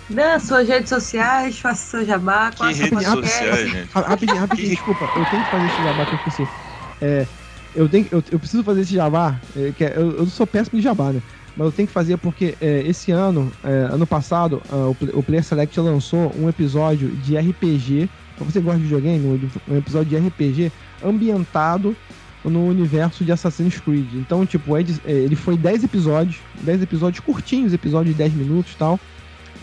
Dan, 0.08 0.38
suas 0.38 0.66
redes 0.66 0.88
sociais, 0.88 1.58
faça 1.58 1.98
seu 1.98 2.06
jabá. 2.06 2.50
Que 2.50 2.64
redes 2.64 2.80
rapidinho, 2.80 3.10
sociais, 3.10 3.70
gente? 3.70 3.92
Rapidinho, 3.92 4.40
rapidinho, 4.40 4.70
desculpa. 4.70 5.10
Eu 5.14 5.26
tenho 5.26 5.44
que 5.44 5.50
fazer 5.50 5.66
esse 5.66 5.82
jabá 5.82 6.06
que 6.06 6.14
eu 6.14 6.16
esqueci. 6.16 6.48
É, 7.00 7.26
eu, 7.74 7.88
tenho, 7.88 8.06
eu, 8.10 8.24
eu 8.30 8.38
preciso 8.38 8.64
fazer 8.64 8.80
esse 8.80 8.94
jabá, 8.94 9.38
é, 9.54 9.72
que 9.76 9.84
é, 9.84 9.92
eu, 9.96 10.18
eu 10.18 10.26
sou 10.26 10.46
péssimo 10.46 10.78
de 10.78 10.84
jabá, 10.84 11.12
né? 11.12 11.20
Mas 11.58 11.66
eu 11.66 11.72
tenho 11.72 11.88
que 11.88 11.92
fazer 11.92 12.16
porque 12.18 12.54
é, 12.60 12.84
esse 12.86 13.10
ano, 13.10 13.52
é, 13.64 13.88
ano 13.90 14.06
passado, 14.06 14.62
uh, 14.70 14.96
o, 15.12 15.22
Player 15.24 15.42
Select 15.42 15.78
lançou 15.80 16.32
um 16.38 16.48
episódio 16.48 17.08
de 17.08 17.36
RPG. 17.36 18.08
Pra 18.36 18.44
você 18.44 18.60
gosta 18.60 18.78
de 18.78 18.84
videogame, 18.84 19.50
um 19.66 19.76
episódio 19.76 20.08
de 20.08 20.28
RPG 20.28 20.70
ambientado 21.04 21.96
no 22.44 22.64
universo 22.64 23.24
de 23.24 23.32
Assassin's 23.32 23.80
Creed. 23.80 24.06
Então, 24.14 24.46
tipo, 24.46 24.76
é, 24.76 24.82
é 25.04 25.10
ele 25.10 25.34
foi 25.34 25.56
10 25.56 25.82
episódios, 25.82 26.36
10 26.60 26.82
episódios 26.82 27.18
curtinhos, 27.18 27.72
episódios 27.72 28.14
de 28.14 28.18
10 28.22 28.34
minutos 28.34 28.74
e 28.74 28.76
tal. 28.76 29.00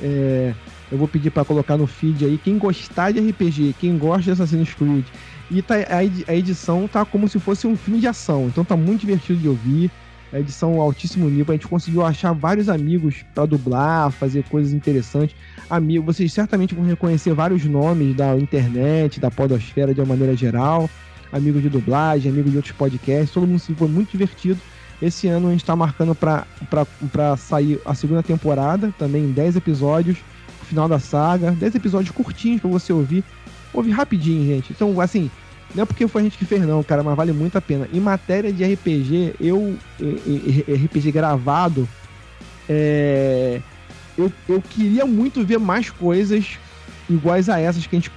É, 0.01 0.53
eu 0.91 0.97
vou 0.97 1.07
pedir 1.07 1.29
para 1.29 1.45
colocar 1.45 1.77
no 1.77 1.87
feed 1.87 2.25
aí. 2.25 2.37
Quem 2.37 2.57
gostar 2.57 3.13
de 3.13 3.21
RPG, 3.21 3.73
quem 3.79 3.97
gosta 3.97 4.23
de 4.23 4.31
Assassin's 4.31 4.73
Creed, 4.73 5.05
e 5.49 5.61
tá, 5.61 5.75
a, 5.75 6.31
a 6.31 6.35
edição 6.35 6.89
tá 6.89 7.05
como 7.05 7.29
se 7.29 7.39
fosse 7.39 7.65
um 7.65 7.77
filme 7.77 8.01
de 8.01 8.07
ação. 8.07 8.47
Então 8.47 8.65
tá 8.65 8.75
muito 8.75 8.99
divertido 8.99 9.39
de 9.39 9.47
ouvir 9.47 9.89
a 10.35 10.39
edição 10.39 10.81
altíssimo 10.81 11.29
nível. 11.29 11.53
A 11.53 11.55
gente 11.55 11.67
conseguiu 11.67 12.05
achar 12.05 12.33
vários 12.33 12.67
amigos 12.67 13.23
para 13.33 13.45
dublar, 13.45 14.11
fazer 14.11 14.43
coisas 14.43 14.73
interessantes. 14.73 15.35
Amigo, 15.69 16.05
vocês 16.05 16.31
certamente 16.33 16.75
vão 16.75 16.83
reconhecer 16.83 17.33
vários 17.33 17.63
nomes 17.63 18.15
da 18.15 18.35
internet, 18.37 19.19
da 19.19 19.31
podosfera 19.31 19.93
de 19.93 20.01
uma 20.01 20.07
maneira 20.07 20.35
geral. 20.35 20.89
Amigos 21.31 21.61
de 21.61 21.69
dublagem, 21.69 22.29
amigos 22.31 22.51
de 22.51 22.57
outros 22.57 22.75
podcasts. 22.75 23.31
Todo 23.31 23.47
mundo 23.47 23.59
foi 23.59 23.87
muito 23.87 24.11
divertido. 24.11 24.59
Esse 25.01 25.27
ano 25.27 25.47
a 25.47 25.51
gente 25.51 25.61
está 25.61 25.75
marcando 25.75 26.13
para 26.15 27.37
sair 27.37 27.79
a 27.85 27.93
segunda 27.93 28.21
temporada, 28.21 28.93
também 28.97 29.31
10 29.31 29.55
episódios, 29.55 30.17
final 30.63 30.87
da 30.87 30.99
saga. 30.99 31.51
10 31.51 31.75
episódios 31.75 32.11
curtinhos 32.11 32.59
para 32.59 32.69
você 32.69 32.91
ouvir. 32.91 33.23
Ouve 33.73 33.91
rapidinho, 33.91 34.45
gente. 34.45 34.71
Então, 34.71 34.99
assim, 34.99 35.29
não 35.75 35.83
é 35.83 35.85
porque 35.85 36.07
foi 36.07 36.21
a 36.21 36.23
gente 36.23 36.37
que 36.37 36.45
fez, 36.45 36.65
não, 36.65 36.81
cara, 36.81 37.03
mas 37.03 37.15
vale 37.17 37.33
muito 37.33 37.57
a 37.57 37.61
pena. 37.61 37.87
Em 37.91 37.99
matéria 37.99 38.51
de 38.51 38.63
RPG, 38.63 39.35
eu. 39.41 39.77
RPG 40.67 41.11
gravado, 41.11 41.87
é, 42.69 43.59
eu, 44.17 44.31
eu 44.47 44.61
queria 44.61 45.05
muito 45.05 45.43
ver 45.43 45.59
mais 45.59 45.89
coisas 45.89 46.57
iguais 47.09 47.49
a 47.49 47.59
essas 47.59 47.85
que 47.85 47.95
a 47.95 47.99
gente 47.99 48.11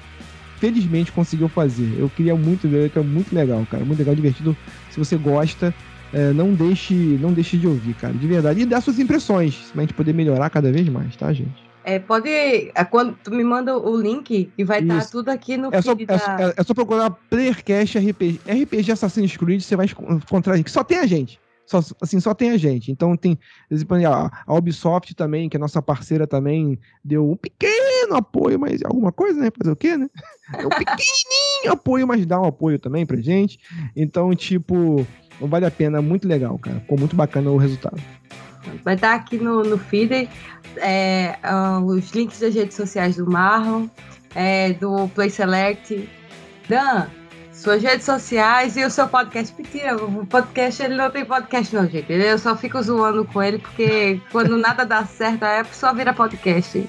felizmente 0.58 1.10
conseguiu 1.10 1.48
fazer. 1.48 1.96
Eu 1.98 2.08
queria 2.08 2.36
muito 2.36 2.68
ver, 2.68 2.90
que 2.90 2.98
é 2.98 3.02
muito 3.02 3.34
legal, 3.34 3.66
cara. 3.68 3.84
Muito 3.84 3.98
legal, 3.98 4.14
divertido. 4.14 4.56
Se 4.90 4.98
você 4.98 5.16
gosta, 5.16 5.74
é, 6.12 6.32
não 6.32 6.54
deixe 6.54 6.94
não 6.94 7.32
deixe 7.32 7.56
de 7.56 7.66
ouvir, 7.66 7.94
cara. 7.94 8.14
De 8.14 8.26
verdade. 8.26 8.60
E 8.60 8.66
dá 8.66 8.80
suas 8.80 9.00
impressões, 9.00 9.70
pra 9.72 9.82
gente 9.82 9.94
poder 9.94 10.12
melhorar 10.12 10.48
cada 10.48 10.70
vez 10.70 10.88
mais, 10.88 11.16
tá, 11.16 11.32
gente? 11.32 11.67
É, 11.88 11.98
pode. 11.98 12.28
é, 12.28 12.84
quando 12.90 13.16
tu 13.24 13.30
me 13.30 13.42
manda 13.42 13.76
o 13.78 13.96
link 14.00 14.52
e 14.58 14.64
vai 14.64 14.80
estar 14.82 14.98
Isso. 14.98 15.10
tudo 15.12 15.30
aqui 15.30 15.56
no 15.56 15.68
É 15.72 15.80
só, 15.80 15.92
é, 15.92 16.04
da- 16.04 16.18
só- 16.18 16.32
é- 16.38 16.54
é 16.56 16.62
só 16.62 16.74
procurar 16.74 17.10
Playercast 17.30 17.98
RPG. 17.98 18.40
RPG 18.46 18.92
Assassin's 18.92 19.36
Creed, 19.36 19.62
você 19.62 19.74
vai 19.74 19.86
encontrar 19.86 20.52
a 20.52 20.56
gente. 20.58 20.70
Só 20.70 20.84
tem 20.84 20.98
a 20.98 21.06
gente. 21.06 21.40
Só, 21.64 21.80
assim, 22.00 22.18
só 22.20 22.32
tem 22.34 22.50
a 22.50 22.56
gente. 22.56 22.90
Então 22.90 23.16
tem. 23.16 23.38
A, 24.06 24.42
a 24.46 24.54
Ubisoft 24.54 25.14
também, 25.14 25.48
que 25.48 25.56
é 25.56 25.60
nossa 25.60 25.80
parceira 25.82 26.26
também, 26.26 26.78
deu 27.04 27.30
um 27.30 27.36
pequeno 27.36 28.16
apoio, 28.16 28.58
mas 28.58 28.82
alguma 28.82 29.10
coisa, 29.12 29.40
né? 29.40 29.50
Fazer 29.56 29.72
o 29.72 29.76
quê, 29.76 29.96
né? 29.96 30.08
É 30.54 30.66
um 30.66 30.70
pequenininho 30.70 31.72
apoio, 31.72 32.06
mas 32.06 32.24
dá 32.26 32.40
um 32.40 32.46
apoio 32.46 32.78
também 32.78 33.04
pra 33.06 33.18
gente. 33.20 33.58
Então, 33.96 34.34
tipo, 34.34 35.06
vale 35.40 35.66
a 35.66 35.70
pena, 35.70 36.00
muito 36.02 36.26
legal, 36.28 36.58
cara. 36.58 36.80
Ficou 36.80 36.98
muito 36.98 37.14
bacana 37.16 37.50
o 37.50 37.56
resultado. 37.58 38.00
Vai 38.84 38.94
estar 38.94 39.14
aqui 39.14 39.38
no, 39.38 39.62
no 39.62 39.78
feed 39.78 40.28
é, 40.76 41.36
ah, 41.42 41.80
os 41.80 42.10
links 42.10 42.40
das 42.40 42.54
redes 42.54 42.76
sociais 42.76 43.16
do 43.16 43.30
Marlon, 43.30 43.86
é, 44.34 44.72
do 44.74 45.08
Play 45.08 45.30
Select. 45.30 46.08
Dan, 46.68 47.06
suas 47.52 47.82
redes 47.82 48.04
sociais 48.04 48.76
e 48.76 48.84
o 48.84 48.90
seu 48.90 49.08
podcast. 49.08 49.54
Mentira, 49.56 49.96
o 49.96 50.26
podcast 50.26 50.82
ele 50.82 50.94
não 50.94 51.10
tem 51.10 51.24
podcast, 51.24 51.74
não, 51.74 51.88
gente. 51.88 52.12
Eu 52.12 52.38
só 52.38 52.56
fico 52.56 52.80
zoando 52.82 53.24
com 53.24 53.42
ele 53.42 53.58
porque 53.58 54.20
quando 54.30 54.56
nada 54.58 54.84
dá 54.84 55.04
certo, 55.04 55.42
a 55.42 55.60
Apple 55.60 55.74
só 55.74 55.92
vira 55.92 56.12
podcast. 56.12 56.84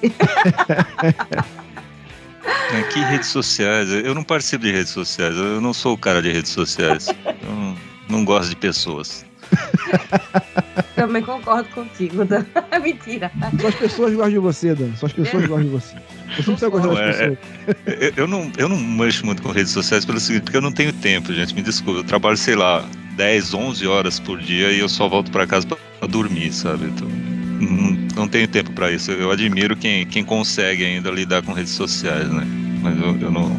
É, 2.72 2.82
que 2.84 3.00
redes 3.00 3.28
sociais? 3.28 3.90
Eu 3.90 4.14
não 4.14 4.22
participo 4.22 4.64
de 4.64 4.72
redes 4.72 4.92
sociais. 4.92 5.36
Eu 5.36 5.60
não 5.60 5.74
sou 5.74 5.94
o 5.94 5.98
cara 5.98 6.22
de 6.22 6.32
redes 6.32 6.52
sociais. 6.52 7.08
Eu 7.08 7.54
não, 7.54 7.76
não 8.08 8.24
gosto 8.24 8.50
de 8.50 8.56
pessoas. 8.56 9.26
Também 10.94 11.22
concordo 11.22 11.68
contigo, 11.70 12.24
Dan. 12.24 12.44
Mentira. 12.82 13.30
Só 13.60 13.68
as 13.68 13.74
pessoas 13.74 14.12
gostam 14.14 14.30
de 14.30 14.38
você, 14.38 14.74
Dan. 14.74 14.94
Só 14.96 15.06
as 15.06 15.12
pessoas 15.12 15.46
gostam 15.46 15.64
de 15.64 15.70
você. 15.70 15.94
Você 15.96 16.36
não 16.36 16.42
precisa 16.44 16.68
gostar 16.68 16.88
das 16.88 16.98
Não, 16.98 17.04
é- 17.06 17.36
pessoas. 17.36 18.12
Eu, 18.16 18.26
não, 18.26 18.52
eu 18.58 18.68
não 18.68 18.76
mancho 18.76 19.24
muito 19.26 19.42
com 19.42 19.50
redes 19.50 19.72
sociais 19.72 20.04
pelo 20.04 20.20
seguinte, 20.20 20.42
porque 20.44 20.56
eu 20.56 20.62
não 20.62 20.72
tenho 20.72 20.92
tempo, 20.92 21.32
gente. 21.32 21.54
Me 21.54 21.62
desculpa. 21.62 22.00
Eu 22.00 22.04
trabalho, 22.04 22.36
sei 22.36 22.54
lá, 22.54 22.84
10, 23.16 23.54
11 23.54 23.86
horas 23.86 24.20
por 24.20 24.38
dia 24.38 24.70
e 24.70 24.78
eu 24.78 24.88
só 24.88 25.08
volto 25.08 25.30
pra 25.30 25.46
casa 25.46 25.66
pra, 25.66 25.76
pra 25.98 26.06
dormir, 26.08 26.52
sabe? 26.52 26.84
Então, 26.86 27.08
não, 27.08 27.90
não 28.14 28.28
tenho 28.28 28.46
tempo 28.48 28.70
pra 28.72 28.92
isso. 28.92 29.10
Eu 29.10 29.30
admiro 29.30 29.76
quem, 29.76 30.06
quem 30.06 30.24
consegue 30.24 30.84
ainda 30.84 31.10
lidar 31.10 31.42
com 31.42 31.52
redes 31.52 31.72
sociais, 31.72 32.28
né? 32.30 32.46
Mas 32.82 32.98
eu, 33.00 33.18
eu 33.20 33.30
não. 33.30 33.58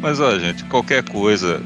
Mas, 0.00 0.18
ó, 0.20 0.38
gente, 0.38 0.64
qualquer 0.64 1.02
coisa. 1.04 1.60